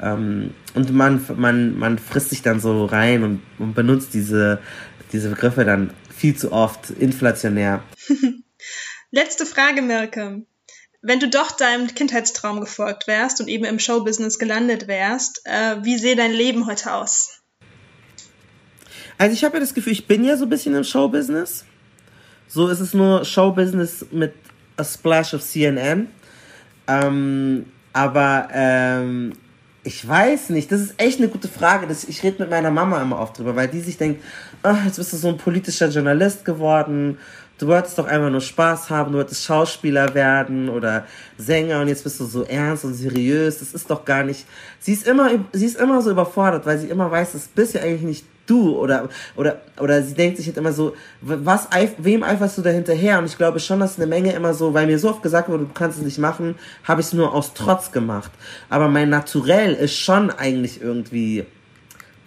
[0.00, 4.60] Ähm, und man man man frisst sich dann so rein und, und benutzt diese
[5.12, 7.82] diese Begriffe dann viel zu oft inflationär.
[9.10, 10.42] Letzte Frage, Mirke.
[11.02, 15.96] Wenn du doch deinem Kindheitstraum gefolgt wärst und eben im Showbusiness gelandet wärst, äh, wie
[15.96, 17.40] sähe dein Leben heute aus?
[19.16, 21.64] Also ich habe ja das Gefühl, ich bin ja so ein bisschen im Showbusiness.
[22.48, 24.34] So ist es nur Showbusiness mit
[24.76, 26.08] a splash of CNN.
[26.86, 29.32] Ähm, aber ähm,
[29.82, 31.86] ich weiß nicht, das ist echt eine gute Frage.
[31.86, 34.22] Das, ich rede mit meiner Mama immer oft drüber, weil die sich denkt,
[34.62, 37.16] oh, jetzt bist du so ein politischer Journalist geworden
[37.60, 41.06] du wolltest doch einfach nur Spaß haben, du wolltest Schauspieler werden oder
[41.36, 43.58] Sänger und jetzt bist du so ernst und seriös.
[43.58, 44.46] Das ist doch gar nicht.
[44.78, 47.82] Sie ist immer, sie ist immer so überfordert, weil sie immer weiß, das bist ja
[47.82, 51.68] eigentlich nicht du oder oder oder sie denkt sich halt immer so, was
[51.98, 53.18] wem eiferst du da hinterher?
[53.18, 55.64] Und ich glaube schon, dass eine Menge immer so, weil mir so oft gesagt wurde,
[55.64, 58.32] du kannst es nicht machen, habe ich es nur aus Trotz gemacht.
[58.68, 61.46] Aber mein Naturell ist schon eigentlich irgendwie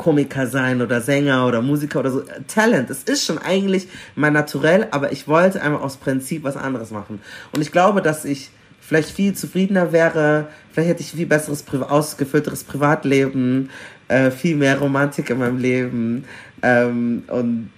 [0.04, 2.24] Komiker sein oder Sänger oder Musiker oder so.
[2.48, 6.92] Talent, es ist schon eigentlich mein Naturell, aber ich wollte einfach aus Prinzip was anderes
[6.92, 7.22] machen.
[7.54, 8.50] Und ich glaube, dass ich
[8.82, 13.70] vielleicht viel zufriedener wäre, vielleicht hätte ich viel besseres, ausgefüllteres Privatleben,
[14.10, 16.26] äh, viel mehr Romantik in meinem Leben
[16.62, 17.70] ähm, und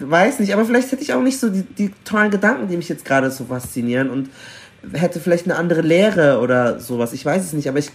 [0.00, 2.88] weiß nicht, aber vielleicht hätte ich auch nicht so die, die tollen Gedanken, die mich
[2.88, 4.30] jetzt gerade so faszinieren und
[4.94, 7.12] hätte vielleicht eine andere Lehre oder sowas.
[7.12, 7.90] Ich weiß es nicht, aber ich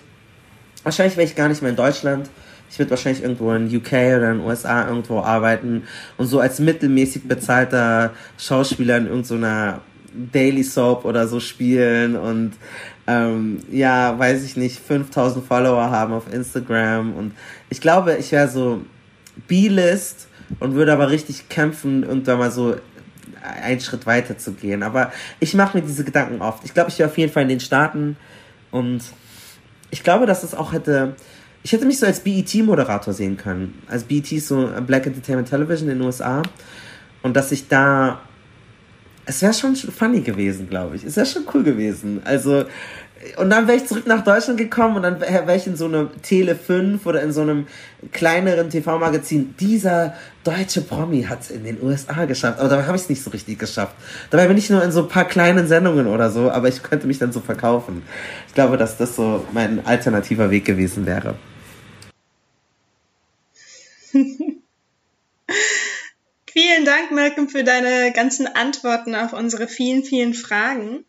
[0.83, 2.29] wahrscheinlich wäre ich gar nicht mehr in Deutschland
[2.69, 5.83] ich würde wahrscheinlich irgendwo in UK oder in den USA irgendwo arbeiten
[6.17, 9.81] und so als mittelmäßig bezahlter Schauspieler in irgendeiner
[10.13, 12.53] Daily Soap oder so spielen und
[13.07, 17.33] ähm, ja, weiß ich nicht, 5000 Follower haben auf Instagram und
[17.69, 18.81] ich glaube, ich wäre so
[19.47, 20.27] B-List
[20.59, 22.75] und würde aber richtig kämpfen, irgendwann mal so
[23.41, 24.83] einen Schritt weiter zu gehen.
[24.83, 26.63] Aber ich mache mir diese Gedanken oft.
[26.65, 28.17] Ich glaube, ich wäre auf jeden Fall in den Staaten
[28.71, 29.01] und
[29.91, 31.15] ich glaube, dass es auch hätte
[31.63, 33.81] ich hätte mich so als BET-Moderator sehen können.
[33.87, 36.41] Als BET ist so Black Entertainment Television in den USA.
[37.21, 38.21] Und dass ich da.
[39.25, 41.03] Es wäre schon funny gewesen, glaube ich.
[41.03, 42.21] Es wäre schon cool gewesen.
[42.23, 42.65] Also,
[43.37, 46.09] und dann wäre ich zurück nach Deutschland gekommen und dann wäre ich in so einem
[46.23, 47.67] Tele 5 oder in so einem
[48.11, 49.53] kleineren TV-Magazin.
[49.59, 52.59] Dieser deutsche Promi hat es in den USA geschafft.
[52.59, 53.93] Aber da habe ich es nicht so richtig geschafft.
[54.31, 57.05] Dabei bin ich nur in so ein paar kleinen Sendungen oder so, aber ich könnte
[57.05, 58.01] mich dann so verkaufen.
[58.47, 61.35] Ich glaube, dass das so mein alternativer Weg gewesen wäre.
[66.51, 71.05] vielen Dank, Malcolm, für deine ganzen Antworten auf unsere vielen, vielen Fragen.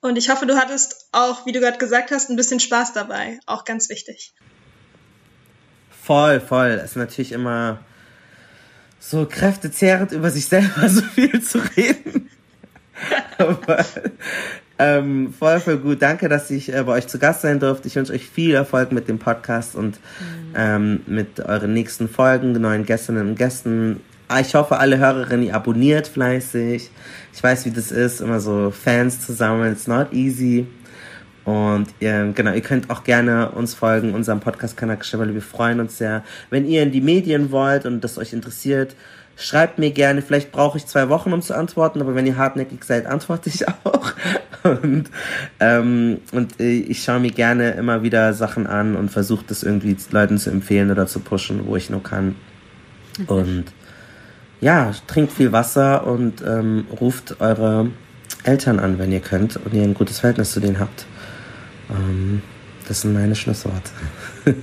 [0.00, 3.40] Und ich hoffe, du hattest auch, wie du gerade gesagt hast, ein bisschen Spaß dabei.
[3.46, 4.34] Auch ganz wichtig.
[6.02, 6.72] Voll, voll.
[6.72, 7.82] Es ist natürlich immer
[9.00, 12.30] so kräftezehrend, über sich selber so viel zu reden.
[13.38, 13.84] Aber
[14.78, 16.02] ähm, voll, voll gut.
[16.02, 17.86] Danke, dass ich äh, bei euch zu Gast sein durfte.
[17.86, 20.54] Ich wünsche euch viel Erfolg mit dem Podcast und mhm.
[20.56, 24.00] ähm, mit euren nächsten Folgen, den neuen Gästinnen und Gästen.
[24.26, 26.90] Ah, ich hoffe, alle Hörerinnen, ihr abonniert fleißig.
[27.32, 29.72] Ich weiß, wie das ist, immer so Fans zu sammeln.
[29.72, 30.66] It's not easy.
[31.44, 35.98] Und ihr, genau, ihr könnt auch gerne uns folgen, unserem Podcast-Kanal weil wir freuen uns
[35.98, 36.24] sehr.
[36.50, 38.96] Wenn ihr in die Medien wollt und das euch interessiert,
[39.36, 40.22] schreibt mir gerne.
[40.22, 43.66] Vielleicht brauche ich zwei Wochen, um zu antworten, aber wenn ihr hartnäckig seid, antworte ich
[43.84, 44.12] auch.
[44.62, 45.10] Und,
[45.60, 50.38] ähm, und ich schaue mir gerne immer wieder Sachen an und versuche das irgendwie Leuten
[50.38, 52.36] zu empfehlen oder zu pushen, wo ich nur kann.
[53.26, 53.66] Und
[54.60, 57.90] ja, trinkt viel Wasser und ähm, ruft eure
[58.44, 61.06] Eltern an, wenn ihr könnt und ihr ein gutes Verhältnis zu denen habt.
[61.90, 62.40] Ähm,
[62.88, 63.90] das sind meine Schlussworte.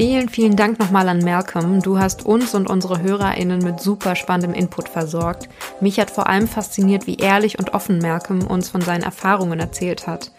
[0.00, 1.82] Vielen, vielen Dank nochmal an Malcolm.
[1.82, 5.50] Du hast uns und unsere HörerInnen mit super spannendem Input versorgt.
[5.82, 10.06] Mich hat vor allem fasziniert, wie ehrlich und offen Malcolm uns von seinen Erfahrungen erzählt
[10.06, 10.30] hat.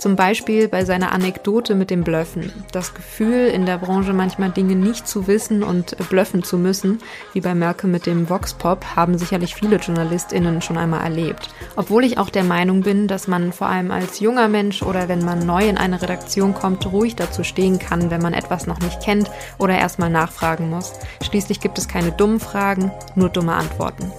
[0.00, 2.50] Zum Beispiel bei seiner Anekdote mit dem Blöffen.
[2.72, 7.00] Das Gefühl, in der Branche manchmal Dinge nicht zu wissen und blöffen zu müssen,
[7.34, 11.50] wie bei Merkel mit dem Voxpop, haben sicherlich viele JournalistInnen schon einmal erlebt.
[11.76, 15.22] Obwohl ich auch der Meinung bin, dass man vor allem als junger Mensch oder wenn
[15.22, 19.02] man neu in eine Redaktion kommt, ruhig dazu stehen kann, wenn man etwas noch nicht
[19.02, 20.94] kennt oder erstmal nachfragen muss.
[21.22, 24.10] Schließlich gibt es keine dummen Fragen, nur dumme Antworten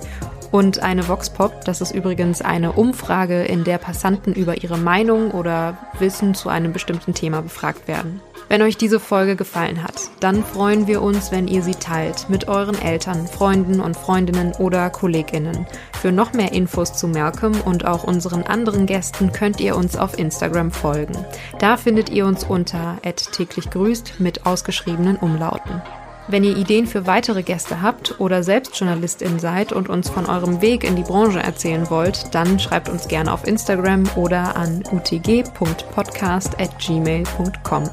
[0.52, 1.66] und eine Voxpop.
[1.66, 6.74] Das ist übrigens eine Umfrage, in der Passanten über ihre Meinung oder Wissen zu einem
[6.74, 8.22] bestimmten Thema befragt werden.
[8.50, 12.50] Wenn euch diese Folge gefallen hat, dann freuen wir uns, wenn ihr sie teilt mit
[12.50, 15.66] euren Eltern, Freunden und Freundinnen oder Kolleginnen.
[15.94, 20.20] Für noch mehr Infos zu Malcolm und auch unseren anderen Gästen könnt ihr uns auf
[20.20, 21.18] Instagram folgen.
[21.60, 22.98] Da findet ihr uns unter
[23.32, 25.82] täglich grüßt mit ausgeschriebenen Umlauten.
[26.28, 30.62] Wenn ihr Ideen für weitere Gäste habt oder selbst Journalistin seid und uns von eurem
[30.62, 37.84] Weg in die Branche erzählen wollt, dann schreibt uns gerne auf Instagram oder an utg.podcast@gmail.com.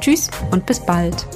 [0.00, 1.26] Tschüss und bis bald.